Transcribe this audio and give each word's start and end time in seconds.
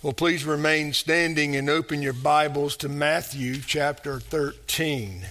Well, 0.00 0.12
please 0.12 0.44
remain 0.44 0.92
standing 0.92 1.56
and 1.56 1.68
open 1.68 2.02
your 2.02 2.12
Bibles 2.12 2.76
to 2.76 2.88
Matthew 2.88 3.56
chapter 3.56 4.20
13. 4.20 5.26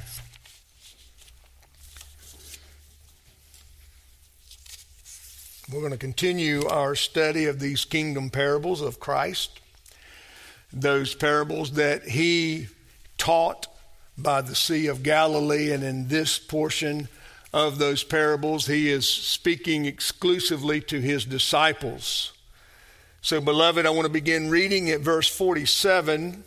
We're 5.71 5.79
going 5.79 5.93
to 5.93 5.97
continue 5.97 6.65
our 6.67 6.95
study 6.95 7.45
of 7.45 7.61
these 7.61 7.85
kingdom 7.85 8.29
parables 8.29 8.81
of 8.81 8.99
Christ, 8.99 9.61
those 10.73 11.15
parables 11.15 11.71
that 11.71 12.03
he 12.03 12.67
taught 13.17 13.67
by 14.17 14.41
the 14.41 14.53
Sea 14.53 14.87
of 14.87 15.01
Galilee. 15.01 15.71
And 15.71 15.81
in 15.81 16.09
this 16.09 16.37
portion 16.37 17.07
of 17.53 17.77
those 17.77 18.03
parables, 18.03 18.67
he 18.67 18.89
is 18.89 19.07
speaking 19.07 19.85
exclusively 19.85 20.81
to 20.81 20.99
his 20.99 21.23
disciples. 21.23 22.33
So, 23.21 23.41
beloved, 23.41 23.85
I 23.85 23.89
want 23.89 24.05
to 24.05 24.11
begin 24.11 24.49
reading 24.49 24.89
at 24.91 25.01
verse 25.01 25.27
47 25.27 26.43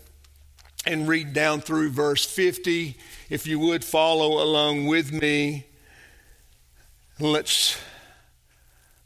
and 0.87 1.09
read 1.09 1.33
down 1.33 1.61
through 1.61 1.91
verse 1.91 2.25
50. 2.25 2.97
If 3.29 3.47
you 3.47 3.59
would 3.59 3.85
follow 3.85 4.43
along 4.43 4.87
with 4.87 5.13
me, 5.13 5.67
let's 7.19 7.79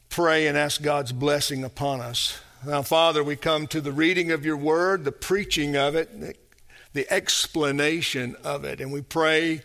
pray 0.09 0.47
and 0.47 0.57
ask 0.57 0.81
God's 0.81 1.11
blessing 1.11 1.63
upon 1.63 2.01
us. 2.01 2.39
Now, 2.65 2.81
Father, 2.81 3.23
we 3.23 3.35
come 3.35 3.67
to 3.67 3.81
the 3.81 3.91
reading 3.91 4.31
of 4.31 4.45
your 4.45 4.57
word, 4.57 5.03
the 5.03 5.11
preaching 5.11 5.75
of 5.75 5.95
it, 5.95 6.37
the 6.93 7.11
explanation 7.11 8.35
of 8.43 8.63
it, 8.63 8.79
and 8.79 8.93
we 8.93 9.01
pray, 9.01 9.61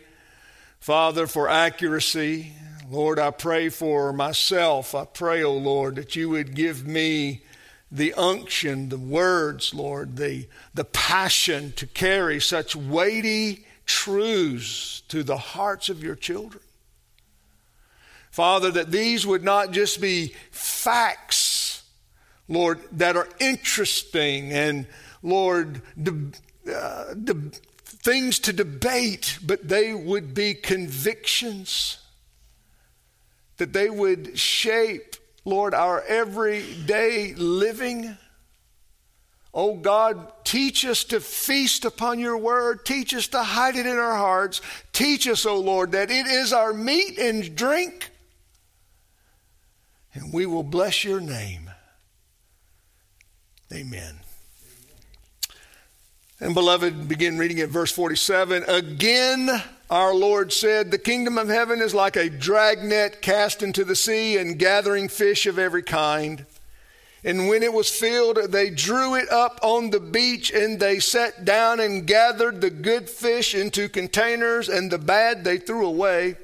Father, 0.80 1.26
for 1.26 1.48
accuracy. 1.48 2.52
Lord, 2.90 3.18
I 3.20 3.30
pray 3.30 3.68
for 3.68 4.12
myself. 4.12 4.94
I 4.94 5.04
pray, 5.04 5.44
O 5.44 5.50
oh 5.50 5.56
Lord, 5.56 5.94
that 5.96 6.16
you 6.16 6.28
would 6.30 6.56
give 6.56 6.84
me 6.86 7.42
the 7.92 8.14
unction, 8.14 8.88
the 8.88 8.98
words, 8.98 9.74
Lord, 9.74 10.16
the, 10.16 10.46
the 10.74 10.84
passion 10.84 11.72
to 11.76 11.86
carry 11.86 12.40
such 12.40 12.76
weighty 12.76 13.66
truths 13.84 15.02
to 15.08 15.22
the 15.22 15.36
hearts 15.36 15.88
of 15.88 16.02
your 16.02 16.14
children. 16.14 16.62
Father, 18.30 18.70
that 18.70 18.92
these 18.92 19.26
would 19.26 19.42
not 19.42 19.72
just 19.72 20.00
be 20.00 20.34
facts, 20.52 21.82
Lord, 22.48 22.78
that 22.92 23.16
are 23.16 23.28
interesting 23.40 24.52
and, 24.52 24.86
Lord, 25.22 25.82
de- 26.00 26.72
uh, 26.72 27.14
de- 27.14 27.50
things 27.82 28.38
to 28.40 28.52
debate, 28.52 29.38
but 29.44 29.68
they 29.68 29.92
would 29.92 30.32
be 30.32 30.54
convictions, 30.54 31.98
that 33.56 33.72
they 33.72 33.90
would 33.90 34.38
shape 34.38 35.16
Lord, 35.44 35.74
our 35.74 36.02
everyday 36.02 37.34
living. 37.34 38.16
Oh 39.52 39.74
God, 39.74 40.32
teach 40.44 40.84
us 40.84 41.04
to 41.04 41.20
feast 41.20 41.84
upon 41.84 42.18
your 42.20 42.36
word. 42.36 42.84
Teach 42.84 43.14
us 43.14 43.26
to 43.28 43.42
hide 43.42 43.76
it 43.76 43.86
in 43.86 43.96
our 43.96 44.16
hearts. 44.16 44.60
Teach 44.92 45.26
us, 45.26 45.44
oh 45.44 45.58
Lord, 45.58 45.92
that 45.92 46.10
it 46.10 46.26
is 46.26 46.52
our 46.52 46.72
meat 46.72 47.18
and 47.18 47.56
drink. 47.56 48.10
And 50.14 50.32
we 50.32 50.46
will 50.46 50.62
bless 50.62 51.04
your 51.04 51.20
name. 51.20 51.70
Amen. 53.72 54.20
And 56.40 56.54
beloved, 56.54 57.08
begin 57.08 57.38
reading 57.38 57.60
at 57.60 57.68
verse 57.68 57.92
47. 57.92 58.64
Again, 58.64 59.62
our 59.90 60.14
Lord 60.14 60.52
said, 60.52 60.90
The 60.90 60.98
kingdom 60.98 61.36
of 61.36 61.48
heaven 61.48 61.82
is 61.82 61.92
like 61.92 62.14
a 62.14 62.30
dragnet 62.30 63.20
cast 63.20 63.62
into 63.62 63.84
the 63.84 63.96
sea 63.96 64.36
and 64.38 64.58
gathering 64.58 65.08
fish 65.08 65.46
of 65.46 65.58
every 65.58 65.82
kind. 65.82 66.46
And 67.24 67.48
when 67.48 67.62
it 67.62 67.72
was 67.72 67.90
filled, 67.90 68.38
they 68.50 68.70
drew 68.70 69.16
it 69.16 69.30
up 69.30 69.58
on 69.62 69.90
the 69.90 70.00
beach 70.00 70.50
and 70.52 70.80
they 70.80 71.00
sat 71.00 71.44
down 71.44 71.80
and 71.80 72.06
gathered 72.06 72.60
the 72.60 72.70
good 72.70 73.10
fish 73.10 73.54
into 73.54 73.88
containers 73.88 74.68
and 74.68 74.90
the 74.90 74.98
bad 74.98 75.44
they 75.44 75.58
threw 75.58 75.86
away. 75.86 76.36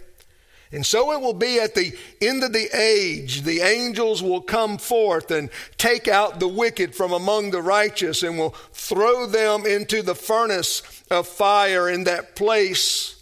And 0.73 0.85
so 0.85 1.13
it 1.13 1.21
will 1.21 1.33
be 1.33 1.61
at 1.61 1.75
the 1.75 1.97
end 2.21 2.43
of 2.43 2.53
the 2.53 2.69
age. 2.77 3.43
The 3.43 3.61
angels 3.61 4.23
will 4.23 4.43
come 4.43 4.77
forth 4.77 5.31
and 5.31 5.49
take 5.79 6.09
out 6.09 6.41
the 6.41 6.49
wicked 6.49 6.95
from 6.95 7.13
among 7.13 7.53
the 7.53 7.63
righteous 7.63 8.23
and 8.23 8.37
will 8.37 8.55
throw 8.73 9.27
them 9.27 9.65
into 9.65 10.03
the 10.03 10.17
furnace 10.17 10.83
of 11.11 11.29
fire 11.29 11.89
in 11.89 12.05
that 12.05 12.35
place. 12.35 13.16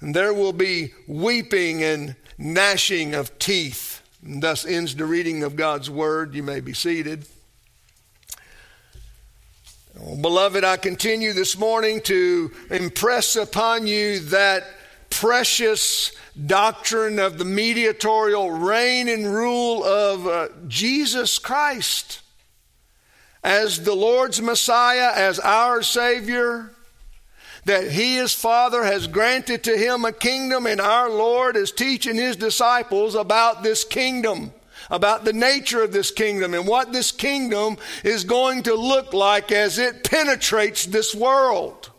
And 0.00 0.14
there 0.14 0.32
will 0.32 0.52
be 0.52 0.92
weeping 1.06 1.82
and 1.82 2.16
gnashing 2.38 3.14
of 3.14 3.38
teeth. 3.38 4.02
And 4.22 4.42
thus 4.42 4.64
ends 4.64 4.94
the 4.94 5.06
reading 5.06 5.42
of 5.42 5.56
God's 5.56 5.90
word. 5.90 6.34
You 6.34 6.42
may 6.42 6.60
be 6.60 6.72
seated. 6.72 7.26
Oh, 10.00 10.16
beloved, 10.16 10.62
I 10.62 10.76
continue 10.76 11.32
this 11.32 11.58
morning 11.58 12.00
to 12.02 12.52
impress 12.70 13.34
upon 13.34 13.88
you 13.88 14.20
that 14.20 14.64
precious 15.10 16.12
doctrine 16.46 17.18
of 17.18 17.38
the 17.38 17.44
mediatorial 17.44 18.50
reign 18.50 19.08
and 19.08 19.26
rule 19.26 19.82
of 19.82 20.26
uh, 20.26 20.48
Jesus 20.68 21.40
Christ 21.40 22.20
as 23.42 23.82
the 23.82 23.94
Lord's 23.94 24.40
Messiah, 24.40 25.12
as 25.14 25.38
our 25.40 25.82
Savior, 25.82 26.70
that 27.64 27.90
He, 27.90 28.16
His 28.16 28.34
Father, 28.34 28.84
has 28.84 29.06
granted 29.06 29.64
to 29.64 29.76
Him 29.76 30.04
a 30.04 30.12
kingdom, 30.12 30.66
and 30.66 30.80
our 30.80 31.10
Lord 31.10 31.56
is 31.56 31.72
teaching 31.72 32.16
His 32.16 32.36
disciples 32.36 33.14
about 33.14 33.62
this 33.62 33.84
kingdom. 33.84 34.52
About 34.90 35.26
the 35.26 35.34
nature 35.34 35.82
of 35.82 35.92
this 35.92 36.10
kingdom 36.10 36.54
and 36.54 36.66
what 36.66 36.94
this 36.94 37.12
kingdom 37.12 37.76
is 38.04 38.24
going 38.24 38.62
to 38.62 38.74
look 38.74 39.12
like 39.12 39.52
as 39.52 39.78
it 39.78 40.02
penetrates 40.02 40.86
this 40.86 41.14
world. 41.14 41.90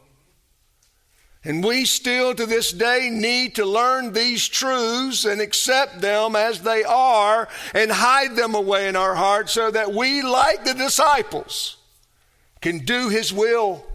And 1.44 1.64
we 1.64 1.86
still 1.86 2.36
to 2.36 2.46
this 2.46 2.72
day 2.72 3.10
need 3.12 3.56
to 3.56 3.66
learn 3.66 4.12
these 4.12 4.48
truths 4.48 5.24
and 5.24 5.40
accept 5.40 6.02
them 6.02 6.36
as 6.36 6.62
they 6.62 6.84
are 6.84 7.48
and 7.74 7.92
hide 7.92 8.36
them 8.36 8.56
away 8.56 8.88
in 8.88 8.96
our 8.96 9.16
hearts 9.16 9.54
so 9.54 9.72
that 9.72 9.94
we, 9.94 10.22
like 10.22 10.66
the 10.66 10.74
disciples, 10.74 11.78
can 12.60 12.80
do 12.80 13.08
His 13.08 13.32
will, 13.32 13.86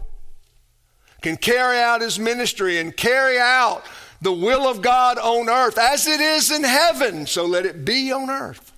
can 1.25 1.37
carry 1.37 1.79
out 1.79 2.01
His 2.01 2.19
ministry, 2.19 2.77
and 2.77 2.95
carry 2.95 3.39
out 3.39 3.83
the 4.21 4.31
will 4.31 4.69
of 4.69 4.83
God 4.83 5.17
on 5.17 5.49
earth 5.49 5.75
as 5.75 6.05
it 6.05 6.21
is 6.21 6.51
in 6.51 6.63
heaven. 6.63 7.25
So 7.25 7.45
let 7.45 7.65
it 7.65 7.83
be 7.83 8.11
on 8.11 8.29
earth. 8.29 8.71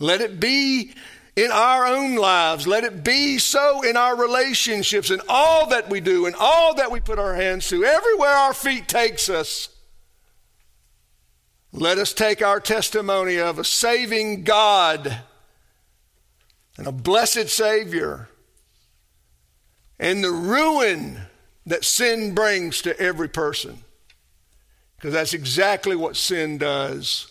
Let 0.00 0.20
it 0.20 0.40
be 0.40 0.94
in 1.36 1.52
our 1.52 1.86
own 1.86 2.16
lives. 2.16 2.66
Let 2.66 2.82
it 2.82 3.04
be 3.04 3.38
so 3.38 3.82
in 3.82 3.96
our 3.96 4.16
relationships 4.16 5.10
and 5.10 5.22
all 5.28 5.68
that 5.68 5.88
we 5.88 6.00
do 6.00 6.26
and 6.26 6.34
all 6.34 6.74
that 6.74 6.90
we 6.90 6.98
put 6.98 7.20
our 7.20 7.36
hands 7.36 7.68
to, 7.68 7.84
everywhere 7.84 8.30
our 8.30 8.52
feet 8.52 8.88
takes 8.88 9.28
us. 9.28 9.68
Let 11.72 11.98
us 11.98 12.12
take 12.12 12.42
our 12.42 12.58
testimony 12.58 13.38
of 13.38 13.60
a 13.60 13.64
saving 13.64 14.42
God 14.42 15.20
and 16.76 16.88
a 16.88 16.92
blessed 16.92 17.48
Savior 17.48 18.28
and 20.00 20.24
the 20.24 20.32
ruin 20.32 21.27
that 21.68 21.84
sin 21.84 22.34
brings 22.34 22.82
to 22.82 22.98
every 22.98 23.28
person. 23.28 23.78
Because 24.96 25.12
that's 25.12 25.34
exactly 25.34 25.94
what 25.94 26.16
sin 26.16 26.58
does. 26.58 27.30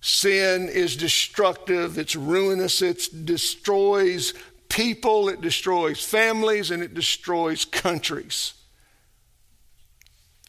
Sin 0.00 0.68
is 0.68 0.96
destructive, 0.96 1.98
it's 1.98 2.16
ruinous, 2.16 2.80
it 2.80 3.06
destroys 3.24 4.32
people, 4.68 5.28
it 5.28 5.42
destroys 5.42 6.04
families, 6.04 6.70
and 6.70 6.82
it 6.82 6.94
destroys 6.94 7.64
countries. 7.66 8.54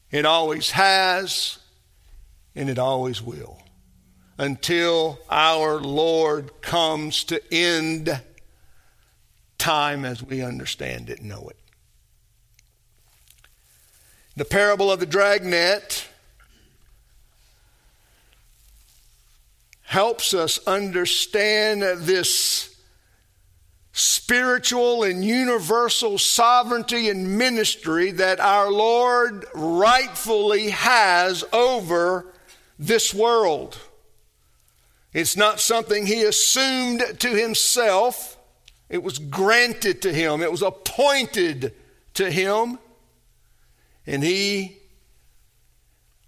It 0.10 0.26
always 0.26 0.72
has, 0.72 1.60
and 2.56 2.70
it 2.70 2.80
always 2.80 3.22
will, 3.22 3.62
until 4.38 5.20
our 5.30 5.80
Lord 5.80 6.62
comes 6.62 7.26
to 7.26 7.42
end 7.54 8.22
time 9.58 10.06
as 10.06 10.24
we 10.24 10.42
understand 10.42 11.10
it 11.10 11.22
know 11.22 11.50
it. 11.50 11.61
The 14.36 14.46
parable 14.46 14.92
of 14.92 15.00
the 15.00 15.06
dragnet 15.06 16.08
helps 19.84 20.34
us 20.34 20.58
understand 20.66 21.82
this 21.82 22.74
spiritual 23.92 25.04
and 25.04 25.24
universal 25.26 26.18
sovereignty 26.18 27.10
and 27.10 27.38
ministry 27.38 28.12
that 28.12 28.40
our 28.40 28.72
Lord 28.72 29.46
rightfully 29.54 30.70
has 30.70 31.44
over 31.52 32.26
this 32.80 33.14
world. 33.14 33.78
It's 35.14 35.36
not 35.36 35.60
something 35.60 36.06
he 36.06 36.24
assumed 36.24 37.04
to 37.20 37.30
himself, 37.30 38.38
it 38.88 39.04
was 39.04 39.20
granted 39.20 40.02
to 40.04 40.14
him, 40.14 40.42
it 40.42 40.52
was 40.52 40.62
appointed 40.62 41.74
to 42.14 42.32
him, 42.32 42.80
and 44.06 44.24
he 44.24 44.78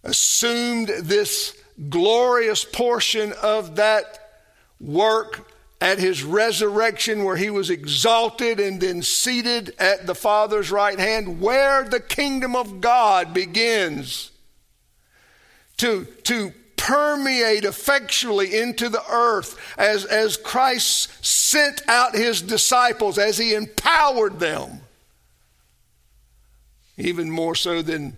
assumed 0.04 0.90
this 1.02 1.58
glorious 1.90 2.64
portion 2.64 3.34
of 3.42 3.78
that 3.78 4.42
work 4.80 5.50
at 5.82 6.00
his 6.00 6.24
resurrection, 6.24 7.26
where 7.26 7.36
he 7.36 7.50
was 7.50 7.70
exalted 7.70 8.60
and 8.60 8.80
then 8.80 9.02
seated 9.02 9.76
at 9.80 10.08
the 10.08 10.16
Father's 10.16 10.72
right 10.72 10.98
hand, 10.98 11.42
where 11.42 11.84
the 11.84 12.00
kingdom 12.00 12.56
of 12.56 12.80
God 12.80 13.34
begins 13.34 14.32
to, 15.78 16.06
to 16.24 16.54
permeate 16.78 17.66
effectually 17.66 18.58
into 18.58 18.88
the 18.88 19.04
earth 19.10 19.60
as, 19.78 20.06
as 20.06 20.38
Christ 20.38 21.26
sent 21.26 21.82
out 21.90 22.16
his 22.16 22.42
disciples, 22.42 23.18
as 23.18 23.38
he 23.38 23.54
empowered 23.54 24.40
them. 24.40 24.83
Even 26.98 27.30
more 27.30 27.56
so 27.56 27.82
than 27.82 28.18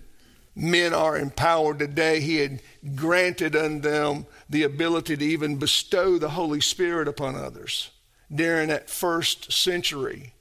men 0.55 0.93
are 0.93 1.17
empowered 1.17 1.79
today, 1.79 2.19
he 2.19 2.37
had 2.37 2.61
granted 2.95 3.55
unto 3.55 3.89
them 3.89 4.25
the 4.49 4.63
ability 4.63 5.17
to 5.17 5.25
even 5.25 5.57
bestow 5.57 6.17
the 6.17 6.29
Holy 6.29 6.61
Spirit 6.61 7.07
upon 7.07 7.35
others 7.35 7.91
during 8.33 8.69
that 8.69 8.89
first 8.89 9.51
century 9.51 10.33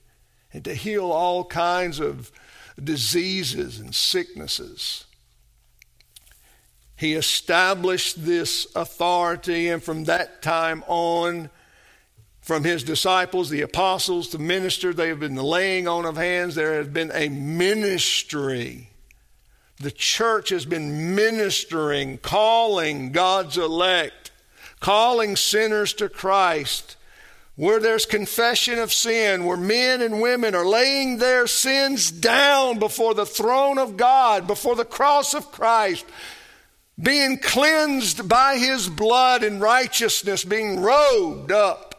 and 0.53 0.63
to 0.63 0.73
heal 0.73 1.11
all 1.11 1.43
kinds 1.43 1.99
of 1.99 2.31
diseases 2.81 3.79
and 3.79 3.93
sicknesses. 3.93 5.05
He 6.97 7.13
established 7.13 8.25
this 8.25 8.67
authority, 8.75 9.67
and 9.67 9.83
from 9.83 10.05
that 10.05 10.41
time 10.41 10.83
on, 10.87 11.49
from 12.45 12.63
his 12.63 12.83
disciples, 12.83 13.49
the 13.49 13.61
apostles, 13.61 14.29
the 14.29 14.39
minister. 14.39 14.93
They 14.93 15.09
have 15.09 15.19
been 15.19 15.35
the 15.35 15.43
laying 15.43 15.87
on 15.87 16.05
of 16.05 16.15
hands. 16.15 16.55
There 16.55 16.75
has 16.75 16.87
been 16.87 17.11
a 17.13 17.27
ministry 17.27 18.91
the 19.79 19.91
church 19.91 20.49
has 20.49 20.65
been 20.65 21.15
ministering, 21.15 22.17
calling 22.19 23.11
God's 23.11 23.57
elect, 23.57 24.31
calling 24.79 25.35
sinners 25.35 25.93
to 25.95 26.09
Christ. 26.09 26.95
Where 27.57 27.79
there's 27.79 28.05
confession 28.05 28.79
of 28.79 28.91
sin, 28.91 29.45
where 29.45 29.55
men 29.55 30.01
and 30.01 30.21
women 30.21 30.55
are 30.55 30.65
laying 30.65 31.19
their 31.19 31.47
sins 31.47 32.11
down 32.11 32.79
before 32.79 33.13
the 33.13 33.25
throne 33.25 33.77
of 33.77 33.95
God, 33.95 34.45
before 34.45 34.75
the 34.75 34.83
cross 34.83 35.33
of 35.33 35.53
Christ, 35.53 36.05
being 37.01 37.37
cleansed 37.37 38.27
by 38.27 38.57
his 38.57 38.89
blood 38.89 39.41
and 39.41 39.61
righteousness, 39.61 40.43
being 40.43 40.81
robed 40.81 41.49
up 41.49 41.94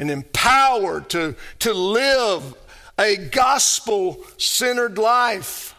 and 0.00 0.10
empowered 0.10 1.10
to, 1.10 1.36
to 1.58 1.74
live 1.74 2.54
a 2.98 3.16
gospel 3.16 4.18
centered 4.38 4.96
life. 4.96 5.74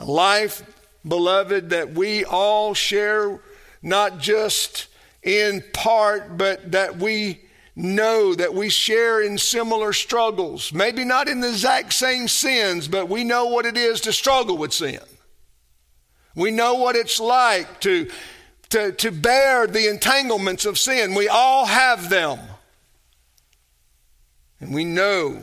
A 0.00 0.04
life, 0.04 0.64
beloved, 1.06 1.70
that 1.70 1.92
we 1.92 2.24
all 2.24 2.74
share, 2.74 3.40
not 3.80 4.18
just 4.18 4.88
in 5.22 5.62
part, 5.72 6.36
but 6.36 6.72
that 6.72 6.96
we 6.98 7.42
know 7.76 8.34
that 8.34 8.52
we 8.52 8.70
share 8.70 9.22
in 9.22 9.38
similar 9.38 9.92
struggles. 9.92 10.72
Maybe 10.72 11.04
not 11.04 11.28
in 11.28 11.38
the 11.38 11.48
exact 11.48 11.92
same 11.92 12.26
sins, 12.26 12.88
but 12.88 13.08
we 13.08 13.22
know 13.22 13.46
what 13.46 13.66
it 13.66 13.76
is 13.76 14.00
to 14.00 14.12
struggle 14.12 14.58
with 14.58 14.72
sin. 14.72 14.98
We 16.34 16.50
know 16.50 16.74
what 16.74 16.96
it's 16.96 17.20
like 17.20 17.80
to, 17.82 18.10
to, 18.72 18.90
to 18.90 19.10
bear 19.10 19.66
the 19.66 19.86
entanglements 19.88 20.64
of 20.64 20.78
sin. 20.78 21.14
We 21.14 21.28
all 21.28 21.66
have 21.66 22.08
them. 22.08 22.38
And 24.60 24.72
we 24.74 24.84
know 24.84 25.42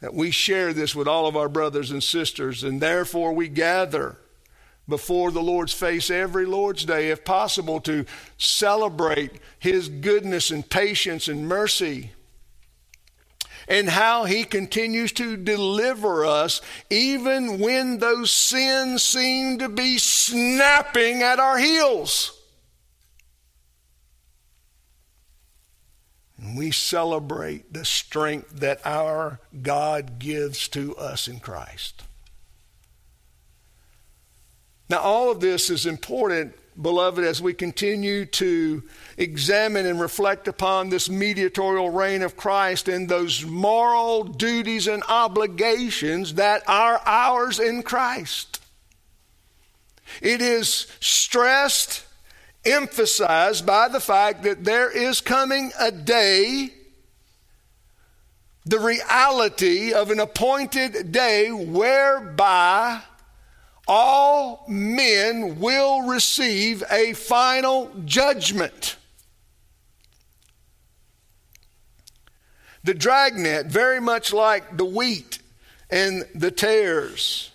that 0.00 0.12
we 0.12 0.30
share 0.30 0.74
this 0.74 0.94
with 0.94 1.08
all 1.08 1.26
of 1.26 1.34
our 1.34 1.48
brothers 1.48 1.90
and 1.90 2.02
sisters, 2.02 2.62
and 2.62 2.80
therefore 2.80 3.32
we 3.32 3.48
gather 3.48 4.18
before 4.86 5.30
the 5.30 5.42
Lord's 5.42 5.72
face 5.72 6.10
every 6.10 6.44
Lord's 6.44 6.84
Day, 6.84 7.08
if 7.08 7.24
possible, 7.24 7.80
to 7.80 8.04
celebrate 8.36 9.32
His 9.58 9.88
goodness 9.88 10.50
and 10.50 10.68
patience 10.68 11.28
and 11.28 11.48
mercy, 11.48 12.12
and 13.68 13.88
how 13.88 14.24
He 14.24 14.44
continues 14.44 15.12
to 15.12 15.36
deliver 15.36 16.24
us 16.24 16.60
even 16.90 17.58
when 17.58 17.98
those 17.98 18.30
sins 18.30 19.02
seem 19.02 19.58
to 19.58 19.68
be 19.68 19.98
snapping 19.98 21.22
at 21.22 21.38
our 21.38 21.58
heels. 21.58 22.32
And 26.38 26.56
we 26.56 26.70
celebrate 26.70 27.72
the 27.72 27.84
strength 27.84 28.60
that 28.60 28.80
our 28.84 29.40
God 29.62 30.18
gives 30.18 30.68
to 30.68 30.96
us 30.96 31.28
in 31.28 31.40
Christ. 31.40 32.02
Now, 34.88 34.98
all 34.98 35.30
of 35.30 35.40
this 35.40 35.70
is 35.70 35.86
important, 35.86 36.54
beloved, 36.80 37.24
as 37.24 37.40
we 37.40 37.54
continue 37.54 38.26
to 38.26 38.82
examine 39.16 39.86
and 39.86 40.00
reflect 40.00 40.48
upon 40.48 40.88
this 40.88 41.08
mediatorial 41.08 41.90
reign 41.90 42.22
of 42.22 42.36
Christ 42.36 42.88
and 42.88 43.08
those 43.08 43.44
moral 43.44 44.24
duties 44.24 44.86
and 44.86 45.02
obligations 45.08 46.34
that 46.34 46.62
are 46.68 47.00
ours 47.04 47.58
in 47.58 47.82
Christ. 47.82 48.60
It 50.20 50.40
is 50.40 50.86
stressed 51.00 52.04
emphasized 52.64 53.64
by 53.64 53.88
the 53.88 54.00
fact 54.00 54.42
that 54.42 54.64
there 54.64 54.90
is 54.90 55.20
coming 55.20 55.72
a 55.78 55.90
day, 55.90 56.72
the 58.64 58.80
reality 58.80 59.92
of 59.92 60.10
an 60.10 60.20
appointed 60.20 61.12
day 61.12 61.50
whereby 61.52 63.00
all 63.86 64.64
men 64.68 65.60
will 65.60 66.02
receive 66.02 66.82
a 66.90 67.12
final 67.12 67.90
judgment. 68.04 68.96
The 72.82 72.94
dragnet, 72.94 73.66
very 73.66 74.00
much 74.00 74.32
like 74.32 74.76
the 74.76 74.84
wheat 74.84 75.40
and 75.90 76.24
the 76.34 76.50
tares, 76.50 77.50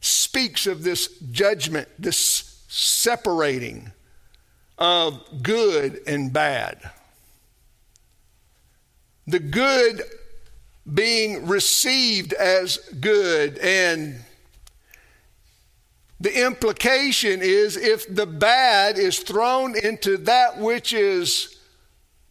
speaks 0.00 0.66
of 0.66 0.82
this 0.82 1.08
judgment, 1.30 1.88
this 1.98 2.62
separating 2.68 3.92
of 4.76 5.42
good 5.42 6.00
and 6.06 6.32
bad. 6.32 6.78
The 9.26 9.40
good 9.40 10.02
being 10.92 11.46
received 11.46 12.32
as 12.32 12.78
good, 13.00 13.58
and 13.58 14.24
the 16.20 16.44
implication 16.44 17.40
is 17.42 17.76
if 17.76 18.12
the 18.12 18.26
bad 18.26 18.98
is 18.98 19.20
thrown 19.20 19.76
into 19.76 20.16
that 20.18 20.58
which 20.58 20.92
is 20.92 21.58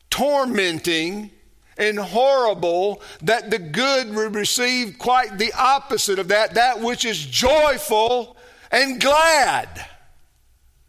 tormenting 0.10 1.32
and 1.78 1.98
horrible, 1.98 3.02
that 3.22 3.50
the 3.50 3.60
good 3.60 4.14
will 4.14 4.30
receive 4.30 4.98
quite 4.98 5.38
the 5.38 5.54
opposite 5.54 6.20
of 6.20 6.28
that, 6.30 6.56
that 6.56 6.82
which 6.82 7.06
is 7.06 7.24
joyful 7.26 8.36
and 8.72 9.00
glad. 9.00 9.86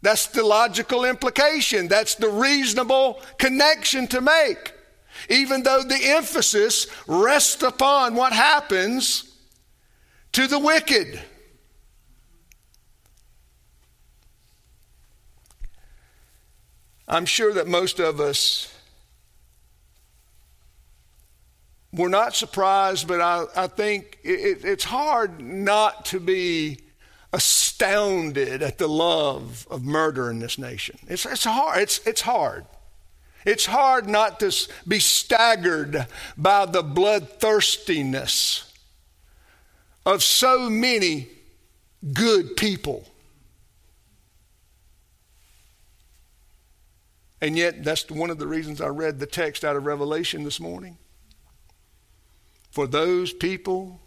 That's 0.01 0.27
the 0.27 0.43
logical 0.43 1.05
implication. 1.05 1.87
That's 1.87 2.15
the 2.15 2.29
reasonable 2.29 3.21
connection 3.37 4.07
to 4.07 4.21
make. 4.21 4.73
Even 5.29 5.63
though 5.63 5.83
the 5.83 5.99
emphasis 6.01 6.87
rests 7.07 7.61
upon 7.61 8.15
what 8.15 8.33
happens 8.33 9.35
to 10.31 10.47
the 10.47 10.59
wicked. 10.59 11.19
I'm 17.09 17.25
sure 17.25 17.51
that 17.53 17.67
most 17.67 17.99
of 17.99 18.19
us 18.19 18.71
were 21.91 22.09
not 22.09 22.35
surprised, 22.35 23.07
but 23.07 23.19
I, 23.19 23.45
I 23.55 23.67
think 23.67 24.19
it, 24.23 24.63
it's 24.63 24.83
hard 24.83 25.41
not 25.41 26.05
to 26.05 26.19
be 26.19 26.77
astounded 27.33 28.61
at 28.61 28.77
the 28.77 28.87
love 28.87 29.67
of 29.71 29.83
murder 29.83 30.29
in 30.29 30.39
this 30.39 30.59
nation. 30.59 30.99
It's, 31.07 31.25
it's 31.25 31.43
hard. 31.43 31.81
It's, 31.81 32.05
it's 32.05 32.21
hard. 32.21 32.65
It's 33.45 33.65
hard 33.65 34.07
not 34.07 34.39
to 34.41 34.55
be 34.87 34.99
staggered 34.99 36.05
by 36.37 36.65
the 36.67 36.83
bloodthirstiness 36.83 38.71
of 40.05 40.21
so 40.21 40.69
many 40.69 41.27
good 42.13 42.55
people. 42.55 43.07
And 47.41 47.57
yet, 47.57 47.83
that's 47.83 48.09
one 48.09 48.29
of 48.29 48.37
the 48.37 48.47
reasons 48.47 48.81
I 48.81 48.87
read 48.87 49.19
the 49.19 49.25
text 49.25 49.63
out 49.63 49.75
of 49.75 49.85
Revelation 49.85 50.43
this 50.43 50.59
morning. 50.59 50.97
For 52.71 52.85
those 52.85 53.31
people 53.33 54.01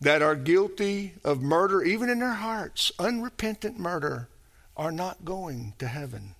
that 0.00 0.22
are 0.22 0.34
guilty 0.34 1.14
of 1.24 1.40
murder, 1.40 1.82
even 1.82 2.10
in 2.10 2.18
their 2.18 2.34
hearts, 2.34 2.90
unrepentant 2.98 3.78
murder, 3.78 4.28
are 4.76 4.90
not 4.90 5.24
going 5.24 5.74
to 5.78 5.86
heaven. 5.86 6.34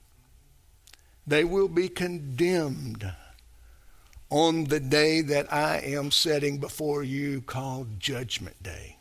They 1.27 1.45
will 1.45 1.69
be 1.69 1.89
condemned 1.89 3.13
on 4.31 4.65
the 4.65 4.81
day 4.81 5.21
that 5.21 5.53
I 5.53 5.79
am 5.79 6.11
setting 6.11 6.59
before 6.59 7.05
you 7.05 7.43
called 7.43 8.01
Judgment 8.01 8.61
Day. 8.63 8.97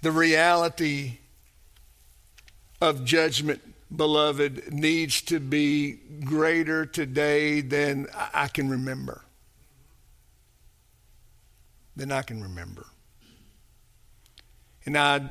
The 0.00 0.12
reality 0.12 1.18
of 2.80 3.04
judgment, 3.04 3.60
beloved, 3.94 4.72
needs 4.72 5.22
to 5.22 5.40
be 5.40 5.98
greater 6.24 6.86
today 6.86 7.60
than 7.60 8.06
I 8.32 8.48
can 8.48 8.68
remember. 8.68 9.22
Than 11.96 12.10
I 12.12 12.22
can 12.22 12.42
remember. 12.42 12.86
And 14.86 14.98
I 14.98 15.30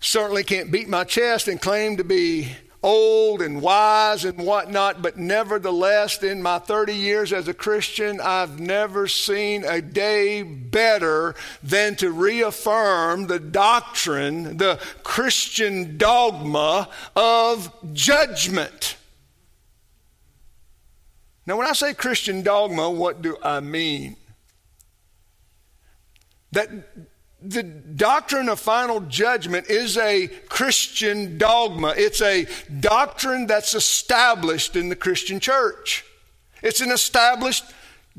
certainly 0.00 0.44
can't 0.44 0.70
beat 0.70 0.88
my 0.88 1.04
chest 1.04 1.48
and 1.48 1.60
claim 1.60 1.96
to 1.96 2.04
be 2.04 2.54
old 2.84 3.40
and 3.40 3.62
wise 3.62 4.26
and 4.26 4.36
whatnot, 4.36 5.00
but 5.00 5.16
nevertheless, 5.16 6.22
in 6.22 6.42
my 6.42 6.58
30 6.58 6.94
years 6.94 7.32
as 7.32 7.48
a 7.48 7.54
Christian, 7.54 8.20
I've 8.20 8.60
never 8.60 9.08
seen 9.08 9.64
a 9.64 9.80
day 9.80 10.42
better 10.42 11.34
than 11.62 11.96
to 11.96 12.10
reaffirm 12.10 13.26
the 13.26 13.40
doctrine, 13.40 14.58
the 14.58 14.78
Christian 15.02 15.96
dogma 15.96 16.90
of 17.16 17.72
judgment. 17.94 18.96
Now, 21.46 21.56
when 21.56 21.66
I 21.66 21.72
say 21.72 21.94
Christian 21.94 22.42
dogma, 22.42 22.90
what 22.90 23.22
do 23.22 23.38
I 23.42 23.60
mean? 23.60 24.16
That 26.52 26.68
the 27.44 27.62
doctrine 27.62 28.48
of 28.48 28.58
final 28.58 29.00
judgment 29.00 29.68
is 29.68 29.98
a 29.98 30.28
Christian 30.48 31.36
dogma. 31.36 31.94
It's 31.96 32.22
a 32.22 32.46
doctrine 32.80 33.46
that's 33.46 33.74
established 33.74 34.76
in 34.76 34.88
the 34.88 34.96
Christian 34.96 35.40
church. 35.40 36.04
It's 36.62 36.80
an 36.80 36.90
established 36.90 37.64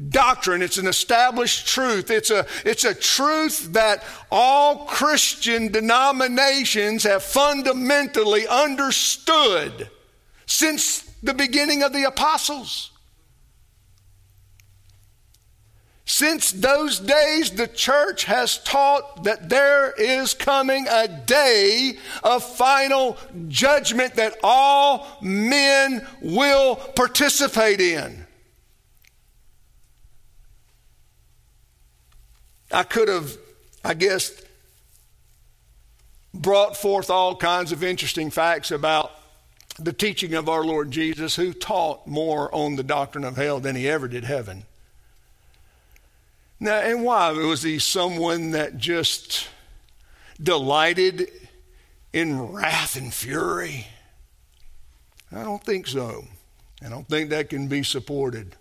doctrine. 0.09 0.61
It's 0.61 0.77
an 0.77 0.87
established 0.87 1.67
truth. 1.67 2.11
It's 2.11 2.29
a, 2.29 2.45
it's 2.63 2.83
a 2.83 2.93
truth 2.93 3.73
that 3.73 4.03
all 4.31 4.85
Christian 4.85 5.71
denominations 5.71 7.03
have 7.03 7.23
fundamentally 7.23 8.47
understood 8.47 9.89
since 10.45 11.01
the 11.23 11.33
beginning 11.33 11.81
of 11.81 11.93
the 11.93 12.03
apostles. 12.03 12.91
Since 16.05 16.51
those 16.51 16.99
days, 16.99 17.51
the 17.51 17.67
church 17.67 18.25
has 18.25 18.59
taught 18.59 19.23
that 19.23 19.49
there 19.49 19.91
is 19.91 20.35
coming 20.35 20.85
a 20.87 21.07
day 21.07 21.97
of 22.23 22.43
final 22.43 23.17
judgment 23.47 24.13
that 24.15 24.37
all 24.43 25.07
men 25.21 26.05
will 26.21 26.75
participate 26.75 27.81
in. 27.81 28.25
I 32.71 32.83
could 32.83 33.07
have, 33.07 33.35
I 33.83 33.95
guess, 33.95 34.31
brought 36.35 36.77
forth 36.77 37.09
all 37.09 37.35
kinds 37.35 37.71
of 37.71 37.83
interesting 37.83 38.29
facts 38.29 38.69
about 38.69 39.11
the 39.79 39.93
teaching 39.93 40.35
of 40.35 40.49
our 40.49 40.63
Lord 40.63 40.91
Jesus, 40.91 41.35
who 41.35 41.51
taught 41.51 42.05
more 42.05 42.53
on 42.53 42.75
the 42.75 42.83
doctrine 42.83 43.23
of 43.23 43.37
hell 43.37 43.59
than 43.59 43.75
he 43.75 43.89
ever 43.89 44.07
did 44.07 44.23
heaven. 44.23 44.65
Now, 46.59 46.77
and 46.77 47.03
why? 47.03 47.31
Was 47.31 47.63
he 47.63 47.79
someone 47.79 48.51
that 48.51 48.77
just 48.77 49.47
delighted 50.41 51.29
in 52.13 52.51
wrath 52.51 52.95
and 52.95 53.13
fury? 53.13 53.87
I 55.31 55.43
don't 55.43 55.63
think 55.63 55.87
so. 55.87 56.25
I 56.83 56.89
don't 56.89 57.07
think 57.07 57.29
that 57.29 57.49
can 57.49 57.67
be 57.67 57.83
supported. 57.83 58.55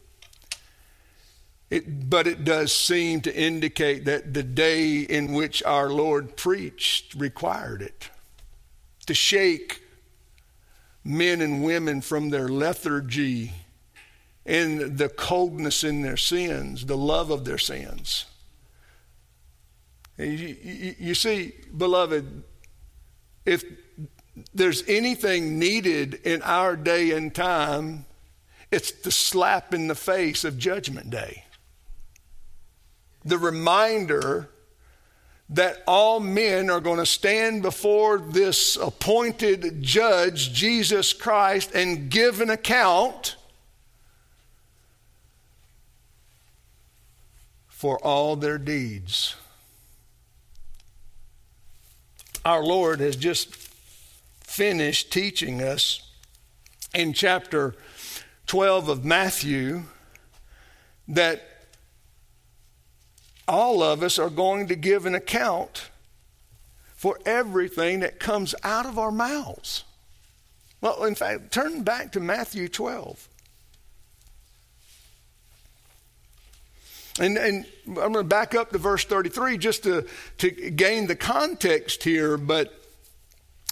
It, 1.71 2.09
but 2.09 2.27
it 2.27 2.45
does 2.45 2.75
seem 2.75 3.21
to 3.23 3.35
indicate 3.35 4.05
that 4.05 4.35
the 4.35 4.43
day 4.43 5.01
in 5.01 5.33
which 5.33 5.63
our 5.63 5.89
Lord 5.89 6.37
preached 6.37 7.15
required 7.15 7.83
it 7.83 8.11
to 9.07 9.15
shake 9.15 9.83
men 11.03 11.41
and 11.41 11.65
women 11.65 12.01
from 12.01 12.31
their 12.31 12.49
lethargy 12.49 13.53
in 14.45 14.97
the 14.97 15.09
coldness 15.09 15.85
in 15.85 16.03
their 16.03 16.17
sins, 16.17 16.87
the 16.87 16.97
love 16.97 17.31
of 17.31 17.45
their 17.45 17.59
sins. 17.59 18.27
You, 20.19 20.27
you, 20.27 20.95
you, 20.99 21.15
see, 21.15 21.53
beloved, 21.77 22.45
if 23.45 23.65
there's 24.53 24.85
anything 24.87 25.59
needed 25.59 26.15
in 26.25 26.43
our 26.43 26.77
day 26.77 27.11
and 27.13 27.35
time, 27.35 28.05
it's 28.71 28.91
the 28.91 29.11
slap 29.11 29.73
in 29.73 29.89
the 29.89 29.95
face 29.95 30.45
of 30.45 30.59
Judgment 30.59 31.11
Day. 31.11 31.45
The 33.25 33.39
reminder 33.39 34.51
that 35.51 35.83
all 35.87 36.21
men 36.21 36.71
are 36.71 36.81
going 36.81 36.99
to 36.99 37.07
stand 37.07 37.63
before 37.63 38.19
this 38.19 38.77
appointed 38.77 39.83
judge, 39.83 40.53
Jesus 40.53 41.13
Christ, 41.13 41.73
and 41.75 42.11
give 42.11 42.41
an 42.41 42.51
account 42.51 43.37
for 47.85 47.99
all 47.99 48.35
their 48.35 48.57
deeds. 48.57 49.37
Our 52.43 52.65
Lord 52.65 53.01
has 53.01 53.15
just 53.15 53.55
finished 54.41 55.13
teaching 55.13 55.61
us 55.61 56.11
in 56.95 57.13
chapter 57.13 57.75
12 58.47 58.89
of 58.89 59.05
Matthew 59.05 59.83
that 61.09 61.47
all 63.47 63.83
of 63.83 64.03
us 64.03 64.19
are 64.19 64.31
going 64.31 64.67
to 64.69 64.77
give 64.77 65.05
an 65.05 65.15
account 65.15 65.91
for 66.97 67.19
everything 67.27 68.01
that 68.01 68.19
comes 68.19 68.55
out 68.65 68.87
of 68.87 68.99
our 68.99 69.13
mouths. 69.13 69.85
Well, 70.81 71.05
in 71.05 71.15
fact, 71.15 71.53
turn 71.53 71.83
back 71.83 72.13
to 72.13 72.21
Matthew 72.21 72.67
12. 72.67 73.29
And, 77.21 77.39
and 77.39 77.67
I'm 77.87 77.95
going 77.95 78.15
to 78.15 78.25
back 78.25 78.55
up 78.55 78.71
to 78.73 78.79
verse 78.79 79.05
33 79.05 79.59
just 79.59 79.85
to, 79.85 80.07
to 80.39 80.51
gain 80.51 81.07
the 81.07 81.15
context 81.15 82.03
here, 82.03 82.37
but 82.37 82.81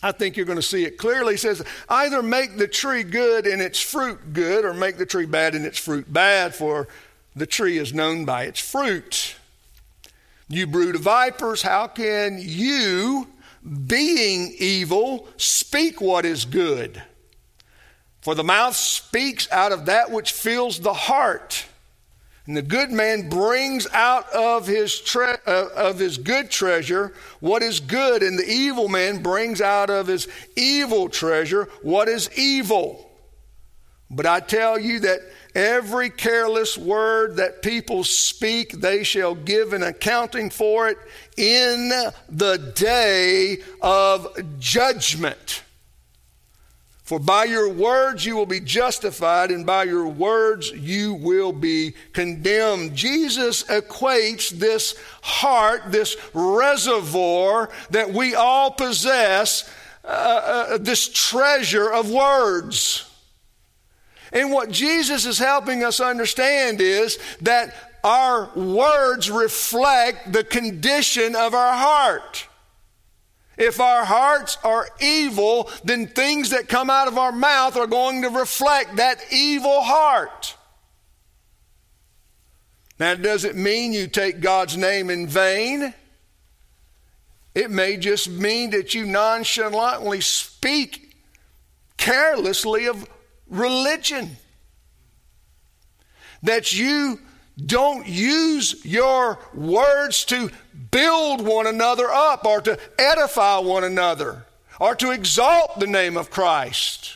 I 0.02 0.12
think 0.12 0.36
you're 0.36 0.46
going 0.46 0.56
to 0.56 0.62
see 0.62 0.84
it 0.84 0.98
clearly. 0.98 1.36
Says, 1.36 1.62
either 1.88 2.22
make 2.22 2.56
the 2.56 2.68
tree 2.68 3.02
good 3.02 3.46
and 3.46 3.62
its 3.62 3.80
fruit 3.80 4.32
good, 4.32 4.64
or 4.64 4.74
make 4.74 4.96
the 4.96 5.06
tree 5.06 5.26
bad 5.26 5.54
and 5.54 5.64
its 5.64 5.78
fruit 5.78 6.12
bad, 6.12 6.54
for 6.54 6.88
the 7.34 7.46
tree 7.46 7.78
is 7.78 7.92
known 7.92 8.24
by 8.24 8.44
its 8.44 8.60
fruit. 8.60 9.36
You 10.48 10.66
brood 10.66 10.96
of 10.96 11.02
vipers, 11.02 11.62
how 11.62 11.86
can 11.86 12.38
you, 12.40 13.28
being 13.86 14.54
evil, 14.58 15.28
speak 15.36 16.00
what 16.00 16.24
is 16.24 16.44
good? 16.44 17.02
For 18.20 18.34
the 18.34 18.44
mouth 18.44 18.76
speaks 18.76 19.50
out 19.50 19.72
of 19.72 19.86
that 19.86 20.10
which 20.10 20.32
fills 20.32 20.80
the 20.80 20.92
heart. 20.92 21.66
And 22.46 22.56
the 22.56 22.62
good 22.62 22.90
man 22.90 23.28
brings 23.28 23.86
out 23.92 24.28
of 24.32 24.66
his, 24.66 25.00
tre- 25.00 25.36
uh, 25.46 25.68
of 25.76 25.98
his 25.98 26.18
good 26.18 26.50
treasure 26.50 27.12
what 27.38 27.62
is 27.62 27.78
good, 27.78 28.22
and 28.22 28.38
the 28.38 28.50
evil 28.50 28.88
man 28.88 29.22
brings 29.22 29.60
out 29.60 29.90
of 29.90 30.08
his 30.08 30.26
evil 30.56 31.08
treasure 31.08 31.68
what 31.82 32.08
is 32.08 32.28
evil. 32.36 33.08
But 34.10 34.26
I 34.26 34.40
tell 34.40 34.78
you 34.78 35.00
that 35.00 35.20
every 35.54 36.10
careless 36.10 36.76
word 36.76 37.36
that 37.36 37.62
people 37.62 38.04
speak, 38.04 38.72
they 38.72 39.04
shall 39.04 39.34
give 39.34 39.72
an 39.72 39.82
accounting 39.82 40.50
for 40.50 40.88
it 40.88 40.98
in 41.36 41.90
the 42.28 42.72
day 42.74 43.58
of 43.80 44.58
judgment. 44.58 45.62
For 47.02 47.18
by 47.18 47.44
your 47.44 47.68
words 47.68 48.24
you 48.24 48.36
will 48.36 48.46
be 48.46 48.60
justified, 48.60 49.50
and 49.50 49.66
by 49.66 49.84
your 49.84 50.06
words 50.06 50.70
you 50.70 51.14
will 51.14 51.52
be 51.52 51.94
condemned. 52.12 52.94
Jesus 52.94 53.64
equates 53.64 54.50
this 54.50 54.94
heart, 55.20 55.82
this 55.88 56.16
reservoir 56.32 57.70
that 57.90 58.12
we 58.12 58.34
all 58.36 58.70
possess, 58.70 59.68
uh, 60.04 60.06
uh, 60.08 60.78
this 60.78 61.08
treasure 61.08 61.90
of 61.90 62.10
words. 62.10 63.08
And 64.32 64.50
what 64.50 64.70
Jesus 64.70 65.26
is 65.26 65.38
helping 65.38 65.84
us 65.84 66.00
understand 66.00 66.80
is 66.80 67.18
that 67.42 67.74
our 68.04 68.48
words 68.54 69.30
reflect 69.30 70.32
the 70.32 70.44
condition 70.44 71.36
of 71.36 71.52
our 71.52 71.76
heart. 71.76 72.46
If 73.56 73.80
our 73.80 74.04
hearts 74.04 74.56
are 74.64 74.88
evil, 75.00 75.70
then 75.84 76.06
things 76.06 76.50
that 76.50 76.68
come 76.68 76.88
out 76.88 77.08
of 77.08 77.18
our 77.18 77.32
mouth 77.32 77.76
are 77.76 77.86
going 77.86 78.22
to 78.22 78.30
reflect 78.30 78.96
that 78.96 79.22
evil 79.30 79.82
heart. 79.82 80.56
Now, 82.98 83.14
does 83.14 83.44
it 83.44 83.56
mean 83.56 83.92
you 83.92 84.06
take 84.06 84.40
God's 84.40 84.76
name 84.76 85.10
in 85.10 85.26
vain? 85.26 85.92
It 87.54 87.70
may 87.70 87.96
just 87.96 88.30
mean 88.30 88.70
that 88.70 88.94
you 88.94 89.04
nonchalantly 89.04 90.20
speak 90.20 91.14
carelessly 91.98 92.86
of 92.86 93.06
religion. 93.48 94.36
That 96.42 96.72
you 96.72 97.20
don't 97.56 98.06
use 98.06 98.84
your 98.84 99.38
words 99.52 100.24
to 100.26 100.50
build 100.90 101.40
one 101.42 101.66
another 101.66 102.10
up 102.10 102.44
or 102.46 102.60
to 102.62 102.78
edify 102.98 103.58
one 103.58 103.84
another 103.84 104.46
or 104.80 104.94
to 104.96 105.10
exalt 105.10 105.78
the 105.78 105.86
name 105.86 106.16
of 106.16 106.30
Christ. 106.30 107.14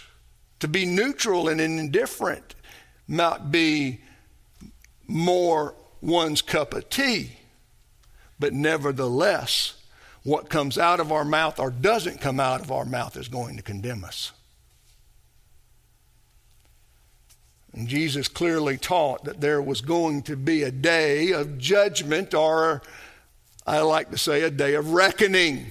To 0.60 0.68
be 0.68 0.86
neutral 0.86 1.48
and 1.48 1.60
indifferent 1.60 2.54
might 3.08 3.50
be 3.50 4.00
more 5.06 5.74
one's 6.00 6.42
cup 6.42 6.74
of 6.74 6.88
tea. 6.88 7.32
But 8.38 8.52
nevertheless, 8.52 9.74
what 10.22 10.50
comes 10.50 10.76
out 10.76 11.00
of 11.00 11.12
our 11.12 11.24
mouth 11.24 11.58
or 11.58 11.70
doesn't 11.70 12.20
come 12.20 12.40
out 12.40 12.60
of 12.60 12.70
our 12.70 12.84
mouth 12.84 13.16
is 13.16 13.28
going 13.28 13.56
to 13.56 13.62
condemn 13.62 14.04
us. 14.04 14.32
And 17.76 17.86
Jesus 17.86 18.26
clearly 18.26 18.78
taught 18.78 19.24
that 19.24 19.42
there 19.42 19.60
was 19.60 19.82
going 19.82 20.22
to 20.22 20.36
be 20.36 20.62
a 20.62 20.70
day 20.70 21.32
of 21.32 21.58
judgment, 21.58 22.32
or 22.32 22.82
I 23.66 23.80
like 23.80 24.10
to 24.10 24.18
say, 24.18 24.42
a 24.42 24.50
day 24.50 24.74
of 24.74 24.92
reckoning. 24.92 25.66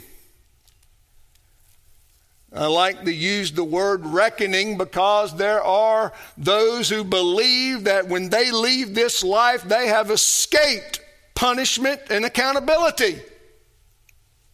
I 2.53 2.67
like 2.67 3.03
to 3.03 3.11
use 3.11 3.51
the 3.51 3.63
word 3.63 4.05
reckoning 4.05 4.77
because 4.77 5.35
there 5.35 5.63
are 5.63 6.13
those 6.37 6.89
who 6.89 7.03
believe 7.03 7.85
that 7.85 8.07
when 8.07 8.29
they 8.29 8.51
leave 8.51 8.93
this 8.93 9.23
life, 9.23 9.63
they 9.63 9.87
have 9.87 10.11
escaped 10.11 11.01
punishment 11.33 12.01
and 12.11 12.23
accountability. 12.23 13.19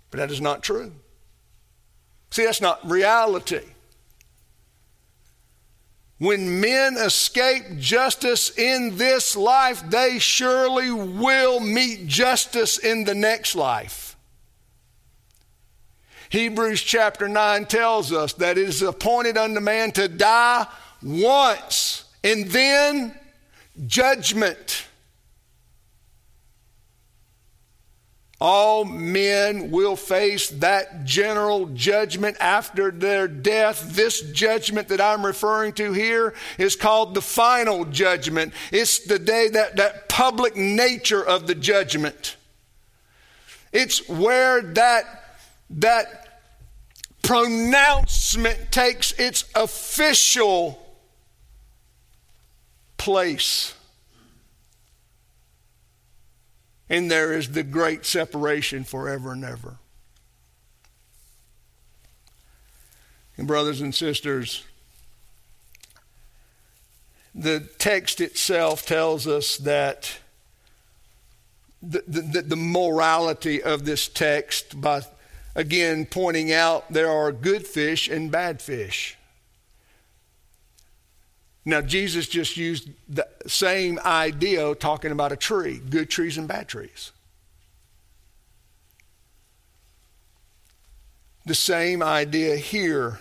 But 0.10 0.20
that 0.20 0.32
is 0.32 0.42
not 0.42 0.64
true. 0.64 0.94
See, 2.32 2.46
that's 2.46 2.62
not 2.62 2.90
reality. 2.90 3.62
When 6.22 6.62
men 6.62 6.98
escape 6.98 7.80
justice 7.80 8.56
in 8.56 8.96
this 8.96 9.36
life, 9.36 9.82
they 9.90 10.20
surely 10.20 10.92
will 10.92 11.60
meet 11.60 12.06
justice 12.06 12.78
in 12.78 13.06
the 13.06 13.16
next 13.16 13.56
life. 13.56 14.16
Hebrews 16.30 16.84
chapter 16.84 17.28
9 17.28 17.66
tells 17.66 18.14
us 18.14 18.34
that 18.34 18.60
it 18.60 18.70
is 18.70 18.84
appointed 18.84 19.36
unto 19.36 19.60
man 19.62 19.94
to 19.94 20.08
die 20.08 20.68
once 21.02 22.04
and 22.24 22.46
then 22.52 23.18
judgment. 23.88 24.86
All 28.44 28.86
men 28.86 29.70
will 29.70 29.96
face 29.96 30.50
that 30.50 31.06
general 31.06 31.68
judgment 31.68 32.38
after 32.40 32.90
their 32.90 33.28
death. 33.28 33.96
This 33.96 34.20
judgment 34.32 34.88
that 34.88 35.00
I'm 35.00 35.24
referring 35.24 35.74
to 35.74 35.94
here 35.94 36.34
is 36.58 36.76
called 36.76 37.14
the 37.14 37.22
final 37.22 37.86
judgment. 37.86 38.54
It's 38.72 38.98
the 38.98 39.20
day 39.20 39.50
that, 39.50 39.76
that 39.76 40.10
public 40.10 40.56
nature 40.56 41.24
of 41.24 41.46
the 41.46 41.54
judgment. 41.54 42.36
It's 43.72 44.10
where 44.10 44.64
that 44.74 45.06
that 45.70 46.42
pronouncement 47.22 48.72
takes 48.72 49.12
its 49.14 49.46
official 49.54 50.84
place. 52.98 53.76
And 56.92 57.10
there 57.10 57.32
is 57.32 57.52
the 57.52 57.64
great 57.64 58.06
separation 58.06 58.84
forever 58.84 59.32
and 59.32 59.46
ever. 59.46 59.78
And, 63.38 63.48
brothers 63.48 63.80
and 63.80 63.96
sisters, 63.96 64.66
the 67.34 67.62
text 67.80 68.20
itself 68.20 68.86
tells 68.86 69.26
us 69.26 69.56
that 69.60 70.20
the, 71.82 72.04
the, 72.06 72.42
the 72.42 72.56
morality 72.58 73.64
of 73.64 73.86
this 73.86 74.10
text 74.10 74.80
by 74.82 75.04
again 75.56 76.06
pointing 76.06 76.52
out 76.52 76.92
there 76.92 77.10
are 77.10 77.32
good 77.32 77.66
fish 77.66 78.10
and 78.10 78.30
bad 78.30 78.62
fish. 78.62 79.18
Now, 81.64 81.82
Jesus 81.82 82.28
just 82.28 82.58
used 82.58 82.90
the 83.08 83.28
same 83.46 84.00
idea 84.04 84.74
talking 84.76 85.12
about 85.12 85.32
a 85.32 85.36
tree 85.36 85.80
good 85.90 86.10
trees 86.10 86.38
and 86.38 86.48
bad 86.48 86.68
trees. 86.68 87.12
The 91.46 91.56
same 91.56 92.02
idea 92.02 92.56
here. 92.56 93.20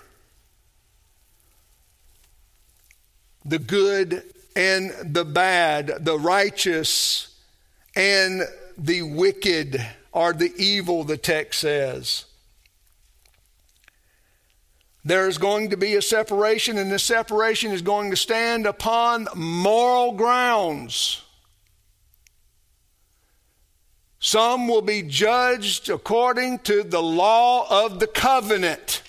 The 3.45 3.59
good 3.59 4.23
and 4.55 4.93
the 5.03 5.25
bad, 5.25 6.05
the 6.05 6.19
righteous 6.19 7.35
and 7.97 8.43
the 8.77 9.03
wicked 9.03 9.85
are 10.13 10.33
the 10.33 10.53
evil, 10.57 11.05
the 11.05 11.17
text 11.17 11.61
says. 11.61 12.25
There 15.11 15.27
is 15.27 15.39
going 15.39 15.71
to 15.71 15.77
be 15.77 15.97
a 15.97 16.03
separation, 16.03 16.79
and 16.79 16.89
this 16.89 17.03
separation 17.03 17.73
is 17.73 17.83
going 17.83 18.11
to 18.11 18.17
stand 18.17 18.65
upon 18.65 19.27
moral 19.35 20.13
grounds. 20.13 21.23
Some 24.21 24.69
will 24.69 24.83
be 24.83 25.03
judged 25.03 25.91
according 25.91 26.61
to 26.61 26.85
the 26.85 27.03
law 27.03 27.85
of 27.85 27.99
the 27.99 28.07
covenant. 28.07 29.03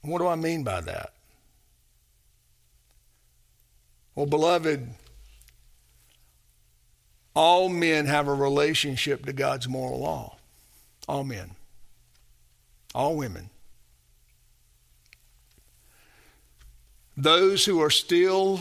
What 0.00 0.18
do 0.18 0.26
I 0.26 0.34
mean 0.34 0.64
by 0.64 0.80
that? 0.80 1.12
Well, 4.16 4.26
beloved, 4.26 4.88
all 7.32 7.68
men 7.68 8.06
have 8.06 8.26
a 8.26 8.34
relationship 8.34 9.24
to 9.26 9.32
God's 9.32 9.68
moral 9.68 10.00
law. 10.00 10.36
All 11.06 11.22
men. 11.22 11.54
All 12.94 13.16
women. 13.16 13.50
Those 17.16 17.64
who 17.64 17.80
are 17.80 17.90
still 17.90 18.60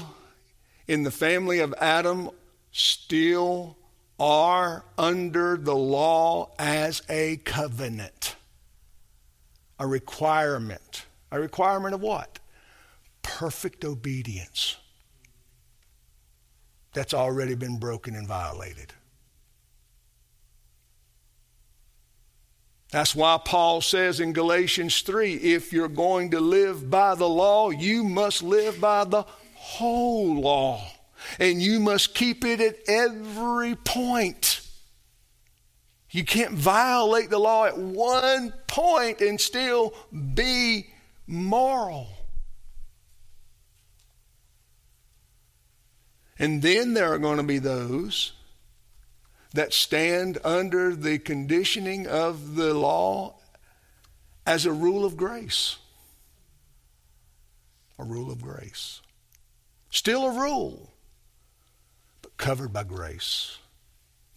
in 0.87 1.03
the 1.03 1.11
family 1.11 1.59
of 1.59 1.73
Adam 1.79 2.29
still 2.71 3.77
are 4.19 4.83
under 4.97 5.57
the 5.57 5.75
law 5.75 6.51
as 6.59 7.01
a 7.09 7.37
covenant, 7.37 8.35
a 9.79 9.87
requirement. 9.87 11.05
A 11.31 11.39
requirement 11.39 11.95
of 11.95 12.01
what? 12.01 12.39
Perfect 13.23 13.85
obedience 13.85 14.75
that's 16.93 17.13
already 17.13 17.55
been 17.55 17.79
broken 17.79 18.15
and 18.15 18.27
violated. 18.27 18.93
That's 22.91 23.15
why 23.15 23.39
Paul 23.43 23.79
says 23.79 24.19
in 24.19 24.33
Galatians 24.33 25.01
3 25.01 25.35
if 25.35 25.71
you're 25.71 25.87
going 25.87 26.31
to 26.31 26.41
live 26.41 26.89
by 26.89 27.15
the 27.15 27.27
law, 27.27 27.69
you 27.69 28.03
must 28.03 28.43
live 28.43 28.81
by 28.81 29.05
the 29.05 29.23
whole 29.55 30.41
law. 30.41 30.85
And 31.39 31.61
you 31.61 31.79
must 31.79 32.13
keep 32.13 32.43
it 32.43 32.59
at 32.59 32.77
every 32.87 33.75
point. 33.75 34.61
You 36.09 36.25
can't 36.25 36.51
violate 36.51 37.29
the 37.29 37.39
law 37.39 37.65
at 37.65 37.77
one 37.77 38.53
point 38.67 39.21
and 39.21 39.39
still 39.39 39.93
be 40.33 40.87
moral. 41.25 42.09
And 46.37 46.61
then 46.61 46.93
there 46.93 47.13
are 47.13 47.19
going 47.19 47.37
to 47.37 47.43
be 47.43 47.59
those 47.59 48.33
that 49.53 49.73
stand 49.73 50.37
under 50.43 50.95
the 50.95 51.19
conditioning 51.19 52.07
of 52.07 52.55
the 52.55 52.73
law 52.73 53.35
as 54.45 54.65
a 54.65 54.71
rule 54.71 55.05
of 55.05 55.17
grace. 55.17 55.77
A 57.99 58.03
rule 58.03 58.31
of 58.31 58.41
grace. 58.41 59.01
Still 59.89 60.25
a 60.25 60.39
rule, 60.39 60.89
but 62.21 62.37
covered 62.37 62.71
by 62.71 62.83
grace. 62.83 63.57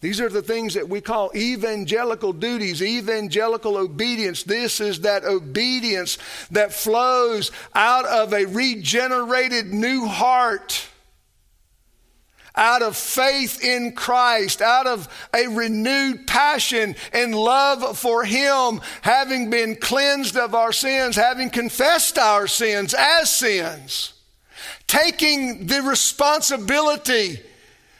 These 0.01 0.21
are 0.21 0.29
the 0.29 0.43
things 0.43 0.75
that 0.75 0.87
we 0.87 1.01
call 1.01 1.31
evangelical 1.35 2.33
duties, 2.33 2.83
evangelical 2.83 3.77
obedience. 3.77 4.43
This 4.43 4.79
is 4.79 5.01
that 5.01 5.23
obedience 5.23 6.19
that 6.51 6.73
flows 6.73 7.51
out 7.73 8.05
of 8.05 8.33
a 8.33 8.45
regenerated 8.45 9.73
new 9.73 10.05
heart 10.05 10.89
out 12.55 12.81
of 12.81 12.95
faith 12.95 13.63
in 13.63 13.93
Christ, 13.93 14.61
out 14.61 14.87
of 14.87 15.07
a 15.33 15.47
renewed 15.47 16.27
passion 16.27 16.95
and 17.13 17.35
love 17.35 17.97
for 17.97 18.23
Him, 18.23 18.81
having 19.01 19.49
been 19.49 19.75
cleansed 19.75 20.37
of 20.37 20.55
our 20.55 20.71
sins, 20.71 21.15
having 21.15 21.49
confessed 21.49 22.17
our 22.17 22.47
sins 22.47 22.93
as 22.97 23.31
sins, 23.31 24.13
taking 24.87 25.67
the 25.67 25.81
responsibility 25.81 27.39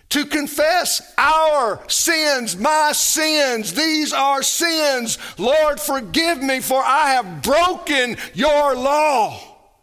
to 0.10 0.26
confess 0.26 1.14
our 1.18 1.82
sins, 1.90 2.56
my 2.56 2.92
sins. 2.94 3.74
These 3.74 4.14
are 4.14 4.44
sins. 4.44 5.18
Lord, 5.38 5.80
forgive 5.80 6.42
me, 6.42 6.60
for 6.60 6.82
I 6.82 7.14
have 7.14 7.42
broken 7.42 8.18
your 8.34 8.76
law, 8.76 9.40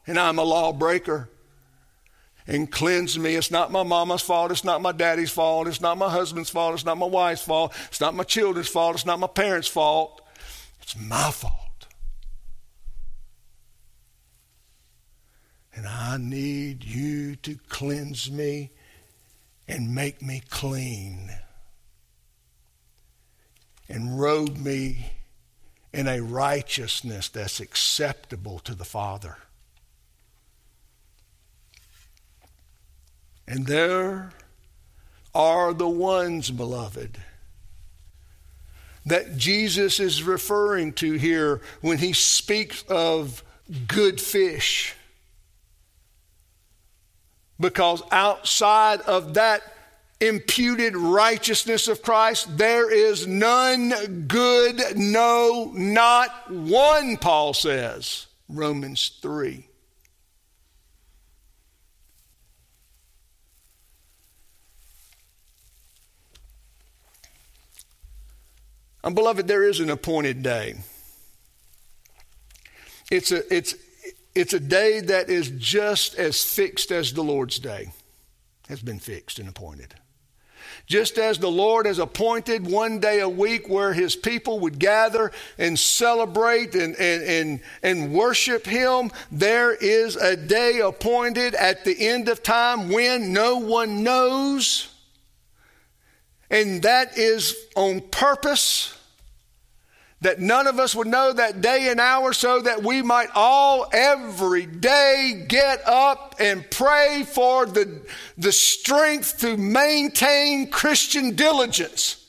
and 0.07 0.19
I'm 0.19 0.39
a 0.39 0.45
lawbreaker 0.45 1.29
and 2.47 2.71
cleanse 2.71 3.19
me. 3.19 3.37
It's 3.37 3.51
not 3.51 3.71
my 3.71 3.83
mama's 3.83 4.23
fault. 4.23 4.51
It's 4.51 4.65
not 4.65 4.83
my 4.83 4.93
daddy's 4.93 5.31
fault. 5.31 5.69
It's 5.69 5.81
not 5.81 5.99
my 5.99 6.11
husband's 6.11 6.51
fault. 6.51 6.75
It's 6.75 6.85
not 6.85 6.99
my 6.99 7.07
wife's 7.07 7.43
fault. 7.43 7.73
It's 7.89 8.01
not 8.01 8.15
my 8.15 8.25
children's 8.25 8.69
fault. 8.69 8.97
It's 8.97 9.07
not 9.07 9.19
my 9.19 9.27
parents' 9.27 9.69
fault. 9.69 10.21
It's 10.83 10.97
my 10.97 11.31
fault. 11.31 11.87
And 15.75 15.87
I 15.87 16.17
need 16.19 16.85
you 16.85 17.37
to 17.37 17.59
cleanse 17.69 18.31
me 18.31 18.71
and 19.67 19.95
make 19.95 20.21
me 20.21 20.43
clean 20.51 21.31
and 23.89 24.19
robe 24.21 24.57
me 24.59 25.13
in 25.93 26.09
a 26.09 26.21
righteousness 26.21 27.29
that's 27.29 27.61
acceptable 27.61 28.59
to 28.61 28.75
the 28.75 28.85
Father. 28.85 29.39
And 33.47 33.67
there 33.67 34.33
are 35.35 35.73
the 35.73 35.89
ones, 35.89 36.51
beloved, 36.51 37.19
that 39.07 39.37
Jesus 39.37 39.99
is 39.99 40.23
referring 40.23 40.93
to 40.95 41.15
here 41.15 41.61
when 41.81 41.99
he 41.99 42.13
speaks 42.13 42.85
of 42.89 43.43
good 43.89 44.21
fish. 44.21 44.95
Because 47.59 48.03
outside 48.11 49.01
of 49.03 49.35
that 49.35 49.63
imputed 50.21 50.97
righteousness 50.97 51.89
of 51.89 52.03
Christ, 52.03 52.57
there 52.57 52.91
is 52.91 53.27
none 53.27 54.25
good, 54.29 54.81
no, 54.97 55.73
not 55.75 56.51
one, 56.51 57.17
Paul 57.17 57.55
says. 57.55 58.27
Romans 58.49 59.19
3. 59.21 59.67
And 69.05 69.15
beloved, 69.15 69.49
there 69.49 69.65
is 69.65 69.81
an 69.81 69.91
appointed 69.91 70.43
day. 70.43 70.77
It's 73.11 73.33
a, 73.33 73.55
it's, 73.55 73.75
it's 74.35 74.55
a 74.55 74.61
day 74.61 75.01
that 75.01 75.29
is 75.29 75.51
just 75.51 76.15
as 76.15 76.43
fixed 76.43 76.91
as 76.91 77.13
the 77.13 77.23
Lord's 77.23 77.59
day 77.59 77.93
has 78.69 78.81
been 78.81 78.99
fixed 78.99 79.39
and 79.39 79.49
appointed. 79.49 79.95
Just 80.87 81.19
as 81.19 81.39
the 81.39 81.51
Lord 81.51 81.87
has 81.87 81.99
appointed 81.99 82.67
one 82.67 82.99
day 82.99 83.21
a 83.21 83.29
week 83.29 83.69
where 83.69 83.93
his 83.93 84.17
people 84.17 84.61
would 84.61 84.79
gather 84.79 85.31
and 85.59 85.79
celebrate 85.79 86.75
and, 86.75 86.97
and, 86.97 87.23
and, 87.23 87.61
and 87.83 88.13
worship 88.13 88.67
him, 88.67 89.11
there 89.31 89.75
is 89.75 90.17
a 90.17 90.37
day 90.37 90.81
appointed 90.81 91.55
at 91.55 91.85
the 91.85 92.09
end 92.09 92.29
of 92.29 92.43
time 92.43 92.89
when 92.89 93.33
no 93.33 93.59
one 93.59 94.03
knows 94.03 94.92
and 96.53 96.83
that 96.83 97.17
is 97.17 97.57
on 97.75 98.03
purpose 98.03 98.95
that 100.21 100.39
none 100.39 100.69
of 100.69 100.79
us 100.79 100.95
would 100.95 101.09
know 101.09 101.33
that 101.33 101.61
day 101.61 101.89
and 101.91 101.99
hour 101.99 102.33
so 102.33 102.61
that 102.61 102.85
we 102.85 103.03
might 103.03 103.29
all 103.35 103.89
every 103.93 104.67
day 104.67 105.45
get 105.49 105.83
up 105.85 106.37
and 106.39 106.71
pray 106.71 107.25
for 107.27 107.67
the, 107.67 108.01
the 108.39 108.53
strength 108.53 109.41
to 109.41 109.57
maintain 109.57 110.71
Christian 110.71 111.35
diligence 111.35 112.25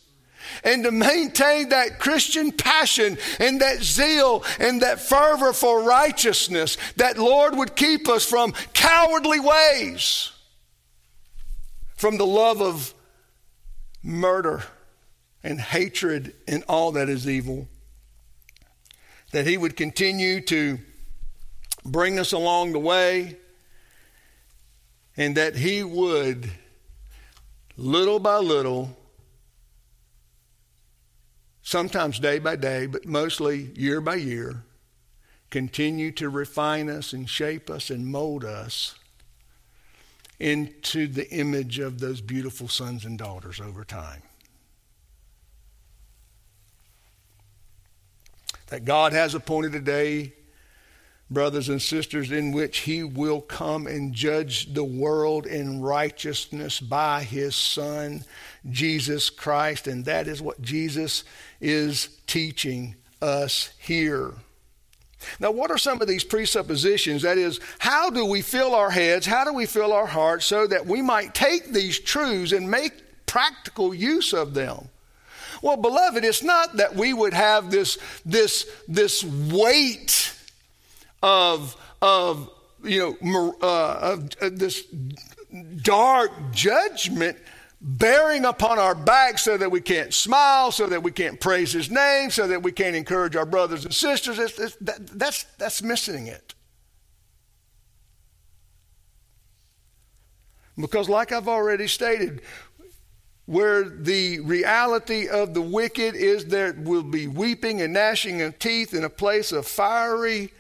and 0.64 0.84
to 0.86 0.92
maintain 0.92 1.70
that 1.70 2.00
Christian 2.00 2.52
passion 2.52 3.18
and 3.40 3.62
that 3.62 3.84
zeal 3.84 4.44
and 4.60 4.82
that 4.82 5.00
fervor 5.00 5.54
for 5.54 5.84
righteousness, 5.84 6.78
that 6.96 7.20
Lord 7.20 7.56
would 7.56 7.76
keep 7.76 8.08
us 8.10 8.26
from 8.26 8.54
cowardly 8.74 9.40
ways, 9.40 10.32
from 11.96 12.18
the 12.18 12.26
love 12.26 12.60
of 12.62 12.94
murder 14.04 14.64
and 15.44 15.60
hatred 15.60 16.34
and 16.48 16.64
all 16.68 16.92
that 16.92 17.10
is 17.10 17.28
evil. 17.28 17.68
That 19.32 19.48
He 19.48 19.58
would 19.58 19.76
continue 19.76 20.42
to 20.42 20.80
bring 21.86 22.20
us 22.20 22.34
along 22.34 22.74
the 22.74 22.80
way 22.80 23.38
and 25.18 25.36
that 25.38 25.56
He 25.56 25.84
would, 25.84 26.52
little 27.78 28.20
by 28.20 28.38
little, 28.38 28.98
sometimes 31.62 32.20
day 32.20 32.40
by 32.40 32.56
day, 32.56 32.86
but 32.86 33.06
mostly 33.06 33.72
year 33.76 34.02
by 34.02 34.16
year, 34.16 34.64
continue 35.50 36.12
to 36.12 36.30
refine 36.30 36.90
us 36.90 37.14
and 37.14 37.30
shape 37.30 37.70
us 37.70 37.90
and 37.90 38.08
mold 38.08 38.44
us 38.44 38.96
into 40.40 41.08
the 41.08 41.30
image 41.30 41.80
of 41.80 42.00
those 42.00 42.22
beautiful 42.22 42.68
sons 42.68 43.06
and 43.06 43.18
daughters 43.18 43.62
over 43.62 43.84
time. 43.84 44.22
That 48.68 48.86
God 48.86 49.14
has 49.14 49.36
appointed 49.36 49.76
a 49.76 49.80
day, 49.80 50.34
brothers 51.30 51.70
and 51.70 51.82
sisters, 51.82 52.32
in 52.32 52.52
which 52.52 52.80
He 52.80 53.04
will 53.04 53.42
come 53.42 53.86
and 53.88 54.14
judge 54.14 54.74
the 54.74 54.84
world 54.84 55.46
in 55.46 55.82
righteousness 55.82 56.80
by 56.80 57.24
His 57.24 57.56
Son, 57.56 58.24
Jesus 58.70 59.30
Christ. 59.30 59.88
And 59.88 60.06
that 60.06 60.28
is 60.28 60.42
what 60.42 60.62
Jesus 60.62 61.24
is 61.62 62.10
teaching 62.26 62.96
us 63.22 63.70
here. 63.78 64.34
Now, 65.40 65.52
what 65.52 65.72
are 65.72 65.78
some 65.78 66.02
of 66.02 66.08
these 66.08 66.24
presuppositions? 66.24 67.22
That 67.22 67.38
is, 67.38 67.60
how 67.80 68.10
do 68.10 68.26
we 68.26 68.42
fill 68.42 68.76
our 68.76 68.90
heads, 68.90 69.26
how 69.26 69.44
do 69.44 69.54
we 69.54 69.66
fill 69.66 69.94
our 69.94 70.06
hearts 70.06 70.46
so 70.46 70.68
that 70.68 70.86
we 70.86 71.02
might 71.02 71.34
take 71.34 71.72
these 71.72 72.00
truths 72.00 72.52
and 72.52 72.70
make 72.70 73.26
practical 73.26 73.94
use 73.94 74.34
of 74.34 74.54
them? 74.54 74.90
Well, 75.62 75.78
beloved, 75.78 76.26
it's 76.26 76.44
not 76.44 76.78
that 76.78 76.96
we 76.96 77.14
would 77.14 77.34
have 77.34 77.72
this, 77.72 77.98
this, 78.26 78.70
this 78.88 79.24
weight 79.24 80.36
of, 81.22 81.76
of 82.02 82.50
you 82.84 83.18
know, 83.22 83.56
uh, 83.62 84.00
of, 84.02 84.30
uh, 84.42 84.50
this 84.52 84.84
dark 85.82 86.32
judgment 86.52 87.38
bearing 87.86 88.46
upon 88.46 88.80
our 88.80 88.96
back 88.96 89.38
so 89.38 89.58
that 89.58 89.70
we 89.70 89.82
can't 89.82 90.14
smile, 90.14 90.72
so 90.72 90.88
that 90.88 91.04
we 91.04 91.12
can't 91.12 91.40
praise 91.40 91.74
his 91.74 91.92
name, 91.92 92.32
so 92.32 92.48
that 92.48 92.64
we 92.64 92.72
can't 92.72 92.96
encourage 92.96 93.36
our 93.36 93.46
brothers 93.46 93.84
and 93.84 93.94
sisters. 93.94 94.40
It's, 94.40 94.58
it's, 94.58 94.76
that, 94.78 95.06
that's, 95.20 95.44
that's 95.58 95.84
missing 95.84 96.28
it. 96.28 96.56
Because, 100.78 101.10
like 101.10 101.34
I've 101.34 101.50
already 101.50 101.88
stated, 101.88 102.42
where 103.46 103.84
the 103.84 104.40
reality 104.40 105.28
of 105.28 105.54
the 105.54 105.62
wicked 105.62 106.16
is 106.16 106.46
there 106.46 106.74
will 106.74 107.04
be 107.04 107.28
weeping 107.28 107.82
and 107.82 107.94
gnashing 107.94 108.42
of 108.42 108.58
teeth 108.58 108.94
in 108.94 109.04
a 109.04 109.10
place 109.10 109.52
of 109.52 109.68
fiery 109.68 110.54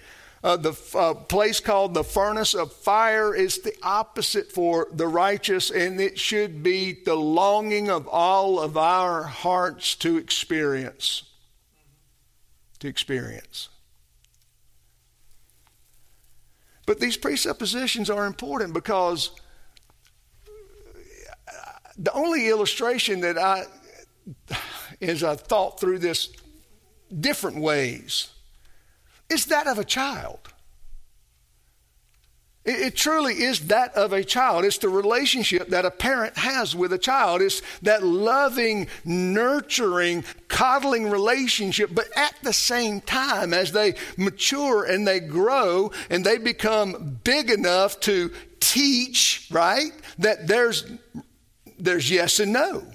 uh, 0.44 0.58
the 0.58 0.78
uh, 0.94 1.14
place 1.14 1.62
called 1.62 1.94
the 1.94 2.04
furnace 2.04 2.54
of 2.54 2.74
fire 2.74 3.34
is 3.34 3.60
the 3.60 3.74
opposite 3.82 4.52
for 4.52 4.90
the 4.92 5.08
righteous, 5.08 5.70
and 5.70 6.02
it 6.02 6.20
should 6.20 6.62
be 6.62 6.98
the 7.06 7.16
longing 7.16 7.90
of 7.90 8.08
all 8.08 8.60
of 8.60 8.76
our 8.76 9.24
hearts 9.24 9.96
to 9.96 10.18
experience. 10.18 11.24
To 12.80 12.88
experience. 12.90 13.70
But 16.86 17.00
these 17.00 17.16
presuppositions 17.16 18.10
are 18.10 18.26
important 18.26 18.74
because 18.74 19.32
the 21.98 22.12
only 22.12 22.50
illustration 22.50 23.22
that 23.22 23.38
I, 23.38 23.64
as 25.02 25.24
I 25.24 25.38
thought 25.38 25.80
through 25.80 26.00
this 26.00 26.34
different 27.18 27.62
ways, 27.62 28.30
is 29.34 29.46
that 29.48 29.68
of 29.68 29.80
a 29.80 29.84
child. 29.84 30.40
It, 32.66 32.80
it, 32.80 32.96
truly 32.96 33.34
is 33.34 33.68
that 33.68 33.94
of 33.96 34.14
a 34.14 34.24
child. 34.24 34.64
It's 34.64 34.78
the 34.78 34.90
relationship 34.90 35.70
that 35.70 35.86
a 35.86 35.92
parent 35.92 36.38
has 36.38 36.76
with 36.76 36.94
a 36.94 36.98
child. 36.98 37.42
It's 37.42 37.62
that 37.82 38.04
loving, 38.04 38.88
nurturing, 39.04 40.24
coddling 40.48 41.10
relationship. 41.10 41.90
But 41.94 42.08
at 42.16 42.36
the 42.42 42.54
same 42.54 43.02
time, 43.02 43.54
as 43.54 43.74
they 43.74 43.96
mature 44.18 44.86
and 44.86 45.06
they 45.06 45.20
grow 45.20 45.92
and 46.10 46.24
they 46.24 46.38
become 46.38 47.20
big 47.24 47.50
enough 47.50 48.00
to 48.02 48.32
teach, 48.62 49.48
right, 49.52 49.92
that 50.20 50.48
there's, 50.48 50.86
there's 51.78 52.10
yes 52.10 52.40
and 52.40 52.54
no. 52.54 52.86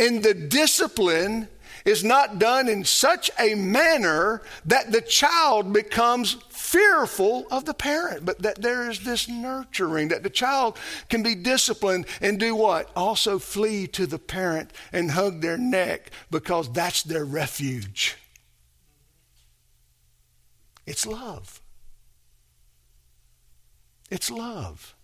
And 0.00 0.22
the 0.22 0.32
discipline 0.32 1.46
is 1.84 2.02
not 2.02 2.38
done 2.38 2.68
in 2.70 2.84
such 2.84 3.30
a 3.38 3.54
manner 3.54 4.40
that 4.64 4.92
the 4.92 5.02
child 5.02 5.74
becomes 5.74 6.38
fearful 6.48 7.46
of 7.50 7.66
the 7.66 7.74
parent, 7.74 8.24
but 8.24 8.40
that 8.40 8.62
there 8.62 8.90
is 8.90 9.00
this 9.00 9.28
nurturing, 9.28 10.08
that 10.08 10.22
the 10.22 10.30
child 10.30 10.78
can 11.10 11.22
be 11.22 11.34
disciplined 11.34 12.06
and 12.22 12.40
do 12.40 12.54
what? 12.54 12.90
Also 12.96 13.38
flee 13.38 13.86
to 13.88 14.06
the 14.06 14.18
parent 14.18 14.72
and 14.90 15.10
hug 15.10 15.42
their 15.42 15.58
neck 15.58 16.10
because 16.30 16.72
that's 16.72 17.02
their 17.02 17.26
refuge. 17.26 18.16
It's 20.86 21.06
love. 21.06 21.60
It's 24.10 24.30
love. 24.30 24.94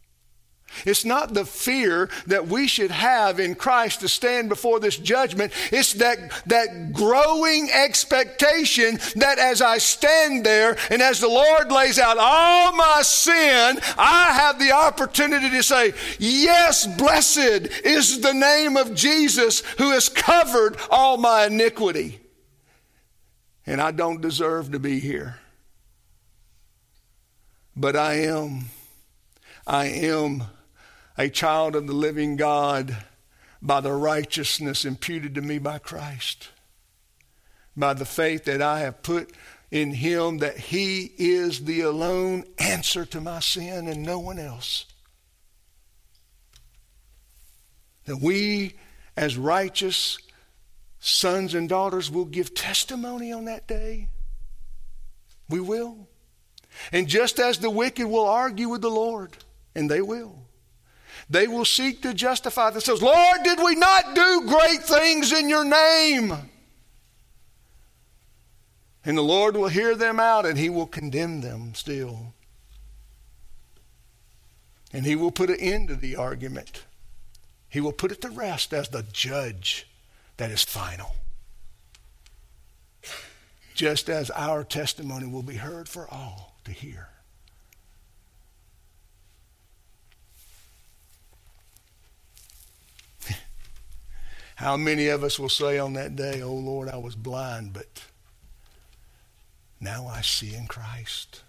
It's 0.85 1.05
not 1.05 1.35
the 1.35 1.45
fear 1.45 2.09
that 2.27 2.49
we 2.49 2.69
should 2.69 2.91
have 2.91 3.41
in 3.41 3.55
Christ 3.55 4.01
to 4.01 4.09
stand 4.09 4.49
before 4.49 4.81
this 4.81 4.97
judgment. 4.97 5.53
It's 5.73 5.95
that, 5.95 6.19
that 6.47 6.93
growing 6.93 7.71
expectation 7.71 8.99
that 9.17 9.39
as 9.39 9.63
I 9.63 9.79
stand 9.79 10.45
there 10.45 10.77
and 10.91 11.01
as 11.01 11.21
the 11.21 11.29
Lord 11.29 11.71
lays 11.73 11.99
out 11.99 12.19
all 12.19 12.73
my 12.73 13.03
sin, 13.03 13.79
I 13.97 14.33
have 14.33 14.59
the 14.59 14.73
opportunity 14.73 15.51
to 15.51 15.63
say, 15.63 15.95
Yes, 16.19 16.87
blessed 16.87 17.69
is 17.85 18.21
the 18.21 18.35
name 18.35 18.77
of 18.77 18.95
Jesus 18.95 19.61
who 19.79 19.91
has 19.91 20.09
covered 20.09 20.77
all 20.91 21.17
my 21.17 21.47
iniquity. 21.47 22.21
And 23.67 23.81
I 23.81 23.91
don't 23.91 24.21
deserve 24.21 24.73
to 24.73 24.79
be 24.79 25.01
here. 25.01 25.39
But 27.77 27.97
I 27.97 28.15
am. 28.21 28.67
I 29.67 29.87
am 29.87 30.45
a 31.19 31.29
child 31.29 31.75
of 31.75 31.87
the 31.87 31.93
living 31.93 32.37
God 32.37 32.97
by 33.63 33.81
the 33.81 33.93
righteousness 33.93 34.85
imputed 34.85 35.35
to 35.35 35.43
me 35.43 35.59
by 35.59 35.79
Christ, 35.79 36.51
by 37.77 37.95
the 37.95 38.05
faith 38.05 38.45
that 38.45 38.61
I 38.61 38.81
have 38.81 39.03
put 39.03 39.33
in 39.71 39.93
Him 39.95 40.39
that 40.39 40.59
He 40.59 41.13
is 41.19 41.65
the 41.65 41.81
alone 41.81 42.45
answer 42.59 43.05
to 43.07 43.21
my 43.21 43.41
sin 43.41 43.89
and 43.89 44.03
no 44.03 44.19
one 44.19 44.39
else. 44.39 44.87
That 48.05 48.21
we, 48.21 48.75
as 49.17 49.37
righteous 49.37 50.19
sons 51.01 51.55
and 51.55 51.69
daughters, 51.69 52.11
will 52.11 52.25
give 52.25 52.55
testimony 52.55 53.33
on 53.33 53.47
that 53.47 53.67
day. 53.67 54.09
We 55.49 55.61
will. 55.61 56.09
And 56.93 57.09
just 57.09 57.41
as 57.41 57.59
the 57.59 57.71
wicked 57.71 58.07
will 58.07 58.27
argue 58.27 58.69
with 58.69 58.83
the 58.83 58.91
Lord, 58.91 59.37
and 59.75 59.91
they 59.91 60.01
will. 60.01 60.46
They 61.29 61.49
will 61.49 61.65
seek 61.65 62.03
to 62.03 62.15
justify 62.15 62.71
themselves. 62.71 63.03
Lord, 63.03 63.43
did 63.43 63.59
we 63.59 63.75
not 63.75 64.15
do 64.15 64.45
great 64.47 64.83
things 64.83 65.33
in 65.33 65.49
your 65.49 65.65
name? 65.65 66.33
And 69.05 69.19
the 69.19 69.23
Lord 69.23 69.57
will 69.57 69.69
hear 69.69 69.95
them 69.95 70.21
out 70.21 70.47
and 70.47 70.59
he 70.59 70.71
will 70.71 70.87
condemn 70.87 71.41
them 71.41 71.75
still. 71.75 72.35
And 74.93 75.05
he 75.05 75.17
will 75.17 75.33
put 75.33 75.51
an 75.51 75.61
end 75.61 75.89
to 75.89 75.97
the 75.97 76.17
argument. 76.17 76.85
He 77.69 77.81
will 77.81 77.93
put 77.93 78.13
it 78.13 78.21
to 78.23 78.31
rest 78.31 78.73
as 78.73 78.89
the 78.89 79.05
judge 79.13 79.87
that 80.37 80.51
is 80.51 80.63
final. 80.63 81.17
Just 83.75 84.09
as 84.09 84.31
our 84.31 84.65
testimony 84.65 85.27
will 85.27 85.43
be 85.43 85.57
heard 85.57 85.89
for 85.89 86.09
all 86.09 86.57
to 86.65 86.71
hear. 86.71 87.09
How 94.57 94.79
many 94.79 95.09
of 95.09 95.23
us 95.23 95.39
will 95.39 95.51
say 95.51 95.79
on 95.79 95.93
that 95.95 96.17
day, 96.17 96.41
Oh 96.41 96.55
Lord, 96.55 96.89
I 96.89 96.97
was 96.97 97.15
blind, 97.15 97.75
but 97.75 98.03
now 99.79 100.07
I 100.07 100.23
see 100.23 100.55
in 100.55 100.67
Christ. 100.67 101.43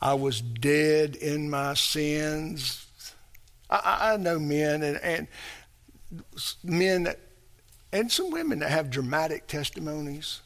I 0.00 0.14
was 0.14 0.40
dead 0.40 1.16
in 1.16 1.50
my 1.50 1.74
sins. 1.74 2.86
I, 3.68 4.12
I 4.12 4.16
know 4.18 4.38
men 4.38 4.84
and, 4.84 4.96
and 4.98 5.28
men 6.62 7.04
that, 7.04 7.18
and 7.92 8.10
some 8.10 8.30
women 8.30 8.60
that 8.60 8.70
have 8.70 8.88
dramatic 8.88 9.48
testimonies 9.48 10.42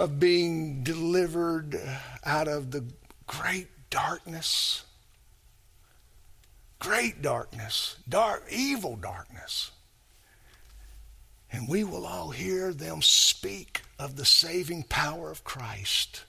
of 0.00 0.18
being 0.18 0.82
delivered 0.82 1.80
out 2.24 2.48
of 2.48 2.72
the 2.72 2.84
great 3.28 3.68
darkness 3.88 4.82
great 6.84 7.22
darkness, 7.22 7.96
dark, 8.06 8.44
evil 8.50 8.94
darkness. 8.94 9.70
And 11.50 11.66
we 11.66 11.82
will 11.82 12.04
all 12.04 12.30
hear 12.30 12.74
them 12.74 13.00
speak 13.00 13.80
of 13.98 14.16
the 14.16 14.26
saving 14.26 14.82
power 14.82 15.30
of 15.30 15.44
Christ. 15.44 16.24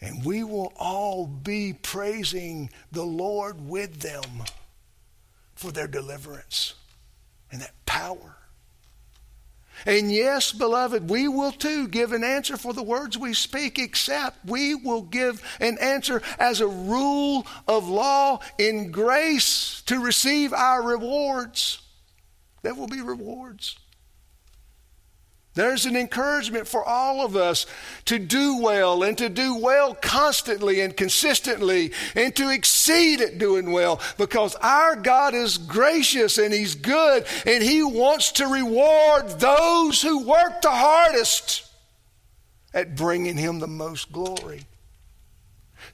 And 0.00 0.24
we 0.24 0.42
will 0.42 0.72
all 0.76 1.26
be 1.26 1.72
praising 1.74 2.70
the 2.90 3.04
Lord 3.04 3.68
with 3.68 4.00
them 4.00 4.42
for 5.54 5.70
their 5.70 5.86
deliverance 5.86 6.74
and 7.52 7.60
that 7.60 7.86
power. 7.86 8.35
And 9.84 10.10
yes, 10.10 10.52
beloved, 10.52 11.10
we 11.10 11.28
will 11.28 11.52
too 11.52 11.86
give 11.88 12.12
an 12.12 12.24
answer 12.24 12.56
for 12.56 12.72
the 12.72 12.82
words 12.82 13.18
we 13.18 13.34
speak, 13.34 13.78
except 13.78 14.44
we 14.44 14.74
will 14.74 15.02
give 15.02 15.42
an 15.60 15.76
answer 15.80 16.22
as 16.38 16.60
a 16.60 16.66
rule 16.66 17.46
of 17.68 17.88
law 17.88 18.40
in 18.58 18.90
grace 18.90 19.82
to 19.86 20.02
receive 20.02 20.52
our 20.52 20.82
rewards. 20.82 21.80
There 22.62 22.74
will 22.74 22.88
be 22.88 23.02
rewards. 23.02 23.76
There's 25.56 25.86
an 25.86 25.96
encouragement 25.96 26.68
for 26.68 26.84
all 26.84 27.24
of 27.24 27.34
us 27.34 27.64
to 28.04 28.18
do 28.18 28.58
well 28.58 29.02
and 29.02 29.16
to 29.16 29.30
do 29.30 29.56
well 29.56 29.94
constantly 29.94 30.82
and 30.82 30.94
consistently 30.94 31.92
and 32.14 32.36
to 32.36 32.50
exceed 32.50 33.22
at 33.22 33.38
doing 33.38 33.72
well 33.72 33.98
because 34.18 34.54
our 34.56 34.94
God 34.96 35.34
is 35.34 35.56
gracious 35.56 36.36
and 36.36 36.52
He's 36.52 36.74
good 36.74 37.26
and 37.46 37.64
He 37.64 37.82
wants 37.82 38.32
to 38.32 38.46
reward 38.46 39.40
those 39.40 40.02
who 40.02 40.26
work 40.26 40.60
the 40.60 40.70
hardest 40.70 41.66
at 42.74 42.94
bringing 42.94 43.38
Him 43.38 43.58
the 43.58 43.66
most 43.66 44.12
glory 44.12 44.66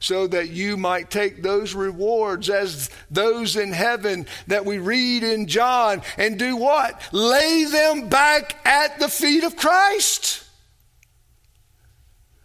so 0.03 0.27
that 0.27 0.49
you 0.49 0.75
might 0.75 1.09
take 1.09 1.41
those 1.41 1.73
rewards 1.73 2.49
as 2.49 2.89
those 3.09 3.55
in 3.55 3.71
heaven 3.71 4.27
that 4.47 4.65
we 4.65 4.77
read 4.77 5.23
in 5.23 5.47
John 5.47 6.01
and 6.17 6.37
do 6.37 6.57
what? 6.57 7.01
Lay 7.13 7.63
them 7.63 8.09
back 8.09 8.57
at 8.67 8.99
the 8.99 9.07
feet 9.07 9.45
of 9.45 9.55
Christ, 9.55 10.43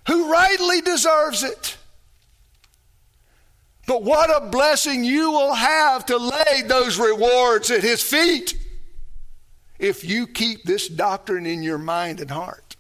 who 0.06 0.30
rightly 0.30 0.82
deserves 0.82 1.42
it. 1.42 1.76
But 3.88 4.04
what 4.04 4.30
a 4.30 4.46
blessing 4.46 5.02
you 5.02 5.32
will 5.32 5.54
have 5.54 6.06
to 6.06 6.16
lay 6.16 6.62
those 6.64 6.96
rewards 6.96 7.72
at 7.72 7.82
his 7.82 8.04
feet 8.04 8.56
if 9.80 10.04
you 10.04 10.28
keep 10.28 10.62
this 10.62 10.86
doctrine 10.86 11.44
in 11.44 11.64
your 11.64 11.78
mind 11.78 12.20
and 12.20 12.30
heart. 12.30 12.76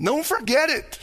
Don't 0.00 0.24
forget 0.24 0.70
it. 0.70 1.00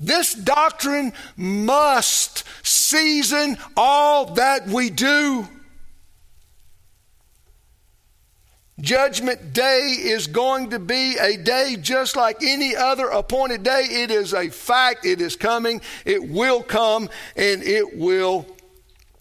This 0.00 0.32
doctrine 0.32 1.12
must 1.36 2.44
season 2.66 3.58
all 3.76 4.34
that 4.34 4.66
we 4.66 4.88
do. 4.88 5.46
Judgment 8.80 9.52
Day 9.52 9.94
is 10.00 10.26
going 10.26 10.70
to 10.70 10.78
be 10.78 11.18
a 11.18 11.36
day 11.36 11.76
just 11.78 12.16
like 12.16 12.42
any 12.42 12.74
other 12.74 13.08
appointed 13.08 13.62
day. 13.62 13.82
It 13.90 14.10
is 14.10 14.32
a 14.32 14.48
fact. 14.48 15.04
It 15.04 15.20
is 15.20 15.36
coming. 15.36 15.82
It 16.06 16.30
will 16.30 16.62
come 16.62 17.10
and 17.36 17.62
it 17.62 17.98
will, 17.98 18.46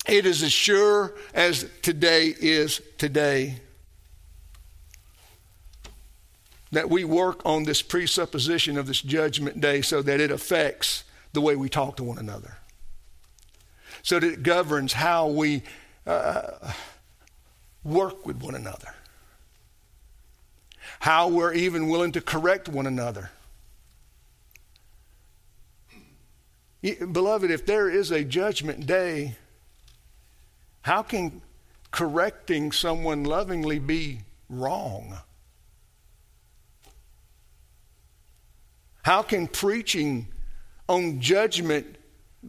it 0.07 0.25
is 0.25 0.43
as 0.43 0.53
sure 0.53 1.13
as 1.33 1.69
today 1.81 2.33
is 2.39 2.81
today 2.97 3.59
that 6.71 6.89
we 6.89 7.03
work 7.03 7.41
on 7.45 7.63
this 7.63 7.81
presupposition 7.81 8.77
of 8.77 8.87
this 8.87 9.01
judgment 9.01 9.59
day 9.59 9.81
so 9.81 10.01
that 10.01 10.19
it 10.19 10.31
affects 10.31 11.03
the 11.33 11.41
way 11.41 11.55
we 11.55 11.69
talk 11.69 11.95
to 11.97 12.03
one 12.03 12.17
another, 12.17 12.57
so 14.01 14.19
that 14.19 14.27
it 14.27 14.43
governs 14.43 14.93
how 14.93 15.27
we 15.27 15.63
uh, 16.05 16.71
work 17.83 18.25
with 18.25 18.41
one 18.41 18.55
another, 18.55 18.93
how 20.99 21.27
we're 21.27 21.53
even 21.53 21.87
willing 21.87 22.11
to 22.11 22.21
correct 22.21 22.67
one 22.67 22.87
another. 22.87 23.31
Beloved, 26.81 27.51
if 27.51 27.65
there 27.65 27.89
is 27.89 28.09
a 28.11 28.23
judgment 28.23 28.87
day, 28.87 29.35
how 30.81 31.03
can 31.03 31.41
correcting 31.91 32.71
someone 32.71 33.23
lovingly 33.23 33.79
be 33.79 34.21
wrong? 34.49 35.17
How 39.09 39.23
can 39.23 39.47
preaching 39.47 40.27
on 40.87 41.19
judgment 41.19 41.95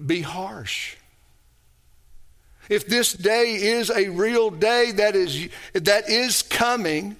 be 0.04 0.20
harsh? 0.20 0.96
If 2.68 2.86
this 2.86 3.14
day 3.14 3.54
is 3.54 3.88
a 3.88 4.10
real 4.10 4.50
day 4.50 4.92
that 4.92 5.16
is, 5.16 5.48
that 5.72 6.10
is 6.10 6.42
coming, 6.42 7.16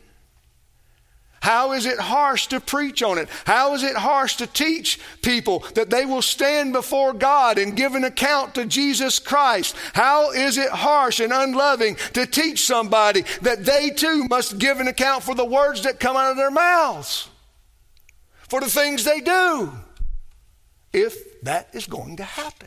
how 1.40 1.72
is 1.72 1.86
it 1.86 1.98
harsh 1.98 2.48
to 2.48 2.60
preach 2.60 3.02
on 3.02 3.16
it? 3.16 3.30
How 3.46 3.72
is 3.72 3.82
it 3.82 3.96
harsh 3.96 4.36
to 4.36 4.46
teach 4.46 5.00
people 5.22 5.64
that 5.74 5.88
they 5.88 6.04
will 6.04 6.20
stand 6.20 6.74
before 6.74 7.14
God 7.14 7.56
and 7.56 7.74
give 7.74 7.94
an 7.94 8.04
account 8.04 8.54
to 8.56 8.66
Jesus 8.66 9.18
Christ? 9.18 9.74
How 9.94 10.32
is 10.32 10.58
it 10.58 10.68
harsh 10.68 11.18
and 11.18 11.32
unloving 11.32 11.96
to 12.12 12.26
teach 12.26 12.66
somebody 12.66 13.24
that 13.40 13.64
they 13.64 13.88
too 13.88 14.26
must 14.28 14.58
give 14.58 14.80
an 14.80 14.88
account 14.88 15.22
for 15.22 15.34
the 15.34 15.46
words 15.46 15.84
that 15.84 15.98
come 15.98 16.14
out 16.14 16.32
of 16.32 16.36
their 16.36 16.50
mouths? 16.50 17.29
For 18.50 18.60
the 18.60 18.68
things 18.68 19.04
they 19.04 19.20
do. 19.20 19.72
if 20.92 21.40
that 21.42 21.68
is 21.72 21.86
going 21.86 22.16
to 22.16 22.24
happen. 22.24 22.66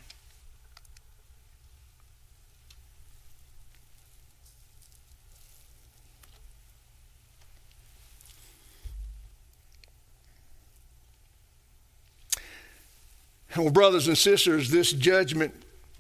Well, 13.56 13.70
brothers 13.70 14.08
and 14.08 14.18
sisters, 14.18 14.72
this 14.72 14.92
judgment 14.94 15.54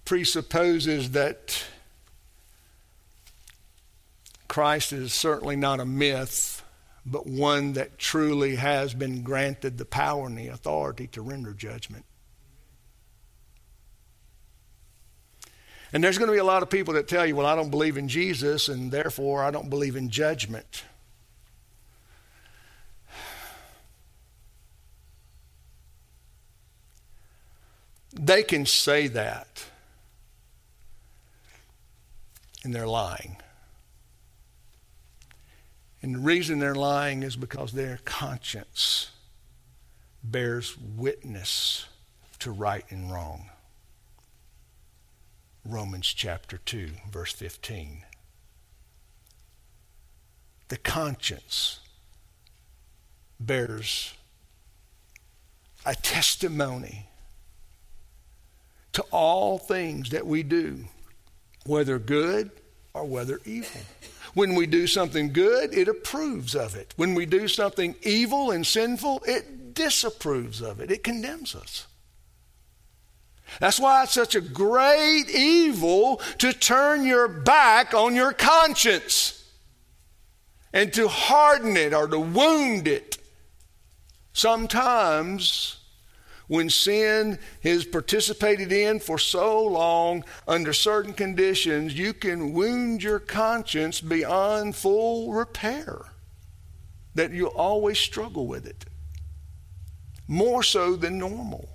presupposes 0.06 1.12
that 1.12 1.65
Christ 4.48 4.91
is 4.91 5.13
certainly 5.13 5.56
not 5.56 5.80
a 5.80 5.86
myth, 5.86 6.62
but 7.06 7.28
one 7.28 7.74
that 7.74 7.98
truly 7.98 8.56
has 8.56 8.94
been 8.94 9.24
granted 9.24 9.78
the 9.78 9.86
power 9.86 10.28
and 10.28 10.38
the 10.38 10.48
authority 10.48 11.08
to 11.08 11.22
render 11.22 11.54
judgment. 11.54 12.06
And 15.92 16.04
there's 16.04 16.18
going 16.18 16.28
to 16.28 16.34
be 16.34 16.39
a 16.39 16.44
lot 16.44 16.63
of 16.63 16.70
people 16.70 16.96
that 16.96 17.08
tell 17.08 17.26
you, 17.26 17.36
well, 17.36 17.46
I 17.46 17.56
don't 17.56 17.70
believe 17.70 17.98
in 17.98 18.08
Jesus, 18.08 18.68
and 18.68 18.92
therefore 18.92 19.44
I 19.44 19.52
don't 19.52 19.70
believe 19.70 19.96
in 19.96 20.10
judgment. 20.10 20.84
They 28.13 28.44
can 28.44 28.66
say 28.66 29.08
that, 29.10 29.66
and 32.63 32.74
they're 32.74 32.88
lying. 32.88 33.38
And 36.04 36.16
the 36.16 36.20
reason 36.20 36.60
they're 36.60 36.76
lying 36.76 37.24
is 37.24 37.38
because 37.38 37.72
their 37.72 38.00
conscience 38.04 39.10
bears 40.22 40.78
witness 40.78 41.86
to 42.39 42.52
right 42.52 42.84
and 42.89 43.10
wrong. 43.10 43.50
Romans 45.66 46.08
chapter 46.08 46.58
2, 46.58 46.89
verse 47.10 47.32
15. 47.32 48.04
The 50.68 50.78
conscience 50.78 51.80
bears 53.39 54.13
a 55.86 55.96
testimony 55.96 57.08
to 58.92 59.04
all 59.04 59.58
things 59.58 60.10
that 60.10 60.28
we 60.28 60.44
do, 60.44 60.84
whether 61.66 61.98
good 61.98 62.52
or 62.94 63.06
whether 63.06 63.39
evil. 63.46 63.82
When 64.34 64.56
we 64.56 64.65
do 64.65 64.88
something 64.88 65.32
good, 65.32 65.74
it 65.74 65.88
approves 65.88 66.56
of 66.56 66.76
it. 66.76 66.93
When 66.96 67.13
we 67.13 67.26
do 67.26 67.48
something 67.48 67.96
evil 68.02 68.52
and 68.52 68.65
sinful, 68.65 69.24
it 69.28 69.74
disapproves 69.74 70.62
of 70.62 70.80
it. 70.80 70.89
It 70.91 71.04
condemns 71.04 71.56
us. 71.56 71.88
That's 73.60 73.80
why 73.80 74.04
it's 74.04 74.13
such 74.13 74.36
a 74.36 74.41
great 74.41 75.30
evil 75.30 76.19
to 76.39 76.54
turn 76.54 77.06
your 77.06 77.28
back 77.28 77.93
on 77.93 78.15
your 78.15 78.34
conscience 78.34 79.43
and 80.74 80.91
to 80.93 81.08
harden 81.08 81.78
it 81.78 81.93
or 81.93 82.08
to 82.08 82.19
wound 82.19 82.88
it. 82.88 83.19
Sometimes 84.34 85.78
when 86.54 86.70
sin 86.70 87.39
is 87.63 87.84
participated 87.84 88.72
in 88.72 89.00
for 89.00 89.18
so 89.18 89.63
long 89.63 90.24
under 90.48 90.72
certain 90.72 91.12
conditions, 91.12 91.98
you 91.98 92.13
can 92.13 92.54
wound 92.54 93.02
your 93.02 93.18
conscience 93.18 94.00
beyond 94.00 94.76
full 94.76 95.34
repair, 95.34 96.00
that 97.16 97.32
you'll 97.32 97.48
always 97.48 97.98
struggle 97.98 98.46
with 98.46 98.68
it, 98.68 98.86
more 100.28 100.62
so 100.62 100.96
than 100.96 101.18
normal. 101.18 101.68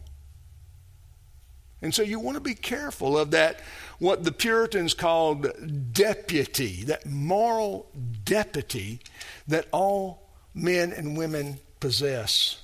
And 1.82 1.92
so 1.92 2.02
you 2.04 2.20
want 2.20 2.36
to 2.36 2.40
be 2.40 2.54
careful 2.54 3.18
of 3.18 3.32
that, 3.32 3.58
what 3.98 4.22
the 4.22 4.30
Puritans 4.30 4.94
called 4.94 5.92
deputy, 5.92 6.84
that 6.84 7.04
moral 7.04 7.90
deputy 8.22 9.00
that 9.48 9.66
all 9.72 10.30
men 10.54 10.92
and 10.92 11.18
women 11.18 11.58
possess. 11.80 12.62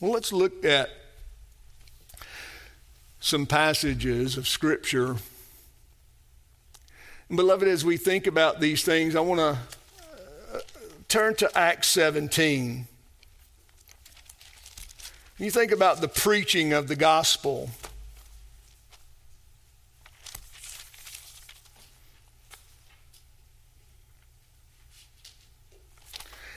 Well, 0.00 0.12
let's 0.12 0.32
look 0.32 0.64
at 0.64 0.88
some 3.20 3.44
passages 3.44 4.38
of 4.38 4.48
Scripture. 4.48 5.16
Beloved, 7.28 7.68
as 7.68 7.84
we 7.84 7.98
think 7.98 8.26
about 8.26 8.60
these 8.60 8.82
things, 8.82 9.14
I 9.14 9.20
want 9.20 9.40
to 9.40 9.58
uh, 10.54 10.60
turn 11.08 11.34
to 11.34 11.50
Acts 11.54 11.88
17. 11.88 12.88
You 15.36 15.50
think 15.50 15.70
about 15.70 16.00
the 16.00 16.08
preaching 16.08 16.72
of 16.72 16.88
the 16.88 16.96
gospel. 16.96 17.68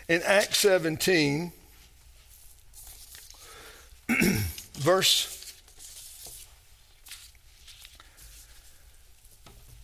In 0.07 0.21
Acts 0.23 0.59
17, 0.59 1.51
verse 4.73 5.39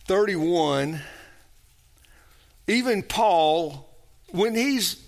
31, 0.06 1.00
even 2.66 3.02
Paul, 3.02 3.88
when 4.32 4.54
he's 4.54 5.00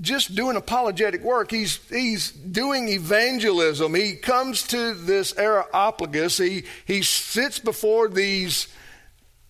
just 0.00 0.34
doing 0.34 0.56
apologetic 0.56 1.22
work, 1.22 1.50
he's, 1.50 1.78
he's 1.88 2.30
doing 2.30 2.88
evangelism. 2.88 3.94
He 3.94 4.16
comes 4.16 4.62
to 4.64 4.94
this 4.94 5.36
Areopagus, 5.38 6.38
he, 6.38 6.64
he 6.84 7.02
sits 7.02 7.58
before 7.58 8.08
these 8.08 8.68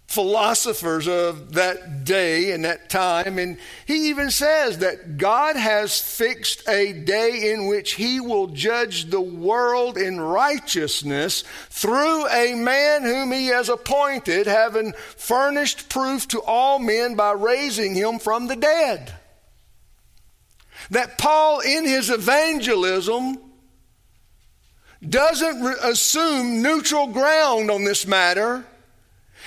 philosophers 0.07 1.09
of 1.09 1.55
that 1.55 2.05
day 2.05 2.53
and 2.53 2.65
that 2.65 2.89
time. 2.89 3.39
And 3.39 3.59
he 3.87 4.11
even 4.11 4.31
says 4.31 4.79
that 4.79 5.17
God 5.17 5.57
has 5.57 6.01
fixed 6.01 6.69
a 6.69 6.93
day 6.93 7.53
in 7.53 7.67
which 7.67 7.93
he 7.93 8.21
will 8.21 8.49
judge 8.49 9.07
the 9.07 9.21
world 9.21 9.97
in 9.97 10.21
righteousness 10.21 11.43
through 11.71 12.29
a 12.29 12.55
man 12.55 13.03
whom 13.03 13.33
he 13.33 13.47
has 13.47 13.69
appointed, 13.69 14.47
having 14.47 14.93
furnished 15.17 15.89
proof 15.89 16.29
to 16.29 16.41
all 16.43 16.79
men 16.79 17.17
by 17.17 17.33
raising 17.33 17.95
him 17.95 18.19
from 18.19 18.47
the 18.47 18.57
dead. 18.57 19.13
That 20.91 21.19
Paul, 21.19 21.61
in 21.61 21.87
his 21.87 22.11
evangelism, 22.11 23.39
doesn't 25.07 25.67
assume 25.83 26.63
neutral 26.63 27.09
ground 27.09 27.71
on 27.71 27.85
this 27.85 28.07
matter 28.07 28.65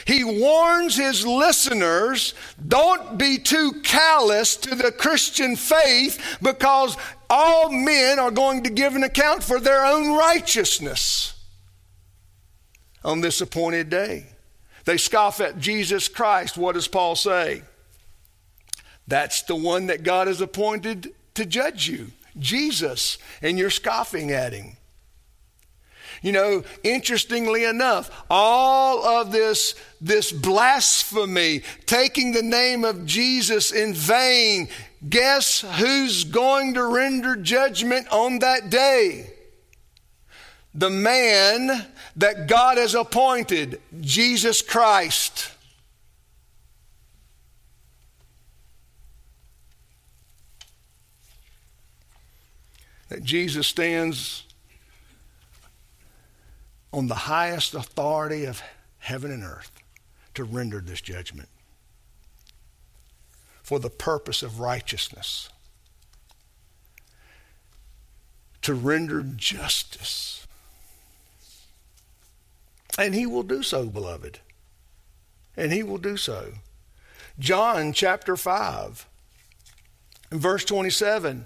he 0.05 0.23
warns 0.23 0.95
his 0.95 1.25
listeners 1.25 2.33
don't 2.67 3.17
be 3.17 3.37
too 3.37 3.81
callous 3.83 4.55
to 4.57 4.75
the 4.75 4.91
Christian 4.91 5.55
faith 5.55 6.37
because 6.41 6.97
all 7.29 7.71
men 7.71 8.19
are 8.19 8.31
going 8.31 8.63
to 8.63 8.69
give 8.69 8.95
an 8.95 9.03
account 9.03 9.43
for 9.43 9.59
their 9.59 9.85
own 9.85 10.15
righteousness 10.15 11.33
on 13.03 13.21
this 13.21 13.41
appointed 13.41 13.89
day. 13.89 14.27
They 14.85 14.97
scoff 14.97 15.41
at 15.41 15.59
Jesus 15.59 16.07
Christ. 16.07 16.57
What 16.57 16.75
does 16.75 16.87
Paul 16.87 17.15
say? 17.15 17.61
That's 19.07 19.41
the 19.41 19.55
one 19.55 19.87
that 19.87 20.03
God 20.03 20.27
has 20.27 20.39
appointed 20.39 21.13
to 21.35 21.45
judge 21.45 21.87
you, 21.87 22.07
Jesus, 22.39 23.17
and 23.41 23.57
you're 23.57 23.69
scoffing 23.69 24.31
at 24.31 24.53
him. 24.53 24.76
You 26.21 26.31
know, 26.31 26.63
interestingly 26.83 27.63
enough, 27.63 28.09
all 28.29 29.05
of 29.05 29.31
this, 29.31 29.75
this 30.01 30.31
blasphemy, 30.31 31.61
taking 31.85 32.31
the 32.31 32.43
name 32.43 32.83
of 32.83 33.05
Jesus 33.05 33.71
in 33.71 33.93
vain, 33.93 34.67
guess 35.07 35.61
who's 35.61 36.23
going 36.23 36.73
to 36.73 36.83
render 36.85 37.35
judgment 37.35 38.07
on 38.11 38.39
that 38.39 38.69
day? 38.69 39.31
The 40.73 40.89
man 40.89 41.87
that 42.15 42.47
God 42.47 42.77
has 42.77 42.95
appointed, 42.95 43.79
Jesus 44.01 44.61
Christ. 44.61 45.51
That 53.09 53.23
Jesus 53.23 53.67
stands 53.67 54.43
on 56.97 57.05
the 57.05 57.13
highest 57.13 57.75
authority 57.75 58.43
of 58.43 58.63
heaven 58.97 59.29
and 59.29 59.43
earth 59.43 59.71
to 60.33 60.43
render 60.43 60.79
this 60.79 60.99
judgment 60.99 61.47
for 63.61 63.77
the 63.77 63.89
purpose 63.91 64.41
of 64.41 64.59
righteousness, 64.59 65.49
to 68.63 68.73
render 68.73 69.21
justice. 69.21 70.47
And 72.97 73.13
he 73.13 73.27
will 73.27 73.43
do 73.43 73.61
so, 73.61 73.85
beloved. 73.85 74.39
And 75.55 75.71
he 75.71 75.83
will 75.83 75.99
do 75.99 76.17
so. 76.17 76.53
John 77.37 77.93
chapter 77.93 78.35
5, 78.35 79.05
verse 80.31 80.65
27. 80.65 81.45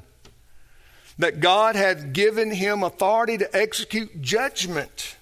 that 1.17 1.39
God 1.39 1.75
had 1.75 2.13
given 2.13 2.51
him 2.51 2.83
authority 2.83 3.37
to 3.37 3.55
execute 3.55 4.21
judgment 4.21 5.17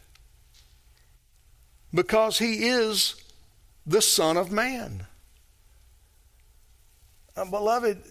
because 1.94 2.40
he 2.40 2.68
is 2.68 3.16
the 3.86 4.02
Son 4.02 4.38
of 4.38 4.52
Man. 4.52 5.06
Uh, 7.36 7.46
beloved, 7.46 8.02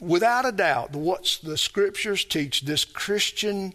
without 0.00 0.46
a 0.46 0.52
doubt, 0.52 0.92
what 0.92 1.38
the 1.42 1.58
scriptures 1.58 2.24
teach, 2.24 2.62
this 2.62 2.84
Christian 2.84 3.74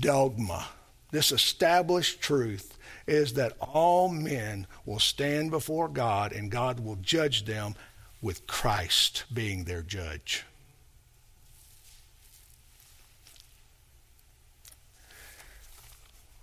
dogma, 0.00 0.66
this 1.10 1.32
established 1.32 2.20
truth, 2.20 2.78
is 3.06 3.34
that 3.34 3.56
all 3.60 4.08
men 4.08 4.66
will 4.86 4.98
stand 4.98 5.50
before 5.50 5.88
God 5.88 6.32
and 6.32 6.50
God 6.50 6.80
will 6.80 6.96
judge 6.96 7.44
them 7.44 7.74
with 8.20 8.46
Christ 8.46 9.24
being 9.32 9.64
their 9.64 9.82
judge. 9.82 10.44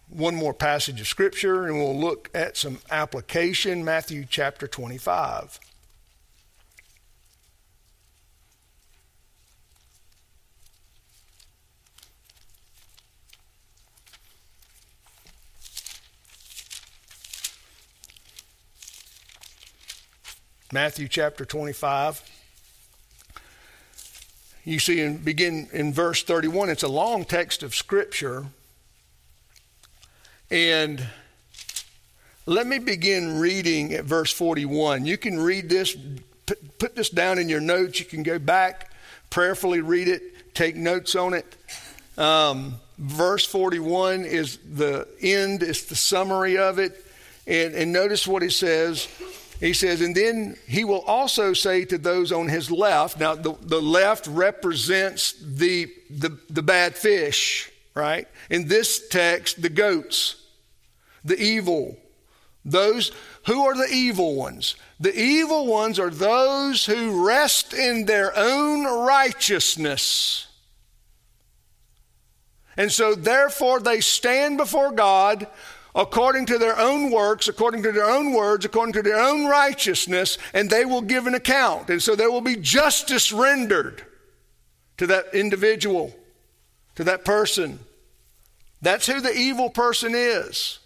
One 0.10 0.34
more 0.34 0.55
passage 0.55 0.99
of 0.99 1.07
Scripture, 1.07 1.68
and 1.68 1.78
we'll 1.78 1.97
look 1.97 2.32
at 2.34 2.57
some 2.57 2.80
application. 2.89 3.86
Matthew 3.86 4.26
chapter 4.28 4.68
25. 4.68 5.60
Matthew 20.72 21.07
chapter 21.07 21.45
25. 21.45 22.24
You 24.66 24.80
see, 24.80 25.07
begin 25.14 25.68
in 25.72 25.93
verse 25.93 26.24
31. 26.24 26.70
It's 26.70 26.84
a 26.84 26.88
long 26.88 27.26
text 27.26 27.64
of 27.64 27.76
Scripture. 27.76 28.47
And 30.51 31.05
let 32.45 32.65
me 32.65 32.79
begin 32.79 33.39
reading 33.39 33.93
at 33.93 34.05
verse 34.05 34.31
41. 34.31 35.05
You 35.05 35.17
can 35.17 35.39
read 35.39 35.69
this, 35.69 35.95
put 36.79 36.95
this 36.95 37.09
down 37.09 37.37
in 37.37 37.49
your 37.49 37.61
notes. 37.61 37.99
You 37.99 38.05
can 38.05 38.23
go 38.23 38.39
back, 38.39 38.91
prayerfully 39.29 39.81
read 39.81 40.07
it, 40.07 40.53
take 40.55 40.75
notes 40.75 41.15
on 41.15 41.33
it. 41.33 41.55
Um, 42.17 42.75
verse 42.97 43.45
41 43.45 44.25
is 44.25 44.57
the 44.57 45.07
end, 45.21 45.63
it's 45.63 45.83
the 45.85 45.95
summary 45.95 46.57
of 46.57 46.79
it. 46.79 47.05
And, 47.47 47.73
and 47.73 47.93
notice 47.93 48.27
what 48.27 48.41
he 48.41 48.49
says 48.49 49.07
he 49.59 49.73
says, 49.73 49.99
and 49.99 50.15
then 50.15 50.55
he 50.67 50.85
will 50.85 51.01
also 51.01 51.51
say 51.51 51.83
to 51.85 51.97
those 51.97 52.31
on 52.31 52.47
his 52.47 52.71
left, 52.71 53.19
now 53.19 53.35
the, 53.35 53.55
the 53.61 53.81
left 53.81 54.25
represents 54.27 55.33
the, 55.33 55.91
the, 56.09 56.37
the 56.49 56.61
bad 56.61 56.95
fish, 56.95 57.69
right? 57.99 58.27
In 58.49 58.67
this 58.67 59.07
text, 59.09 59.61
the 59.61 59.69
goats, 59.69 60.35
the 61.23 61.39
evil. 61.39 61.97
Those 62.65 63.11
who 63.45 63.65
are 63.65 63.75
the 63.75 63.91
evil 63.91 64.35
ones? 64.35 64.75
The 64.99 65.17
evil 65.17 65.65
ones 65.65 65.99
are 65.99 66.09
those 66.09 66.85
who 66.85 67.25
rest 67.25 67.73
in 67.73 68.05
their 68.05 68.31
own 68.37 68.85
righteousness. 68.85 70.47
And 72.75 72.91
so, 72.91 73.15
therefore, 73.15 73.79
they 73.79 74.01
stand 74.01 74.57
before 74.57 74.91
God 74.91 75.47
according 75.95 76.45
to 76.45 76.57
their 76.57 76.77
own 76.77 77.11
works, 77.11 77.47
according 77.47 77.83
to 77.83 77.91
their 77.91 78.05
own 78.05 78.33
words, 78.33 78.65
according 78.65 78.93
to 78.93 79.01
their 79.01 79.19
own 79.19 79.47
righteousness, 79.47 80.37
and 80.53 80.69
they 80.69 80.85
will 80.85 81.01
give 81.01 81.27
an 81.27 81.33
account. 81.33 81.89
And 81.89 82.01
so 82.01 82.15
there 82.15 82.31
will 82.31 82.41
be 82.41 82.55
justice 82.55 83.31
rendered 83.31 84.03
to 84.97 85.07
that 85.07 85.33
individual, 85.33 86.15
to 86.95 87.03
that 87.05 87.25
person. 87.25 87.79
That's 88.82 89.07
who 89.07 89.21
the 89.21 89.34
evil 89.34 89.69
person 89.69 90.13
is. 90.15 90.80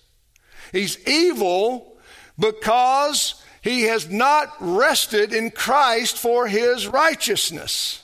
He's 0.71 0.97
evil 1.07 1.97
because 2.37 3.41
he 3.61 3.83
has 3.83 4.09
not 4.09 4.49
rested 4.59 5.33
in 5.33 5.51
Christ 5.51 6.17
for 6.17 6.47
his 6.47 6.87
righteousness. 6.87 8.03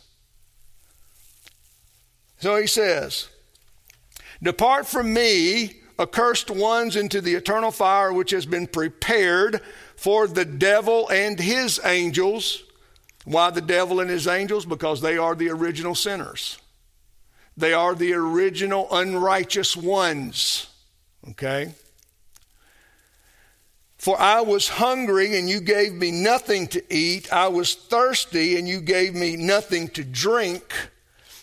So 2.40 2.56
he 2.56 2.68
says, 2.68 3.28
Depart 4.42 4.88
from 4.88 5.14
me, 5.14 5.82
accursed 6.00 6.50
ones 6.50 6.96
into 6.96 7.20
the 7.20 7.36
eternal 7.36 7.72
fire 7.72 8.14
which 8.14 8.32
has 8.32 8.46
been 8.46 8.68
prepared 8.68 9.60
for 9.98 10.28
the 10.28 10.46
devil 10.46 11.10
and 11.10 11.38
his 11.38 11.82
angels. 11.84 12.64
Why 13.26 13.50
the 13.50 13.62
devil 13.62 14.00
and 14.00 14.10
his 14.10 14.28
angels? 14.28 14.66
Because 14.66 15.02
they 15.02 15.18
are 15.18 15.36
the 15.36 15.50
original 15.50 15.94
sinners. 15.94 16.58
They 17.60 17.74
are 17.74 17.94
the 17.94 18.14
original 18.14 18.88
unrighteous 18.90 19.76
ones. 19.76 20.68
Okay? 21.32 21.74
For 23.98 24.18
I 24.18 24.40
was 24.40 24.70
hungry 24.70 25.38
and 25.38 25.50
you 25.50 25.60
gave 25.60 25.92
me 25.92 26.10
nothing 26.10 26.68
to 26.68 26.82
eat. 26.94 27.34
I 27.34 27.50
was 27.50 27.76
thirsty 27.76 28.58
and 28.58 28.66
you 28.66 28.80
gave 28.80 29.14
me 29.14 29.36
nothing 29.36 29.90
to 29.90 30.06
drink. 30.06 30.74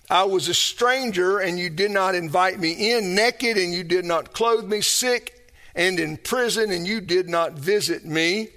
I 0.08 0.24
was 0.24 0.48
a 0.48 0.54
stranger 0.54 1.38
and 1.38 1.58
you 1.58 1.68
did 1.68 1.90
not 1.90 2.14
invite 2.14 2.58
me 2.58 2.92
in, 2.92 3.14
naked 3.14 3.58
and 3.58 3.74
you 3.74 3.84
did 3.84 4.06
not 4.06 4.32
clothe 4.32 4.64
me, 4.64 4.80
sick 4.80 5.52
and 5.74 6.00
in 6.00 6.16
prison 6.16 6.70
and 6.70 6.86
you 6.86 7.02
did 7.02 7.28
not 7.28 7.52
visit 7.52 8.06
me. 8.06 8.48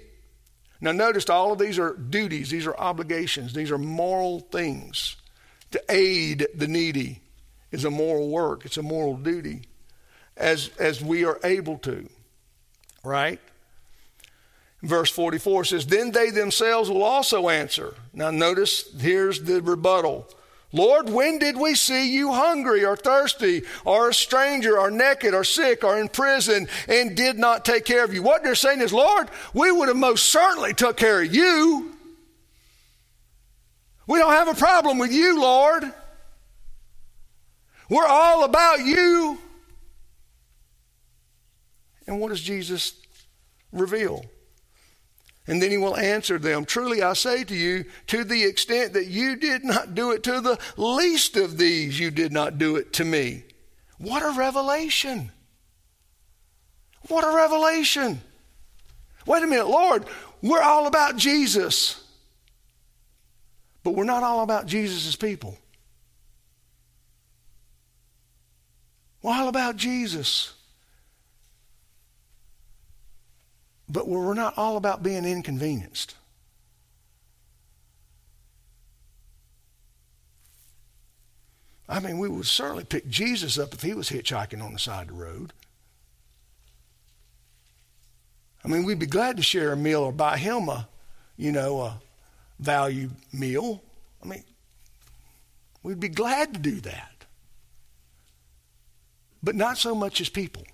Now, 0.80 0.92
notice 0.92 1.28
all 1.28 1.52
of 1.52 1.58
these 1.58 1.78
are 1.78 1.92
duties, 1.94 2.48
these 2.48 2.66
are 2.66 2.76
obligations, 2.78 3.52
these 3.52 3.70
are 3.70 3.76
moral 3.76 4.40
things. 4.40 5.16
To 5.72 5.82
aid 5.90 6.46
the 6.54 6.66
needy 6.66 7.20
is 7.72 7.84
a 7.84 7.90
moral 7.90 8.28
work, 8.28 8.64
it's 8.64 8.76
a 8.76 8.82
moral 8.82 9.16
duty 9.16 9.62
as, 10.36 10.70
as 10.78 11.02
we 11.02 11.24
are 11.24 11.38
able 11.44 11.78
to, 11.78 12.08
right? 13.04 13.40
Verse 14.82 15.10
44 15.10 15.64
says, 15.64 15.86
Then 15.86 16.10
they 16.10 16.30
themselves 16.30 16.88
will 16.88 17.02
also 17.02 17.48
answer. 17.48 17.94
Now, 18.14 18.30
notice 18.30 18.90
here's 18.98 19.42
the 19.42 19.60
rebuttal. 19.60 20.26
Lord, 20.72 21.10
when 21.10 21.38
did 21.38 21.56
we 21.56 21.74
see 21.74 22.14
you 22.14 22.32
hungry 22.32 22.84
or 22.84 22.96
thirsty 22.96 23.62
or 23.84 24.08
a 24.08 24.14
stranger 24.14 24.78
or 24.78 24.90
naked 24.90 25.34
or 25.34 25.42
sick 25.42 25.82
or 25.82 25.98
in 25.98 26.08
prison 26.08 26.68
and 26.88 27.16
did 27.16 27.38
not 27.38 27.64
take 27.64 27.84
care 27.84 28.04
of 28.04 28.14
you? 28.14 28.22
What 28.22 28.44
they're 28.44 28.54
saying 28.54 28.80
is, 28.80 28.92
Lord, 28.92 29.28
we 29.52 29.72
would 29.72 29.88
have 29.88 29.96
most 29.96 30.26
certainly 30.26 30.72
took 30.72 30.96
care 30.96 31.22
of 31.22 31.34
you. 31.34 31.92
We 34.06 34.18
don't 34.18 34.32
have 34.32 34.48
a 34.48 34.54
problem 34.54 34.98
with 34.98 35.12
you, 35.12 35.40
Lord. 35.40 35.92
We're 37.90 38.06
all 38.06 38.44
about 38.44 38.78
you. 38.80 39.36
And 42.06 42.20
what 42.20 42.30
does 42.30 42.40
Jesus 42.40 42.94
reveal? 43.72 44.24
And 45.46 45.60
then 45.60 45.72
he 45.72 45.76
will 45.76 45.96
answer 45.96 46.38
them 46.38 46.64
Truly 46.64 47.02
I 47.02 47.12
say 47.14 47.42
to 47.44 47.54
you, 47.54 47.84
to 48.06 48.22
the 48.22 48.44
extent 48.44 48.92
that 48.92 49.06
you 49.06 49.34
did 49.34 49.64
not 49.64 49.94
do 49.96 50.12
it 50.12 50.22
to 50.22 50.40
the 50.40 50.58
least 50.76 51.36
of 51.36 51.58
these, 51.58 51.98
you 51.98 52.12
did 52.12 52.32
not 52.32 52.58
do 52.58 52.76
it 52.76 52.92
to 52.94 53.04
me. 53.04 53.42
What 53.98 54.22
a 54.22 54.38
revelation! 54.38 55.32
What 57.08 57.24
a 57.24 57.34
revelation! 57.34 58.20
Wait 59.26 59.42
a 59.42 59.46
minute, 59.46 59.68
Lord, 59.68 60.04
we're 60.42 60.62
all 60.62 60.86
about 60.86 61.16
Jesus. 61.16 62.02
But 63.82 63.94
we're 63.94 64.04
not 64.04 64.22
all 64.22 64.42
about 64.42 64.66
Jesus' 64.66 65.16
people. 65.16 65.58
We're 69.22 69.32
all 69.32 69.48
about 69.48 69.76
Jesus. 69.76 70.54
But 73.88 74.08
we're 74.08 74.34
not 74.34 74.56
all 74.56 74.76
about 74.76 75.02
being 75.02 75.24
inconvenienced. 75.24 76.14
I 81.88 81.98
mean, 81.98 82.18
we 82.18 82.28
would 82.28 82.46
certainly 82.46 82.84
pick 82.84 83.08
Jesus 83.08 83.58
up 83.58 83.74
if 83.74 83.82
he 83.82 83.94
was 83.94 84.10
hitchhiking 84.10 84.62
on 84.62 84.72
the 84.72 84.78
side 84.78 85.08
of 85.08 85.16
the 85.16 85.22
road. 85.22 85.52
I 88.64 88.68
mean, 88.68 88.84
we'd 88.84 89.00
be 89.00 89.06
glad 89.06 89.36
to 89.38 89.42
share 89.42 89.72
a 89.72 89.76
meal 89.76 90.02
or 90.02 90.12
buy 90.12 90.36
him 90.36 90.68
a, 90.68 90.86
you 91.36 91.50
know, 91.50 91.80
a 91.80 92.00
value 92.60 93.10
meal. 93.32 93.82
I 94.22 94.28
mean, 94.28 94.44
we'd 95.82 95.98
be 95.98 96.08
glad 96.08 96.54
to 96.54 96.60
do 96.60 96.80
that. 96.82 97.09
But 99.42 99.54
not 99.54 99.78
so 99.78 99.94
much 99.94 100.20
as 100.20 100.28
people. 100.28 100.64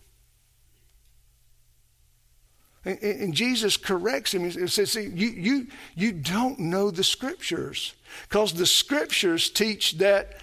And, 2.85 2.99
and 3.03 3.35
Jesus 3.35 3.77
corrects 3.77 4.33
him. 4.33 4.49
He 4.49 4.67
says, 4.69 4.93
See, 4.93 5.11
you, 5.13 5.29
you, 5.29 5.67
you 5.95 6.13
don't 6.13 6.59
know 6.59 6.91
the 6.91 7.05
scriptures 7.05 7.95
because 8.29 8.53
the 8.53 8.67
scriptures 8.67 9.51
teach 9.51 9.99
that 9.99 10.41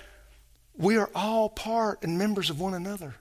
we 0.75 0.97
are 0.97 1.09
all 1.15 1.49
part 1.49 2.03
and 2.03 2.17
members 2.17 2.49
of 2.49 2.59
one 2.59 2.73
another. 2.73 3.15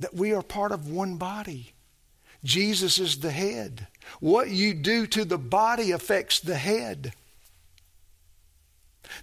That 0.00 0.14
we 0.14 0.32
are 0.32 0.42
part 0.42 0.72
of 0.72 0.88
one 0.88 1.16
body. 1.16 1.72
Jesus 2.44 2.98
is 2.98 3.18
the 3.18 3.32
head. 3.32 3.88
What 4.20 4.48
you 4.48 4.72
do 4.72 5.06
to 5.08 5.24
the 5.24 5.38
body 5.38 5.90
affects 5.90 6.40
the 6.40 6.54
head. 6.54 7.12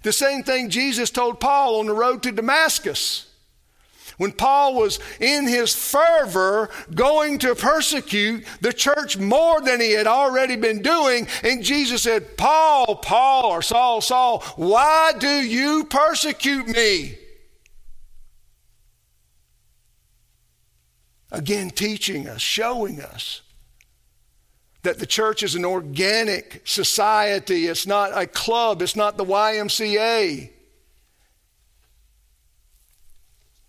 The 0.02 0.12
same 0.12 0.42
thing 0.42 0.70
Jesus 0.70 1.10
told 1.10 1.40
Paul 1.40 1.80
on 1.80 1.86
the 1.86 1.94
road 1.94 2.22
to 2.24 2.32
Damascus. 2.32 3.26
When 4.18 4.32
Paul 4.32 4.74
was 4.74 4.98
in 5.20 5.46
his 5.46 5.74
fervor 5.74 6.70
going 6.94 7.38
to 7.40 7.54
persecute 7.54 8.46
the 8.60 8.72
church 8.72 9.18
more 9.18 9.60
than 9.60 9.80
he 9.80 9.92
had 9.92 10.06
already 10.06 10.56
been 10.56 10.80
doing, 10.80 11.28
and 11.42 11.62
Jesus 11.62 12.02
said, 12.02 12.36
Paul, 12.38 12.96
Paul, 12.96 13.44
or 13.52 13.62
Saul, 13.62 14.00
Saul, 14.00 14.40
why 14.56 15.12
do 15.18 15.28
you 15.28 15.84
persecute 15.84 16.66
me? 16.66 17.18
Again, 21.30 21.70
teaching 21.70 22.28
us, 22.28 22.40
showing 22.40 23.00
us 23.02 23.42
that 24.86 25.00
the 25.00 25.06
church 25.06 25.42
is 25.42 25.56
an 25.56 25.64
organic 25.64 26.62
society. 26.64 27.66
It's 27.66 27.88
not 27.88 28.16
a 28.16 28.24
club, 28.24 28.82
it's 28.82 28.94
not 28.94 29.16
the 29.16 29.24
YMCA. 29.24 30.50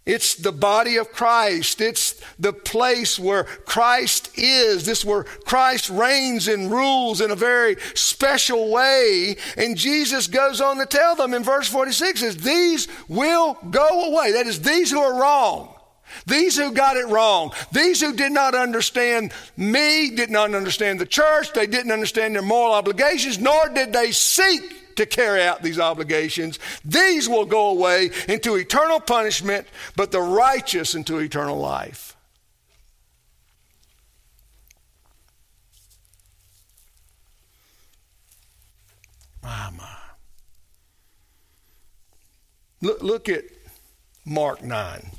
It's 0.06 0.36
the 0.36 0.54
body 0.54 0.96
of 0.96 1.12
Christ. 1.12 1.82
It's 1.82 2.22
the 2.40 2.54
place 2.54 3.20
where 3.20 3.44
Christ 3.44 4.30
is. 4.38 4.86
This 4.86 5.04
where 5.04 5.24
Christ 5.24 5.90
reigns 5.90 6.48
and 6.48 6.72
rules 6.72 7.20
in 7.20 7.30
a 7.30 7.36
very 7.36 7.76
special 7.94 8.72
way. 8.72 9.36
And 9.58 9.76
Jesus 9.76 10.28
goes 10.28 10.62
on 10.62 10.78
to 10.78 10.86
tell 10.86 11.16
them 11.16 11.34
in 11.34 11.44
verse 11.44 11.68
46 11.68 12.22
says, 12.22 12.38
These 12.38 12.88
will 13.10 13.58
go 13.70 14.14
away. 14.14 14.32
That 14.32 14.48
is, 14.48 14.62
these 14.62 14.92
who 14.92 15.02
are 15.02 15.20
wrong. 15.20 15.77
These 16.26 16.58
who 16.58 16.72
got 16.72 16.98
it 16.98 17.08
wrong, 17.08 17.52
these 17.72 18.02
who 18.02 18.14
did 18.14 18.32
not 18.32 18.56
understand 18.56 19.32
me, 19.56 20.10
did 20.12 20.30
not 20.30 20.54
understand 20.54 21.00
the 21.00 21.06
church, 21.06 21.54
they 21.54 21.68
didn't 21.68 21.92
understand 21.92 22.36
their 22.36 22.42
moral 22.42 22.74
obligations, 22.74 23.40
nor 23.40 23.70
did 23.70 23.94
they 23.94 24.12
seek 24.12 24.96
to 24.96 25.06
carry 25.06 25.44
out 25.44 25.62
these 25.62 25.80
obligations. 25.80 26.60
These 26.84 27.30
will 27.30 27.46
go 27.46 27.70
away 27.70 28.12
into 28.28 28.56
eternal 28.56 29.00
punishment, 29.00 29.68
but 29.96 30.12
the 30.12 30.22
righteous 30.22 30.96
into 30.96 31.20
eternal 31.20 31.58
life. 31.58 32.16
My. 39.44 39.72
Look, 42.82 43.02
look 43.02 43.30
at 43.30 43.44
Mark 44.26 44.64
9. 44.64 45.12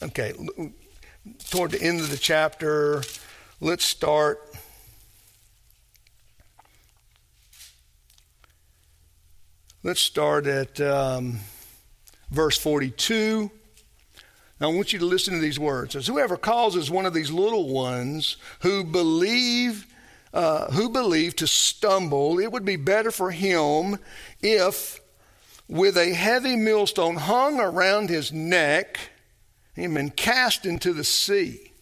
Okay, 0.00 0.32
toward 1.50 1.72
the 1.72 1.82
end 1.82 1.98
of 1.98 2.08
the 2.08 2.16
chapter, 2.16 3.02
let's 3.60 3.84
start. 3.84 4.38
Let's 9.82 10.00
start 10.00 10.46
at 10.46 10.80
um, 10.80 11.40
verse 12.30 12.56
42. 12.58 13.50
Now, 14.60 14.70
I 14.70 14.74
want 14.74 14.92
you 14.92 15.00
to 15.00 15.04
listen 15.04 15.34
to 15.34 15.40
these 15.40 15.58
words. 15.58 15.96
As 15.96 16.06
whoever 16.06 16.36
causes 16.36 16.92
one 16.92 17.04
of 17.04 17.12
these 17.12 17.32
little 17.32 17.68
ones 17.68 18.36
who 18.60 18.84
believe, 18.84 19.84
uh, 20.32 20.70
who 20.70 20.90
believe 20.90 21.34
to 21.36 21.48
stumble, 21.48 22.38
it 22.38 22.52
would 22.52 22.64
be 22.64 22.76
better 22.76 23.10
for 23.10 23.32
him 23.32 23.98
if, 24.42 25.00
with 25.66 25.96
a 25.96 26.14
heavy 26.14 26.54
millstone 26.54 27.16
hung 27.16 27.58
around 27.58 28.10
his 28.10 28.32
neck, 28.32 29.10
him 29.78 29.96
and 29.96 30.14
cast 30.14 30.66
into 30.66 30.92
the 30.92 31.04
sea. 31.04 31.72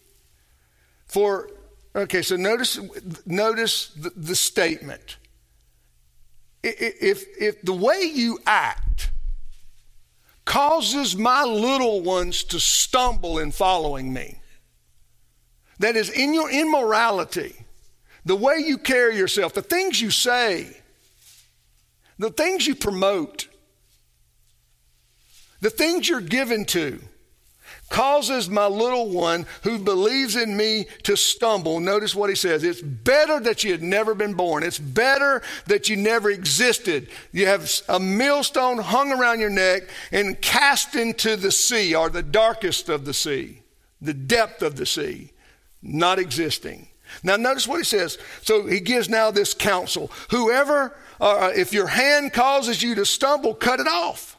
For, 1.05 1.49
okay, 1.95 2.21
so 2.21 2.35
notice, 2.35 2.79
notice 3.25 3.89
the, 3.89 4.11
the 4.15 4.35
statement. 4.35 5.17
If, 6.63 7.25
if 7.39 7.61
the 7.61 7.73
way 7.73 8.11
you 8.13 8.39
act 8.45 9.11
causes 10.45 11.15
my 11.15 11.43
little 11.43 12.01
ones 12.01 12.43
to 12.45 12.59
stumble 12.59 13.39
in 13.39 13.51
following 13.51 14.11
me, 14.11 14.39
that 15.79 15.95
is, 15.95 16.09
in 16.09 16.33
your 16.33 16.49
immorality, 16.49 17.55
the 18.25 18.35
way 18.35 18.57
you 18.57 18.77
carry 18.77 19.15
yourself, 19.15 19.53
the 19.53 19.61
things 19.61 20.01
you 20.01 20.11
say, 20.11 20.75
the 22.17 22.31
things 22.31 22.65
you 22.65 22.75
promote, 22.75 23.47
the 25.61 25.69
things 25.69 26.09
you're 26.09 26.19
given 26.19 26.65
to, 26.65 26.99
causes 27.89 28.49
my 28.49 28.67
little 28.67 29.09
one 29.09 29.45
who 29.63 29.79
believes 29.79 30.35
in 30.35 30.55
me 30.57 30.87
to 31.03 31.15
stumble. 31.15 31.79
Notice 31.79 32.13
what 32.13 32.29
he 32.29 32.35
says. 32.35 32.63
It's 32.63 32.81
better 32.81 33.39
that 33.39 33.63
you 33.63 33.71
had 33.71 33.81
never 33.81 34.13
been 34.13 34.33
born. 34.33 34.63
It's 34.63 34.79
better 34.79 35.41
that 35.67 35.89
you 35.89 35.95
never 35.95 36.29
existed. 36.29 37.09
You 37.31 37.47
have 37.47 37.71
a 37.87 37.99
millstone 37.99 38.77
hung 38.77 39.11
around 39.11 39.39
your 39.39 39.49
neck 39.49 39.83
and 40.11 40.39
cast 40.41 40.95
into 40.95 41.35
the 41.35 41.51
sea 41.51 41.95
or 41.95 42.09
the 42.09 42.23
darkest 42.23 42.89
of 42.89 43.05
the 43.05 43.13
sea, 43.13 43.61
the 44.01 44.13
depth 44.13 44.61
of 44.61 44.75
the 44.75 44.85
sea, 44.85 45.31
not 45.81 46.19
existing. 46.19 46.87
Now, 47.23 47.37
notice 47.37 47.67
what 47.67 47.77
he 47.77 47.83
says. 47.83 48.17
So 48.41 48.65
he 48.65 48.79
gives 48.79 49.09
now 49.09 49.31
this 49.31 49.53
counsel. 49.53 50.11
Whoever, 50.29 50.95
uh, 51.21 51.51
if 51.55 51.73
your 51.73 51.87
hand 51.87 52.33
causes 52.33 52.83
you 52.83 52.95
to 52.95 53.05
stumble, 53.05 53.53
cut 53.53 53.79
it 53.79 53.87
off. 53.87 54.36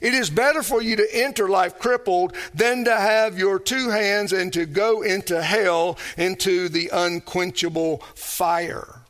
It 0.00 0.14
is 0.14 0.30
better 0.30 0.62
for 0.62 0.82
you 0.82 0.96
to 0.96 1.08
enter 1.12 1.48
life 1.48 1.78
crippled 1.78 2.34
than 2.52 2.84
to 2.84 2.96
have 2.96 3.38
your 3.38 3.58
two 3.58 3.90
hands 3.90 4.32
and 4.32 4.52
to 4.52 4.66
go 4.66 5.02
into 5.02 5.42
hell, 5.42 5.98
into 6.16 6.68
the 6.68 6.90
unquenchable 6.92 7.98
fire. 8.14 9.00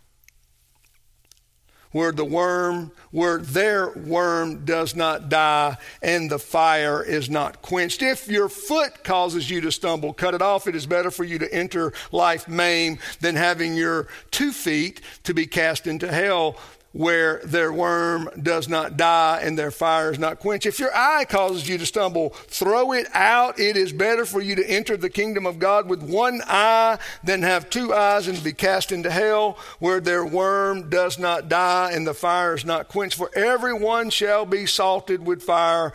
Where 1.92 2.10
the 2.10 2.24
worm, 2.24 2.90
where 3.12 3.38
their 3.38 3.90
worm 3.90 4.64
does 4.64 4.96
not 4.96 5.28
die 5.28 5.76
and 6.02 6.28
the 6.28 6.40
fire 6.40 7.00
is 7.00 7.30
not 7.30 7.62
quenched. 7.62 8.02
If 8.02 8.26
your 8.26 8.48
foot 8.48 9.04
causes 9.04 9.48
you 9.48 9.60
to 9.60 9.70
stumble, 9.70 10.12
cut 10.12 10.34
it 10.34 10.42
off. 10.42 10.66
It 10.66 10.74
is 10.74 10.86
better 10.86 11.12
for 11.12 11.22
you 11.22 11.38
to 11.38 11.54
enter 11.54 11.92
life 12.10 12.48
maimed 12.48 12.98
than 13.20 13.36
having 13.36 13.76
your 13.76 14.08
two 14.32 14.50
feet 14.50 15.02
to 15.22 15.32
be 15.32 15.46
cast 15.46 15.86
into 15.86 16.10
hell 16.10 16.56
where 16.94 17.40
their 17.44 17.72
worm 17.72 18.30
does 18.40 18.68
not 18.68 18.96
die 18.96 19.40
and 19.42 19.58
their 19.58 19.72
fire 19.72 20.12
is 20.12 20.18
not 20.18 20.38
quenched. 20.38 20.64
If 20.64 20.78
your 20.78 20.96
eye 20.96 21.24
causes 21.24 21.68
you 21.68 21.76
to 21.76 21.84
stumble, 21.84 22.30
throw 22.30 22.92
it 22.92 23.08
out. 23.12 23.58
It 23.58 23.76
is 23.76 23.92
better 23.92 24.24
for 24.24 24.40
you 24.40 24.54
to 24.54 24.70
enter 24.70 24.96
the 24.96 25.10
kingdom 25.10 25.44
of 25.44 25.58
God 25.58 25.88
with 25.88 26.04
one 26.04 26.40
eye 26.46 26.98
than 27.24 27.42
have 27.42 27.68
two 27.68 27.92
eyes 27.92 28.28
and 28.28 28.42
be 28.44 28.52
cast 28.52 28.92
into 28.92 29.10
hell 29.10 29.58
where 29.80 29.98
their 29.98 30.24
worm 30.24 30.88
does 30.88 31.18
not 31.18 31.48
die 31.48 31.90
and 31.92 32.06
the 32.06 32.14
fire 32.14 32.54
is 32.54 32.64
not 32.64 32.86
quenched. 32.86 33.18
For 33.18 33.30
everyone 33.36 34.10
shall 34.10 34.46
be 34.46 34.64
salted 34.64 35.26
with 35.26 35.42
fire. 35.42 35.92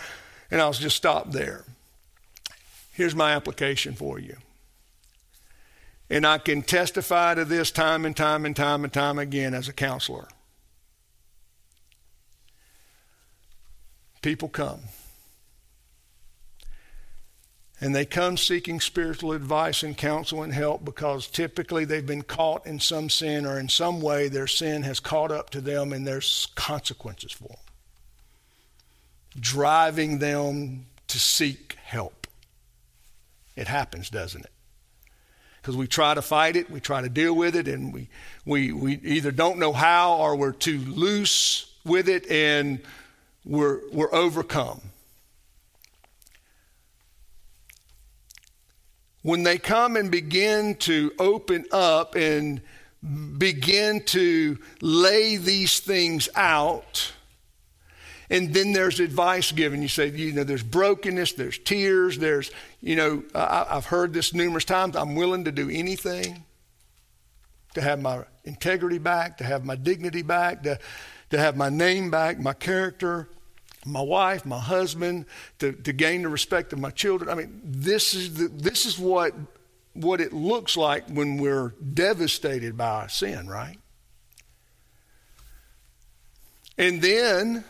And 0.51 0.59
I'll 0.59 0.73
just 0.73 0.97
stop 0.97 1.31
there. 1.31 1.63
Here's 2.91 3.15
my 3.15 3.31
application 3.31 3.93
for 3.93 4.19
you. 4.19 4.35
And 6.09 6.27
I 6.27 6.39
can 6.39 6.61
testify 6.61 7.35
to 7.35 7.45
this 7.45 7.71
time 7.71 8.03
and 8.05 8.17
time 8.17 8.45
and 8.45 8.53
time 8.53 8.83
and 8.83 8.91
time 8.91 9.17
again 9.17 9.53
as 9.53 9.69
a 9.69 9.73
counselor. 9.73 10.27
People 14.21 14.49
come. 14.49 14.81
And 17.81 17.95
they 17.95 18.05
come 18.05 18.35
seeking 18.35 18.81
spiritual 18.81 19.31
advice 19.31 19.83
and 19.83 19.95
counsel 19.95 20.43
and 20.43 20.53
help 20.53 20.83
because 20.83 21.27
typically 21.27 21.85
they've 21.85 22.05
been 22.05 22.23
caught 22.23 22.65
in 22.65 22.81
some 22.81 23.09
sin 23.09 23.45
or 23.45 23.57
in 23.57 23.69
some 23.69 24.01
way 24.01 24.27
their 24.27 24.47
sin 24.47 24.83
has 24.83 24.99
caught 24.99 25.31
up 25.31 25.49
to 25.51 25.61
them 25.61 25.93
and 25.93 26.05
there's 26.05 26.47
consequences 26.55 27.31
for 27.31 27.47
them. 27.47 27.57
Driving 29.39 30.19
them 30.19 30.87
to 31.07 31.19
seek 31.19 31.77
help. 31.81 32.27
It 33.55 33.67
happens, 33.67 34.09
doesn't 34.09 34.43
it? 34.43 34.51
Because 35.61 35.77
we 35.77 35.87
try 35.87 36.13
to 36.13 36.21
fight 36.21 36.55
it, 36.55 36.69
we 36.69 36.79
try 36.79 37.01
to 37.01 37.09
deal 37.09 37.35
with 37.35 37.55
it, 37.55 37.67
and 37.67 37.93
we, 37.93 38.07
we, 38.45 38.71
we 38.71 38.93
either 39.03 39.31
don't 39.31 39.59
know 39.59 39.73
how 39.73 40.15
or 40.15 40.35
we're 40.37 40.53
too 40.53 40.79
loose 40.79 41.73
with 41.83 42.07
it 42.07 42.29
and 42.31 42.79
we're, 43.49 43.79
we're 43.91 44.13
overcome. 44.13 44.79
When 49.23 49.43
they 49.43 49.57
come 49.57 49.95
and 49.95 50.11
begin 50.11 50.75
to 50.75 51.11
open 51.17 51.65
up 51.71 52.15
and 52.15 52.61
begin 53.37 54.03
to 54.03 54.59
lay 54.81 55.37
these 55.37 55.79
things 55.79 56.29
out, 56.35 57.11
and 58.29 58.53
then 58.53 58.71
there's 58.71 58.99
advice 58.99 59.51
given. 59.51 59.81
You 59.81 59.87
say, 59.87 60.09
you 60.09 60.31
know, 60.31 60.43
there's 60.43 60.63
brokenness, 60.63 61.33
there's 61.33 61.57
tears, 61.57 62.19
there's, 62.19 62.51
you 62.81 62.95
know, 62.95 63.23
I, 63.33 63.65
have 63.71 63.85
heard 63.85 64.13
this 64.13 64.31
numerous 64.31 64.65
times. 64.65 64.95
I'm 64.95 65.15
willing 65.15 65.45
to 65.45 65.51
do 65.51 65.69
anything 65.71 66.45
to 67.73 67.81
have 67.81 67.99
my 67.99 68.25
integrity 68.43 68.99
back, 68.99 69.39
to 69.39 69.43
have 69.43 69.65
my 69.65 69.75
dignity 69.75 70.21
back, 70.21 70.61
to, 70.63 70.77
to 71.31 71.37
have 71.39 71.57
my 71.57 71.69
name 71.69 72.11
back, 72.11 72.39
my 72.39 72.53
character, 72.53 73.27
my 73.89 74.01
wife, 74.01 74.45
my 74.45 74.59
husband, 74.59 75.25
to, 75.59 75.73
to 75.73 75.93
gain 75.93 76.21
the 76.23 76.29
respect 76.29 76.73
of 76.73 76.79
my 76.79 76.91
children. 76.91 77.29
I 77.29 77.35
mean, 77.35 77.61
this 77.63 78.13
is, 78.13 78.35
the, 78.35 78.47
this 78.47 78.85
is 78.85 78.97
what, 78.97 79.33
what 79.93 80.21
it 80.21 80.33
looks 80.33 80.77
like 80.77 81.07
when 81.09 81.37
we're 81.37 81.73
devastated 81.93 82.77
by 82.77 83.07
sin, 83.07 83.47
right? 83.47 83.77
And 86.77 87.01
then 87.01 87.65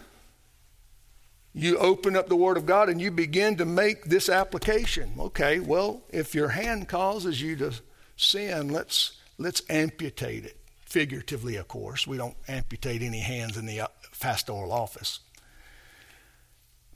you 1.54 1.78
open 1.78 2.16
up 2.16 2.30
the 2.30 2.36
Word 2.36 2.58
of 2.58 2.66
God 2.66 2.90
and 2.90 3.02
you 3.02 3.10
begin 3.10 3.58
to 3.58 3.66
make 3.66 4.06
this 4.06 4.30
application. 4.30 5.14
Okay, 5.20 5.60
well, 5.60 6.04
if 6.10 6.36
your 6.36 6.50
hand 6.50 6.88
causes 6.88 7.42
you 7.42 7.56
to 7.58 7.74
sin, 8.16 8.70
let's, 8.70 9.14
let's 9.38 9.64
amputate 9.70 10.46
it. 10.46 10.58
Figuratively, 10.86 11.56
of 11.56 11.68
course. 11.68 12.08
We 12.08 12.18
don't 12.18 12.36
amputate 12.48 13.02
any 13.02 13.20
hands 13.20 13.58
in 13.58 13.66
the 13.66 13.82
uh, 13.82 13.88
pastoral 14.20 14.72
office. 14.72 15.20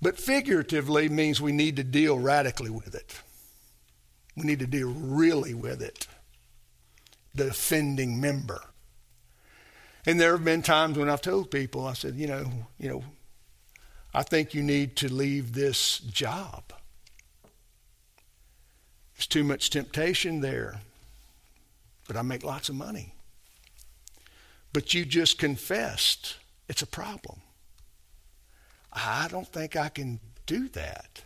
But 0.04 0.20
figuratively 0.20 1.08
means 1.08 1.39
we 1.39 1.54
need 1.54 1.78
to 1.78 1.84
deal 1.84 2.20
radically 2.20 2.70
with 2.70 2.93
it. 2.93 3.22
We 4.36 4.43
need 4.43 4.60
to 4.60 4.68
deal 4.68 4.89
really 4.89 5.54
with 5.54 5.82
it. 5.82 6.08
The 7.34 7.47
offending 7.47 8.20
member. 8.20 8.60
And 10.06 10.20
there 10.20 10.34
have 10.34 10.43
been 10.43 10.62
times 10.62 10.97
when 10.97 11.10
I've 11.10 11.22
told 11.22 11.51
people, 11.51 11.88
I 11.88 11.93
said, 11.93 12.16
you 12.16 12.28
know, 12.28 12.51
you 12.78 12.89
know, 12.89 13.04
I 14.14 14.24
think 14.24 14.54
you 14.54 14.62
need 14.62 14.97
to 14.97 15.12
leave 15.12 15.54
this 15.54 15.99
job. 15.99 16.74
There's 19.16 19.28
too 19.28 19.45
much 19.45 19.70
temptation 19.70 20.41
there. 20.41 20.82
But 22.10 22.18
I 22.18 22.24
make 22.24 22.43
lots 22.43 22.68
of 22.68 22.76
money. 22.76 23.14
But 24.74 24.93
you 24.93 25.06
just 25.06 25.38
confessed 25.38 26.36
it's 26.68 26.82
a 26.82 26.88
problem. 26.88 27.39
I 28.94 29.28
don't 29.30 29.48
think 29.48 29.76
I 29.76 29.89
can 29.89 30.20
do 30.46 30.70
that. 30.70 31.24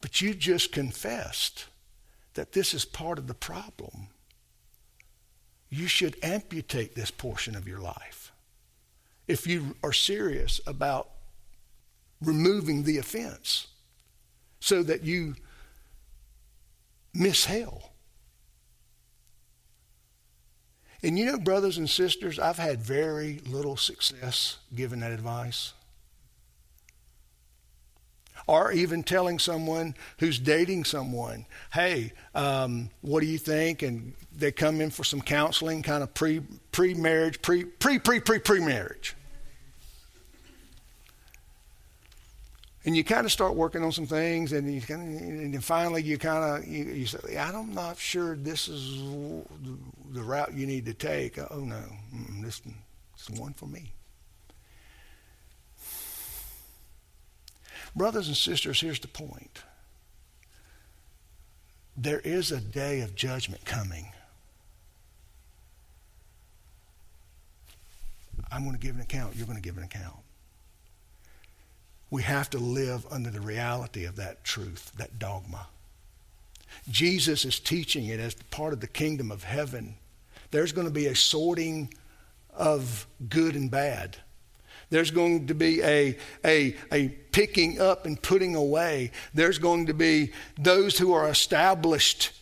But 0.00 0.20
you 0.20 0.34
just 0.34 0.72
confessed 0.72 1.66
that 2.34 2.52
this 2.52 2.74
is 2.74 2.84
part 2.84 3.18
of 3.18 3.26
the 3.26 3.34
problem. 3.34 4.08
You 5.68 5.86
should 5.86 6.16
amputate 6.22 6.94
this 6.94 7.10
portion 7.10 7.56
of 7.56 7.66
your 7.66 7.80
life 7.80 8.32
if 9.26 9.46
you 9.46 9.76
are 9.82 9.92
serious 9.92 10.60
about 10.66 11.10
removing 12.22 12.84
the 12.84 12.98
offense 12.98 13.66
so 14.60 14.82
that 14.82 15.02
you 15.02 15.34
miss 17.12 17.46
hell. 17.46 17.90
And 21.02 21.18
you 21.18 21.26
know, 21.26 21.38
brothers 21.38 21.78
and 21.78 21.88
sisters, 21.88 22.38
I've 22.38 22.58
had 22.58 22.80
very 22.80 23.40
little 23.46 23.76
success 23.76 24.58
giving 24.74 25.00
that 25.00 25.12
advice. 25.12 25.72
Or 28.48 28.70
even 28.70 29.02
telling 29.02 29.40
someone 29.40 29.96
who's 30.18 30.38
dating 30.38 30.84
someone, 30.84 31.46
hey, 31.72 32.12
um, 32.34 32.90
what 33.00 33.20
do 33.20 33.26
you 33.26 33.38
think? 33.38 33.82
And 33.82 34.14
they 34.36 34.52
come 34.52 34.80
in 34.80 34.90
for 34.90 35.02
some 35.02 35.20
counseling, 35.20 35.82
kind 35.82 36.02
of 36.02 36.14
pre 36.14 36.42
pre 36.70 36.94
marriage, 36.94 37.42
pre 37.42 37.64
pre 37.64 37.98
pre 37.98 38.20
pre 38.20 38.38
pre 38.38 38.60
marriage. 38.60 39.16
and 42.86 42.96
you 42.96 43.02
kind 43.02 43.26
of 43.26 43.32
start 43.32 43.56
working 43.56 43.82
on 43.82 43.90
some 43.90 44.06
things, 44.06 44.52
and 44.52 44.72
you 44.72 44.80
kind 44.80 45.02
of, 45.02 45.20
and 45.20 45.64
finally 45.64 46.02
you 46.02 46.16
kind 46.16 46.44
of 46.62 46.66
you, 46.66 46.84
you, 46.84 47.06
say, 47.06 47.36
"I'm 47.36 47.74
not 47.74 47.98
sure 47.98 48.36
this 48.36 48.68
is 48.68 49.02
the 50.12 50.22
route 50.22 50.54
you 50.54 50.66
need 50.66 50.86
to 50.86 50.94
take." 50.94 51.36
Oh 51.50 51.60
no, 51.60 51.82
this, 52.42 52.60
this 52.60 53.28
is 53.28 53.40
one 53.40 53.52
for 53.54 53.66
me. 53.66 53.92
Brothers 57.96 58.28
and 58.28 58.36
sisters, 58.36 58.80
here's 58.80 59.00
the 59.00 59.08
point. 59.08 59.62
There 61.96 62.20
is 62.20 62.52
a 62.52 62.60
day 62.60 63.00
of 63.00 63.14
judgment 63.14 63.64
coming. 63.64 64.08
I'm 68.52 68.62
going 68.62 68.76
to 68.76 68.80
give 68.80 68.94
an 68.94 69.00
account. 69.00 69.34
You're 69.34 69.46
going 69.46 69.56
to 69.56 69.62
give 69.62 69.78
an 69.78 69.84
account 69.84 70.16
we 72.10 72.22
have 72.22 72.48
to 72.50 72.58
live 72.58 73.06
under 73.10 73.30
the 73.30 73.40
reality 73.40 74.04
of 74.04 74.16
that 74.16 74.44
truth, 74.44 74.92
that 74.96 75.18
dogma. 75.18 75.66
Jesus 76.90 77.44
is 77.44 77.58
teaching 77.58 78.06
it 78.06 78.20
as 78.20 78.34
part 78.34 78.72
of 78.72 78.80
the 78.80 78.86
kingdom 78.86 79.32
of 79.32 79.44
heaven. 79.44 79.96
There's 80.50 80.72
going 80.72 80.86
to 80.86 80.92
be 80.92 81.06
a 81.06 81.16
sorting 81.16 81.92
of 82.54 83.06
good 83.28 83.56
and 83.56 83.70
bad. 83.70 84.16
There's 84.90 85.10
going 85.10 85.48
to 85.48 85.54
be 85.54 85.82
a, 85.82 86.16
a, 86.44 86.76
a 86.92 87.08
picking 87.32 87.80
up 87.80 88.06
and 88.06 88.20
putting 88.20 88.54
away. 88.54 89.10
There's 89.34 89.58
going 89.58 89.86
to 89.86 89.94
be 89.94 90.32
those 90.58 90.98
who 90.98 91.12
are 91.12 91.28
established 91.28 92.32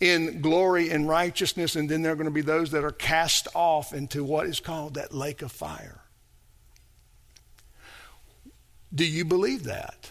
in 0.00 0.40
glory 0.42 0.90
and 0.90 1.08
righteousness, 1.08 1.76
and 1.76 1.88
then 1.88 2.02
there 2.02 2.12
are 2.12 2.16
going 2.16 2.26
to 2.26 2.30
be 2.30 2.42
those 2.42 2.72
that 2.72 2.84
are 2.84 2.90
cast 2.90 3.48
off 3.54 3.94
into 3.94 4.24
what 4.24 4.46
is 4.46 4.60
called 4.60 4.94
that 4.94 5.14
lake 5.14 5.42
of 5.42 5.52
fire. 5.52 6.02
Do 8.94 9.04
you 9.04 9.24
believe 9.24 9.64
that? 9.64 10.10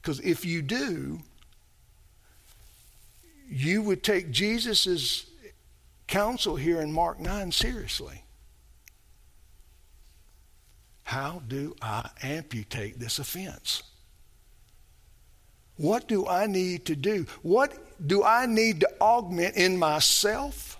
Because 0.00 0.20
if 0.20 0.44
you 0.44 0.62
do, 0.62 1.20
you 3.48 3.82
would 3.82 4.02
take 4.02 4.30
Jesus' 4.30 5.26
counsel 6.10 6.56
here 6.56 6.80
in 6.80 6.92
Mark 6.92 7.20
9 7.20 7.52
seriously. 7.52 8.24
How 11.04 11.42
do 11.46 11.74
I 11.80 12.10
amputate 12.22 12.98
this 12.98 13.18
offense? 13.18 13.82
What 15.76 16.08
do 16.08 16.26
I 16.28 16.46
need 16.46 16.84
to 16.86 16.96
do? 16.96 17.26
What 17.42 17.72
do 18.06 18.22
I 18.22 18.46
need 18.46 18.80
to 18.80 18.90
augment 19.00 19.56
in 19.56 19.78
myself 19.78 20.78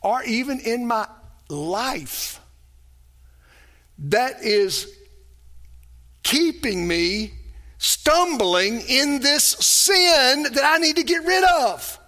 or 0.00 0.22
even 0.24 0.58
in 0.58 0.86
my 0.86 1.06
life 1.48 2.40
that 3.98 4.42
is 4.42 4.92
keeping 6.22 6.88
me 6.88 7.32
stumbling 7.78 8.80
in 8.88 9.20
this 9.20 9.44
sin 9.44 10.44
that 10.44 10.64
I 10.64 10.78
need 10.78 10.96
to 10.96 11.02
get 11.02 11.24
rid 11.24 11.44
of. 11.44 11.98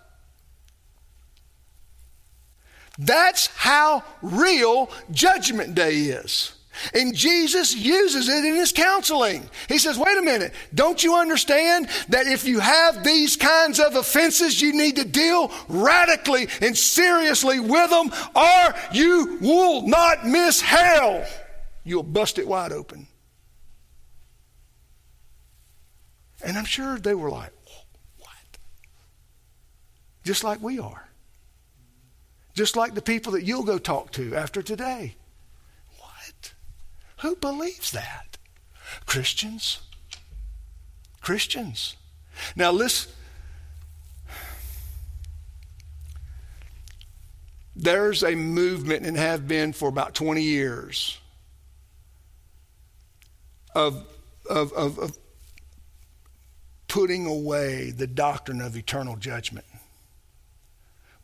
That's 2.99 3.47
how 3.49 4.05
real 4.23 4.91
Judgment 5.11 5.75
Day 5.75 5.95
is. 5.95 6.53
And 6.93 7.15
Jesus 7.15 7.75
uses 7.75 8.29
it 8.29 8.45
in 8.45 8.57
his 8.57 8.73
counseling. 8.73 9.49
He 9.69 9.79
says, 9.79 9.97
wait 9.97 10.19
a 10.19 10.23
minute, 10.23 10.53
don't 10.75 11.03
you 11.03 11.15
understand 11.15 11.89
that 12.09 12.27
if 12.27 12.45
you 12.45 12.59
have 12.59 13.05
these 13.05 13.37
kinds 13.37 13.79
of 13.79 13.95
offenses, 13.95 14.61
you 14.61 14.73
need 14.73 14.97
to 14.97 15.05
deal 15.05 15.53
radically 15.69 16.49
and 16.61 16.77
seriously 16.77 17.61
with 17.61 17.91
them, 17.91 18.11
or 18.35 18.75
you 18.93 19.39
will 19.41 19.87
not 19.87 20.27
miss 20.27 20.61
hell 20.61 21.25
you'll 21.85 22.03
bust 22.03 22.39
it 22.39 22.49
wide 22.49 22.73
open. 22.73 23.07
And 26.45 26.59
I'm 26.59 26.65
sure 26.65 26.99
they 26.99 27.15
were 27.15 27.31
like, 27.31 27.53
what? 28.19 28.59
Just 30.25 30.43
like 30.43 30.61
we 30.61 30.79
are. 30.79 31.09
Just 32.55 32.77
like 32.77 32.95
the 32.95 33.03
people 33.03 33.33
that 33.33 33.43
you'll 33.43 33.65
go 33.65 33.79
talk 33.79 34.13
to 34.13 34.35
after 34.35 34.63
today. 34.63 35.17
What? 35.99 36.55
Who 37.19 37.37
believes 37.37 37.91
that? 37.91 38.39
Christians. 39.07 39.81
Christians. 41.21 41.97
Now, 42.55 42.71
listen. 42.71 43.11
There's 47.77 48.23
a 48.23 48.37
movement 48.37 49.05
and 49.05 49.17
have 49.17 49.49
been 49.49 49.73
for 49.73 49.89
about 49.89 50.15
20 50.15 50.41
years 50.41 51.19
of, 53.75 54.07
of, 54.49 54.73
of, 54.75 54.99
of 55.01 55.19
putting 56.87 57.27
away 57.27 57.91
the 57.91 58.07
doctrine 58.07 58.61
of 58.61 58.77
eternal 58.77 59.17
judgment 59.17 59.67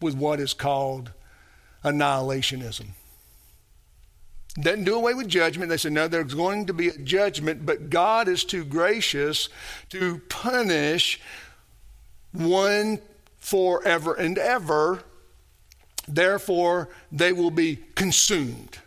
with 0.01 0.17
what 0.17 0.41
is 0.41 0.53
called 0.53 1.13
annihilationism. 1.85 2.89
Doesn't 4.61 4.85
do 4.85 4.97
away 4.97 5.15
with 5.15 5.29
judgment. 5.29 5.71
They 5.71 5.77
said, 5.77 5.93
no, 5.93 6.09
there's 6.09 6.35
going 6.35 6.67
to 6.67 6.73
be 6.73 6.89
a 6.89 6.99
judgment, 6.99 7.65
but 7.65 7.89
God 7.89 8.27
is 8.29 8.45
too 8.45 8.65
gracious 8.65 9.49
to 9.91 10.21
punish 10.29 11.21
one 12.33 12.99
forever 13.39 14.15
and 14.15 14.37
ever. 14.39 15.05
Therefore, 16.09 16.89
they 17.13 17.33
will 17.33 17.53
be 17.53 17.77
consumed 17.95 18.79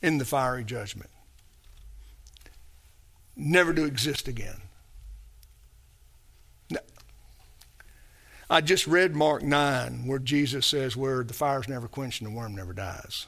in 0.00 0.18
the 0.18 0.24
fiery 0.24 0.64
judgment 0.64 1.10
never 3.36 3.72
to 3.72 3.84
exist 3.84 4.28
again. 4.28 4.60
I 8.52 8.60
just 8.60 8.86
read 8.86 9.16
Mark 9.16 9.42
9 9.42 10.06
where 10.06 10.18
Jesus 10.18 10.66
says, 10.66 10.94
Where 10.94 11.24
the 11.24 11.32
fire's 11.32 11.68
never 11.68 11.88
quenched 11.88 12.20
and 12.20 12.30
the 12.30 12.36
worm 12.36 12.54
never 12.54 12.74
dies. 12.74 13.26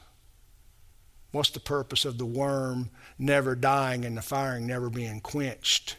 What's 1.32 1.48
the 1.48 1.60
purpose 1.60 2.04
of 2.04 2.18
the 2.18 2.26
worm 2.26 2.90
never 3.18 3.54
dying 3.54 4.04
and 4.04 4.18
the 4.18 4.22
firing 4.22 4.66
never 4.66 4.90
being 4.90 5.22
quenched? 5.22 5.96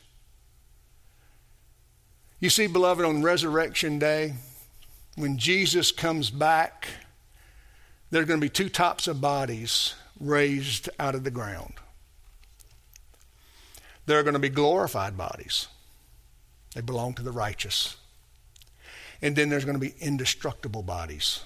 You 2.39 2.51
see, 2.51 2.67
beloved, 2.67 3.03
on 3.03 3.23
Resurrection 3.23 3.97
Day, 3.97 4.35
when 5.15 5.39
Jesus 5.39 5.91
comes 5.91 6.29
back, 6.29 6.87
there 8.11 8.21
are 8.21 8.25
going 8.25 8.39
to 8.39 8.45
be 8.45 8.49
two 8.49 8.69
types 8.69 9.07
of 9.07 9.21
bodies 9.21 9.95
raised 10.19 10.87
out 10.99 11.15
of 11.15 11.23
the 11.23 11.31
ground. 11.31 11.73
There 14.05 14.19
are 14.19 14.23
going 14.23 14.33
to 14.33 14.39
be 14.39 14.49
glorified 14.49 15.17
bodies, 15.17 15.67
they 16.75 16.81
belong 16.81 17.15
to 17.15 17.23
the 17.23 17.31
righteous. 17.31 17.97
And 19.25 19.35
then 19.35 19.49
there's 19.49 19.65
going 19.65 19.73
to 19.73 19.83
be 19.83 19.95
indestructible 19.99 20.83
bodies, 20.83 21.41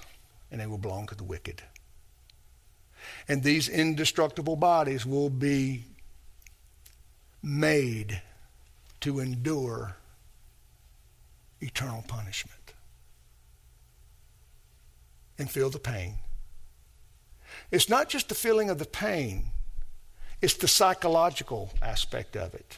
and 0.51 0.59
they 0.59 0.67
will 0.67 0.77
belong 0.77 1.07
to 1.07 1.15
the 1.15 1.23
wicked. 1.23 1.61
And 3.25 3.41
these 3.41 3.69
indestructible 3.69 4.57
bodies 4.57 5.05
will 5.05 5.29
be 5.29 5.85
made 7.41 8.21
to 8.99 9.21
endure 9.21 9.95
eternal 11.61 12.03
punishment 12.05 12.73
and 15.37 15.49
feel 15.49 15.69
the 15.69 15.79
pain. 15.79 16.15
It's 17.71 17.87
not 17.87 18.09
just 18.09 18.27
the 18.27 18.35
feeling 18.35 18.69
of 18.69 18.77
the 18.77 18.85
pain, 18.85 19.51
it's 20.41 20.55
the 20.55 20.67
psychological 20.67 21.71
aspect 21.81 22.35
of 22.35 22.53
it. 22.53 22.77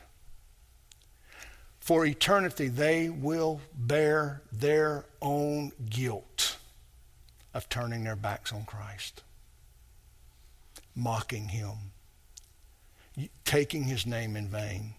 For 1.82 2.06
eternity, 2.06 2.70
they 2.70 3.10
will 3.10 3.60
bear 3.76 4.42
their 4.52 5.06
own 5.22 5.74
guilt 5.90 6.58
of 7.54 7.68
turning 7.68 8.06
their 8.06 8.16
backs 8.16 8.54
on 8.54 8.64
Christ 8.64 9.24
mocking 10.96 11.50
him, 11.50 11.76
taking 13.46 13.84
his 13.84 14.06
name 14.06 14.36
in 14.36 14.48
vain, 14.48 14.94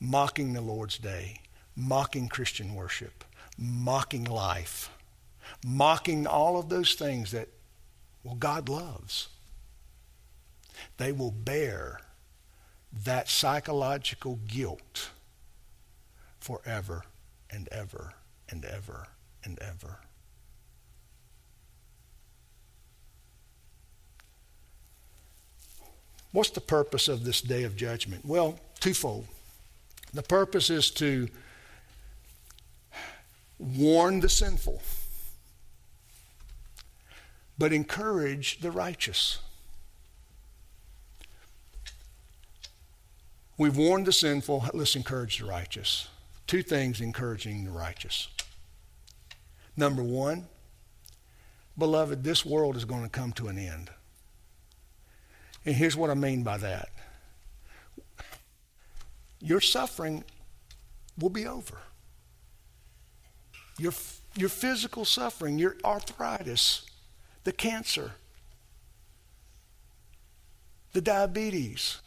mocking 0.00 0.52
the 0.52 0.60
Lord's 0.60 0.98
day, 0.98 1.40
mocking 1.76 2.28
Christian 2.28 2.74
worship, 2.74 3.24
mocking 3.56 4.24
life, 4.24 4.90
mocking 5.64 6.26
all 6.26 6.58
of 6.58 6.68
those 6.68 6.94
things 6.94 7.30
that, 7.32 7.48
well, 8.22 8.34
God 8.34 8.68
loves. 8.68 9.28
They 10.96 11.12
will 11.12 11.30
bear 11.32 12.00
that 13.04 13.28
psychological 13.28 14.38
guilt 14.46 15.10
forever 16.40 17.04
and 17.50 17.68
ever 17.68 18.14
and 18.48 18.64
ever 18.64 19.08
and 19.44 19.58
ever. 19.60 19.98
What's 26.32 26.50
the 26.50 26.60
purpose 26.60 27.08
of 27.08 27.24
this 27.24 27.40
day 27.40 27.64
of 27.64 27.76
judgment? 27.76 28.24
Well, 28.24 28.58
twofold. 28.80 29.26
The 30.12 30.22
purpose 30.22 30.70
is 30.70 30.90
to 30.92 31.28
warn 33.58 34.20
the 34.20 34.28
sinful, 34.28 34.80
but 37.58 37.72
encourage 37.72 38.60
the 38.60 38.70
righteous. 38.70 39.38
We've 43.56 43.76
warned 43.76 44.06
the 44.06 44.12
sinful, 44.12 44.66
let's 44.72 44.94
encourage 44.94 45.38
the 45.38 45.46
righteous. 45.46 46.08
Two 46.48 46.62
things 46.62 47.02
encouraging 47.02 47.64
the 47.64 47.70
righteous. 47.70 48.26
Number 49.76 50.02
one, 50.02 50.48
beloved, 51.76 52.24
this 52.24 52.44
world 52.44 52.74
is 52.74 52.86
going 52.86 53.02
to 53.02 53.10
come 53.10 53.32
to 53.32 53.48
an 53.48 53.58
end. 53.58 53.90
And 55.66 55.76
here's 55.76 55.94
what 55.94 56.08
I 56.08 56.14
mean 56.14 56.42
by 56.42 56.56
that 56.58 56.88
your 59.40 59.60
suffering 59.60 60.24
will 61.18 61.28
be 61.28 61.46
over. 61.46 61.78
Your, 63.78 63.92
your 64.34 64.48
physical 64.48 65.04
suffering, 65.04 65.58
your 65.58 65.76
arthritis, 65.84 66.86
the 67.44 67.52
cancer, 67.52 68.12
the 70.92 71.02
diabetes, 71.02 71.98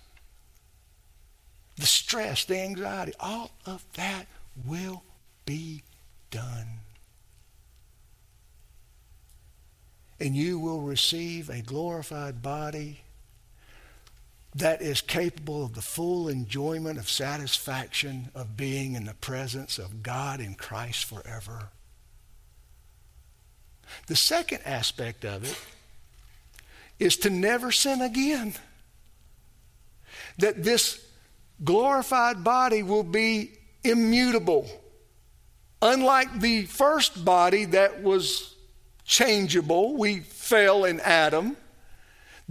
the 1.78 1.86
stress, 1.86 2.46
the 2.46 2.60
anxiety, 2.60 3.14
all 3.20 3.52
of 3.66 3.84
that 3.96 4.28
will 4.66 5.04
be 5.46 5.84
done. 6.30 6.68
And 10.20 10.36
you 10.36 10.60
will 10.60 10.82
receive 10.82 11.50
a 11.50 11.62
glorified 11.62 12.42
body 12.42 13.02
that 14.54 14.82
is 14.82 15.02
capable 15.02 15.64
of 15.66 15.74
the 15.74 15.82
full 15.82 16.28
enjoyment 16.28 17.00
of 17.00 17.10
satisfaction 17.10 18.30
of 18.36 18.58
being 18.58 18.96
in 18.96 19.06
the 19.06 19.14
presence 19.14 19.80
of 19.80 20.04
God 20.04 20.40
in 20.40 20.56
Christ 20.56 21.06
forever. 21.06 21.70
The 24.08 24.16
second 24.16 24.62
aspect 24.66 25.26
of 25.26 25.44
it 25.44 25.58
is 27.00 27.18
to 27.18 27.30
never 27.30 27.72
sin 27.72 28.02
again. 28.02 28.54
That 30.38 30.64
this 30.64 31.04
glorified 31.64 32.44
body 32.44 32.84
will 32.84 33.04
be 33.04 33.52
immutable. 33.84 34.70
Unlike 35.82 36.40
the 36.40 36.66
first 36.66 37.26
body 37.26 37.66
that 37.66 38.04
was 38.04 38.56
changeable, 39.04 39.98
we 39.98 40.20
fell 40.20 40.86
in 40.86 41.00
Adam 41.00 41.58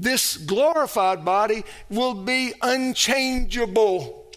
this 0.01 0.39
glorified 0.39 1.27
body 1.27 1.63
will 1.91 2.15
be 2.15 2.55
unchangeable. 2.63 4.33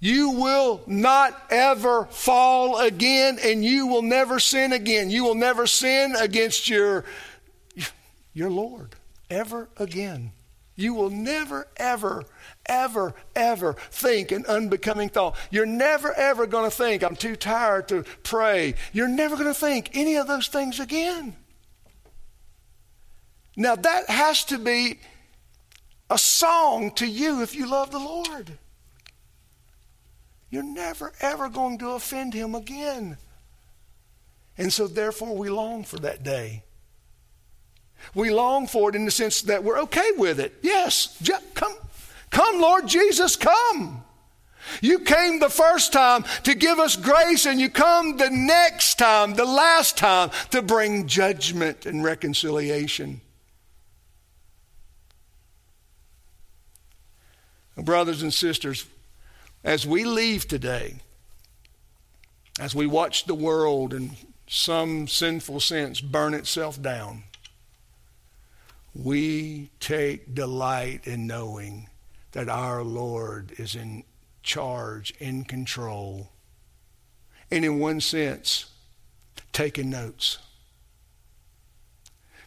You 0.00 0.30
will 0.30 0.82
not 0.86 1.40
ever 1.50 2.04
fall 2.10 2.78
again 2.78 3.38
and 3.42 3.64
you 3.64 3.86
will 3.86 4.02
never 4.02 4.38
sin 4.38 4.72
again. 4.72 5.10
You 5.10 5.24
will 5.24 5.34
never 5.34 5.66
sin 5.66 6.14
against 6.14 6.68
your, 6.68 7.04
your 8.34 8.50
Lord 8.50 8.94
ever 9.30 9.70
again. 9.78 10.32
You 10.78 10.94
will 10.94 11.10
never, 11.10 11.66
ever, 11.76 12.24
ever, 12.64 13.12
ever 13.34 13.72
think 13.90 14.30
an 14.30 14.46
unbecoming 14.46 15.08
thought. 15.08 15.36
You're 15.50 15.66
never, 15.66 16.14
ever 16.14 16.46
going 16.46 16.70
to 16.70 16.74
think, 16.74 17.02
I'm 17.02 17.16
too 17.16 17.34
tired 17.34 17.88
to 17.88 18.04
pray. 18.22 18.76
You're 18.92 19.08
never 19.08 19.34
going 19.34 19.48
to 19.48 19.58
think 19.58 19.90
any 19.94 20.14
of 20.14 20.28
those 20.28 20.46
things 20.46 20.78
again. 20.78 21.34
Now, 23.56 23.74
that 23.74 24.08
has 24.08 24.44
to 24.44 24.58
be 24.58 25.00
a 26.08 26.16
song 26.16 26.92
to 26.92 27.08
you 27.08 27.42
if 27.42 27.56
you 27.56 27.68
love 27.68 27.90
the 27.90 27.98
Lord. 27.98 28.52
You're 30.48 30.62
never, 30.62 31.12
ever 31.20 31.48
going 31.48 31.78
to 31.78 31.90
offend 31.90 32.34
Him 32.34 32.54
again. 32.54 33.16
And 34.56 34.72
so, 34.72 34.86
therefore, 34.86 35.36
we 35.36 35.50
long 35.50 35.82
for 35.82 35.96
that 35.96 36.22
day. 36.22 36.62
We 38.14 38.30
long 38.30 38.66
for 38.66 38.88
it 38.88 38.94
in 38.94 39.04
the 39.04 39.10
sense 39.10 39.42
that 39.42 39.64
we're 39.64 39.80
okay 39.80 40.10
with 40.16 40.40
it. 40.40 40.54
Yes, 40.62 41.16
come, 41.54 41.74
come, 42.30 42.60
Lord 42.60 42.86
Jesus, 42.86 43.36
come. 43.36 44.04
You 44.82 45.00
came 45.00 45.38
the 45.38 45.48
first 45.48 45.92
time 45.92 46.24
to 46.44 46.54
give 46.54 46.78
us 46.78 46.96
grace, 46.96 47.46
and 47.46 47.60
you 47.60 47.70
come 47.70 48.16
the 48.16 48.30
next 48.30 48.96
time, 48.98 49.34
the 49.34 49.44
last 49.44 49.96
time, 49.96 50.30
to 50.50 50.62
bring 50.62 51.06
judgment 51.06 51.86
and 51.86 52.04
reconciliation. 52.04 53.20
Brothers 57.76 58.22
and 58.22 58.34
sisters, 58.34 58.86
as 59.62 59.86
we 59.86 60.04
leave 60.04 60.48
today, 60.48 60.96
as 62.60 62.74
we 62.74 62.86
watch 62.86 63.24
the 63.24 63.34
world 63.34 63.94
in 63.94 64.12
some 64.48 65.06
sinful 65.06 65.60
sense 65.60 66.00
burn 66.00 66.34
itself 66.34 66.80
down, 66.82 67.22
we 68.94 69.70
take 69.80 70.34
delight 70.34 71.06
in 71.06 71.26
knowing 71.26 71.88
that 72.32 72.48
our 72.48 72.82
Lord 72.82 73.52
is 73.58 73.74
in 73.74 74.04
charge, 74.42 75.12
in 75.18 75.44
control, 75.44 76.28
and 77.50 77.64
in 77.64 77.78
one 77.78 78.00
sense, 78.00 78.66
taking 79.52 79.90
notes. 79.90 80.38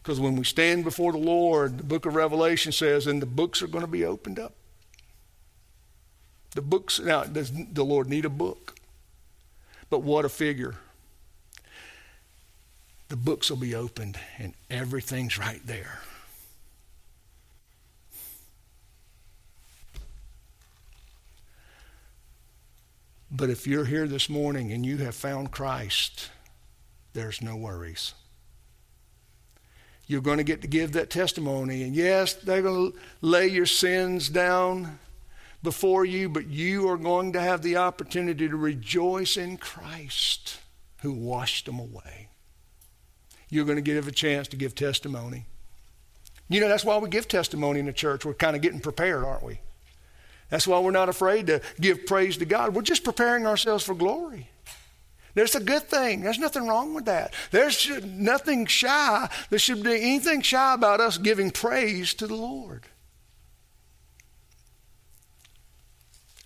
Because 0.02 0.18
when 0.18 0.36
we 0.36 0.44
stand 0.44 0.84
before 0.84 1.12
the 1.12 1.18
Lord, 1.18 1.78
the 1.78 1.84
book 1.84 2.06
of 2.06 2.14
Revelation 2.14 2.72
says, 2.72 3.06
and 3.06 3.22
the 3.22 3.26
books 3.26 3.62
are 3.62 3.68
going 3.68 3.84
to 3.84 3.90
be 3.90 4.04
opened 4.04 4.38
up. 4.38 4.54
The 6.54 6.62
books, 6.62 6.98
now, 7.00 7.24
does 7.24 7.52
the 7.52 7.84
Lord 7.84 8.08
need 8.08 8.24
a 8.24 8.30
book? 8.30 8.74
But 9.90 10.02
what 10.02 10.24
a 10.24 10.28
figure. 10.28 10.74
The 13.08 13.16
books 13.16 13.50
will 13.50 13.58
be 13.58 13.74
opened 13.74 14.18
and 14.38 14.54
everything's 14.70 15.38
right 15.38 15.60
there. 15.66 16.00
But 23.34 23.48
if 23.48 23.66
you're 23.66 23.86
here 23.86 24.06
this 24.06 24.28
morning 24.28 24.72
and 24.72 24.84
you 24.84 24.98
have 24.98 25.14
found 25.14 25.50
Christ, 25.50 26.28
there's 27.14 27.40
no 27.40 27.56
worries. 27.56 28.12
You're 30.06 30.20
going 30.20 30.36
to 30.36 30.44
get 30.44 30.60
to 30.60 30.68
give 30.68 30.92
that 30.92 31.08
testimony. 31.08 31.82
And 31.82 31.96
yes, 31.96 32.34
they're 32.34 32.60
going 32.60 32.92
to 32.92 32.98
lay 33.22 33.46
your 33.46 33.64
sins 33.64 34.28
down 34.28 34.98
before 35.62 36.04
you, 36.04 36.28
but 36.28 36.48
you 36.48 36.88
are 36.90 36.98
going 36.98 37.32
to 37.32 37.40
have 37.40 37.62
the 37.62 37.76
opportunity 37.76 38.48
to 38.48 38.56
rejoice 38.56 39.38
in 39.38 39.56
Christ 39.56 40.58
who 41.00 41.12
washed 41.12 41.64
them 41.64 41.78
away. 41.78 42.28
You're 43.48 43.64
going 43.64 43.76
to 43.76 43.82
give 43.82 44.06
a 44.06 44.12
chance 44.12 44.46
to 44.48 44.56
give 44.56 44.74
testimony. 44.74 45.46
You 46.50 46.60
know, 46.60 46.68
that's 46.68 46.84
why 46.84 46.98
we 46.98 47.08
give 47.08 47.28
testimony 47.28 47.80
in 47.80 47.86
the 47.86 47.92
church. 47.94 48.26
We're 48.26 48.34
kind 48.34 48.56
of 48.56 48.60
getting 48.60 48.80
prepared, 48.80 49.24
aren't 49.24 49.42
we? 49.42 49.60
That's 50.52 50.66
why 50.66 50.78
we're 50.80 50.90
not 50.90 51.08
afraid 51.08 51.46
to 51.46 51.62
give 51.80 52.04
praise 52.04 52.36
to 52.36 52.44
God. 52.44 52.74
We're 52.74 52.82
just 52.82 53.04
preparing 53.04 53.46
ourselves 53.46 53.82
for 53.84 53.94
glory. 53.94 54.50
There's 55.32 55.54
a 55.54 55.60
good 55.60 55.84
thing. 55.84 56.20
There's 56.20 56.38
nothing 56.38 56.68
wrong 56.68 56.92
with 56.92 57.06
that. 57.06 57.32
There's 57.52 57.88
nothing 58.04 58.66
shy. 58.66 59.30
There 59.48 59.58
should 59.58 59.82
be 59.82 59.94
anything 59.94 60.42
shy 60.42 60.74
about 60.74 61.00
us 61.00 61.16
giving 61.16 61.52
praise 61.52 62.12
to 62.12 62.26
the 62.26 62.34
Lord. 62.34 62.82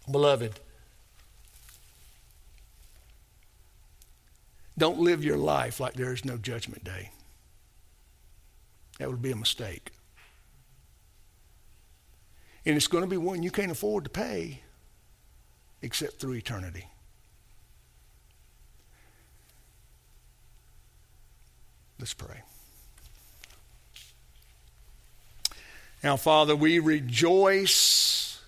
Beloved, 0.09 0.61
don't 4.79 5.01
live 5.01 5.25
your 5.25 5.37
life 5.37 5.81
like 5.81 5.95
there 5.95 6.13
is 6.13 6.25
no 6.25 6.37
judgment 6.37 6.85
day. 6.85 7.11
That 9.01 9.11
would 9.11 9.21
be 9.21 9.33
a 9.33 9.37
mistake. 9.37 9.91
And 12.67 12.77
it's 12.77 12.89
going 12.89 13.05
to 13.05 13.09
be 13.09 13.17
one 13.17 13.45
you 13.45 13.53
can't 13.53 13.71
afford 13.71 14.05
to 14.05 14.11
pay 14.11 14.61
except 15.83 16.21
through 16.21 16.35
eternity. 16.35 16.85
Let's 21.99 22.13
pray. 22.13 22.43
Now, 26.03 26.17
Father, 26.17 26.55
we 26.55 26.79
rejoice 26.81 28.41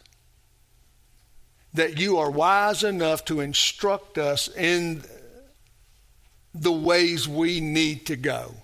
that 1.75 1.99
you 1.99 2.19
are 2.19 2.31
wise 2.31 2.83
enough 2.83 3.25
to 3.27 3.41
instruct 3.41 4.19
us 4.19 4.49
in 4.49 5.03
the 6.55 6.73
ways 6.73 7.29
we 7.29 7.61
need 7.61 8.07
to 8.07 8.17
go. 8.17 8.55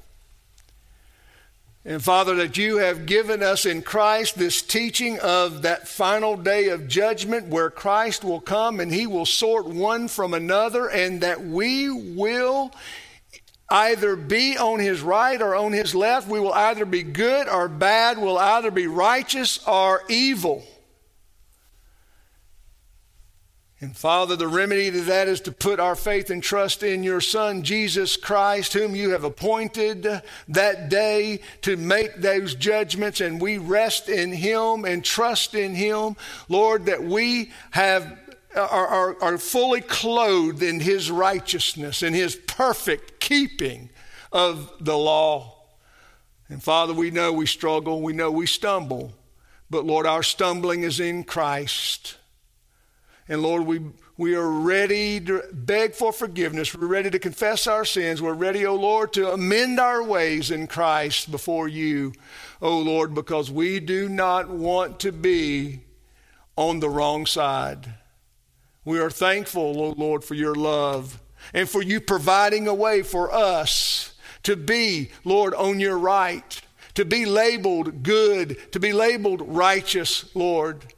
And 1.87 2.03
Father, 2.03 2.35
that 2.37 2.57
you 2.57 2.78
have 2.78 3.05
given 3.05 3.43
us 3.43 3.66
in 3.66 3.82
Christ 3.82 4.39
this 4.39 4.62
teaching 4.62 5.20
of 5.20 5.61
that 5.62 5.87
final 5.87 6.35
day 6.35 6.68
of 6.68 6.89
judgment 6.89 7.49
where 7.49 7.68
Christ 7.68 8.24
will 8.24 8.41
come 8.41 8.80
and 8.80 8.91
he 8.91 9.07
will 9.07 9.26
sort 9.26 9.66
one 9.66 10.09
from 10.09 10.32
another, 10.32 10.89
and 10.89 11.20
that 11.20 11.45
we 11.45 11.91
will 11.91 12.72
either 13.68 14.16
be 14.16 14.57
on 14.57 14.78
his 14.78 15.03
right 15.03 15.43
or 15.43 15.55
on 15.55 15.72
his 15.72 15.95
left. 15.95 16.26
We 16.26 16.41
will 16.41 16.55
either 16.55 16.87
be 16.87 17.03
good 17.03 17.49
or 17.49 17.68
bad. 17.68 18.16
We'll 18.16 18.39
either 18.39 18.70
be 18.70 18.87
righteous 18.87 19.61
or 19.66 20.05
evil. 20.09 20.64
And 23.85 23.95
Father, 23.95 24.35
the 24.35 24.49
remedy 24.49 24.91
to 24.91 25.03
that 25.03 25.28
is 25.28 25.43
to 25.43 25.53
put 25.53 25.78
our 25.78 25.95
faith 25.95 26.30
and 26.30 26.43
trust 26.43 26.82
in 26.82 27.03
your 27.03 27.20
Son, 27.20 27.62
Jesus 27.62 28.16
Christ, 28.16 28.72
whom 28.72 28.97
you 28.97 29.11
have 29.11 29.24
appointed 29.24 30.22
that 30.49 30.89
day 30.89 31.41
to 31.61 31.76
make 31.76 32.16
those 32.16 32.55
judgments, 32.55 33.20
and 33.20 33.39
we 33.39 33.59
rest 33.59 34.09
in 34.09 34.32
him 34.32 34.87
and 34.87 35.05
trust 35.05 35.55
in 35.55 35.74
him. 35.74 36.16
Lord, 36.49 36.87
that 36.87 37.05
we 37.05 37.53
have 37.72 38.18
are, 38.57 38.87
are, 38.87 39.22
are 39.22 39.37
fully 39.37 39.82
clothed 39.82 40.62
in 40.62 40.80
his 40.80 41.11
righteousness 41.11 42.03
and 42.03 42.16
his 42.16 42.37
perfect 42.37 43.20
keeping 43.20 43.91
of 44.32 44.72
the 44.80 44.97
law. 44.97 45.57
And 46.49 46.62
Father, 46.62 46.95
we 46.95 47.11
know 47.11 47.35
we 47.35 47.45
struggle, 47.45 48.01
we 48.01 48.14
know 48.14 48.30
we 48.30 48.47
stumble, 48.47 49.12
but 49.68 49.85
Lord, 49.85 50.07
our 50.07 50.22
stumbling 50.22 50.85
is 50.85 51.01
in 51.01 51.22
Christ. 51.22 52.16
And 53.28 53.42
Lord, 53.42 53.64
we, 53.64 53.80
we 54.18 54.34
are 54.34 54.48
ready 54.48 55.18
to 55.20 55.42
beg 55.50 55.94
for 55.94 56.12
forgiveness. 56.12 56.74
We're 56.74 56.86
ready 56.86 57.10
to 57.10 57.18
confess 57.18 57.66
our 57.66 57.84
sins. 57.84 58.20
We're 58.20 58.34
ready, 58.34 58.66
O 58.66 58.72
oh 58.72 58.76
Lord, 58.76 59.12
to 59.14 59.32
amend 59.32 59.80
our 59.80 60.02
ways 60.02 60.50
in 60.50 60.66
Christ 60.66 61.30
before 61.30 61.66
you, 61.66 62.12
O 62.60 62.68
oh 62.68 62.78
Lord, 62.80 63.14
because 63.14 63.50
we 63.50 63.80
do 63.80 64.08
not 64.08 64.50
want 64.50 65.00
to 65.00 65.12
be 65.12 65.80
on 66.56 66.80
the 66.80 66.90
wrong 66.90 67.24
side. 67.24 67.94
We 68.84 69.00
are 69.00 69.10
thankful, 69.10 69.80
O 69.80 69.94
Lord, 69.96 70.22
for 70.22 70.34
your 70.34 70.54
love 70.54 71.20
and 71.54 71.68
for 71.68 71.82
you 71.82 72.00
providing 72.00 72.68
a 72.68 72.74
way 72.74 73.02
for 73.02 73.32
us 73.32 74.14
to 74.42 74.56
be, 74.56 75.10
Lord, 75.24 75.54
on 75.54 75.80
your 75.80 75.98
right, 75.98 76.60
to 76.94 77.06
be 77.06 77.24
labeled 77.24 78.02
good, 78.02 78.70
to 78.72 78.78
be 78.78 78.92
labeled 78.92 79.42
righteous, 79.42 80.34
Lord. 80.34 80.93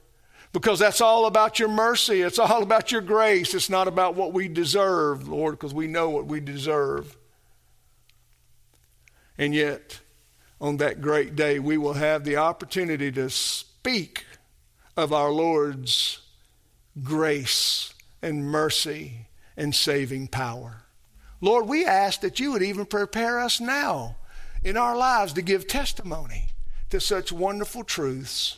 Because 0.57 0.79
that's 0.79 1.03
all 1.03 1.27
about 1.27 1.59
your 1.59 1.69
mercy. 1.69 2.23
It's 2.23 2.39
all 2.39 2.63
about 2.63 2.91
your 2.91 3.03
grace. 3.03 3.53
It's 3.53 3.69
not 3.69 3.89
about 3.89 4.15
what 4.15 4.33
we 4.33 4.49
deserve, 4.49 5.29
Lord, 5.29 5.53
because 5.53 5.75
we 5.75 5.87
know 5.87 6.09
what 6.09 6.25
we 6.25 6.41
deserve. 6.41 7.15
And 9.37 9.55
yet, 9.55 10.01
on 10.59 10.79
that 10.79 11.03
great 11.03 11.37
day, 11.37 11.59
we 11.59 11.77
will 11.77 11.93
have 11.93 12.25
the 12.25 12.39
opportunity 12.39 13.13
to 13.13 13.29
speak 13.29 14.25
of 14.97 15.13
our 15.13 15.31
Lord's 15.31 16.21
grace 17.03 17.93
and 18.23 18.47
mercy 18.47 19.27
and 19.59 19.75
saving 19.75 20.29
power. 20.29 20.85
Lord, 21.43 21.69
we 21.69 21.85
ask 21.85 22.23
that 22.23 22.41
you 22.41 22.53
would 22.53 22.63
even 22.63 22.87
prepare 22.87 23.41
us 23.41 23.61
now 23.61 24.17
in 24.65 24.79
our 24.79 24.97
lives 24.97 25.35
to 25.35 25.43
give 25.43 25.67
testimony 25.67 26.47
to 26.89 26.99
such 26.99 27.31
wonderful 27.31 27.85
truths. 27.85 28.57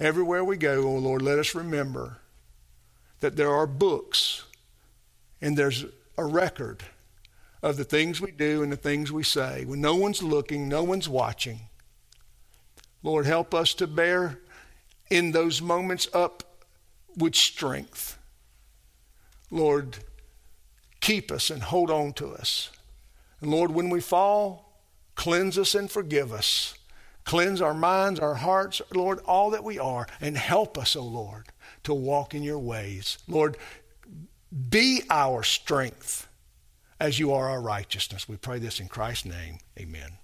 Everywhere 0.00 0.42
we 0.42 0.56
go, 0.56 0.82
oh 0.84 0.96
Lord, 0.96 1.20
let 1.20 1.38
us 1.38 1.54
remember 1.54 2.16
that 3.20 3.36
there 3.36 3.50
are 3.50 3.66
books 3.66 4.44
and 5.42 5.58
there's 5.58 5.84
a 6.16 6.24
record 6.24 6.82
of 7.62 7.76
the 7.76 7.84
things 7.84 8.18
we 8.18 8.30
do 8.30 8.62
and 8.62 8.72
the 8.72 8.76
things 8.76 9.12
we 9.12 9.22
say 9.22 9.66
when 9.66 9.82
no 9.82 9.94
one's 9.94 10.22
looking, 10.22 10.68
no 10.68 10.82
one's 10.82 11.08
watching. 11.08 11.60
Lord, 13.02 13.26
help 13.26 13.54
us 13.54 13.74
to 13.74 13.86
bear 13.86 14.38
in 15.10 15.32
those 15.32 15.60
moments 15.60 16.08
up 16.14 16.44
with 17.16 17.34
strength. 17.34 18.18
Lord, 19.50 19.98
keep 21.00 21.30
us 21.30 21.50
and 21.50 21.62
hold 21.62 21.90
on 21.90 22.14
to 22.14 22.28
us. 22.30 22.70
And 23.42 23.50
Lord, 23.50 23.70
when 23.70 23.90
we 23.90 24.00
fall, 24.00 24.80
cleanse 25.14 25.58
us 25.58 25.74
and 25.74 25.90
forgive 25.90 26.32
us. 26.32 26.74
Cleanse 27.24 27.60
our 27.60 27.74
minds, 27.74 28.18
our 28.20 28.34
hearts, 28.34 28.80
Lord, 28.94 29.20
all 29.26 29.50
that 29.50 29.64
we 29.64 29.78
are, 29.78 30.06
and 30.20 30.36
help 30.36 30.78
us, 30.78 30.96
O 30.96 31.00
oh 31.00 31.04
Lord, 31.04 31.46
to 31.84 31.94
walk 31.94 32.34
in 32.34 32.42
your 32.42 32.58
ways. 32.58 33.18
Lord, 33.28 33.56
be 34.68 35.02
our 35.10 35.42
strength 35.42 36.28
as 36.98 37.18
you 37.18 37.32
are 37.32 37.48
our 37.48 37.60
righteousness. 37.60 38.28
We 38.28 38.36
pray 38.36 38.58
this 38.58 38.80
in 38.80 38.88
Christ's 38.88 39.26
name. 39.26 39.58
Amen. 39.78 40.19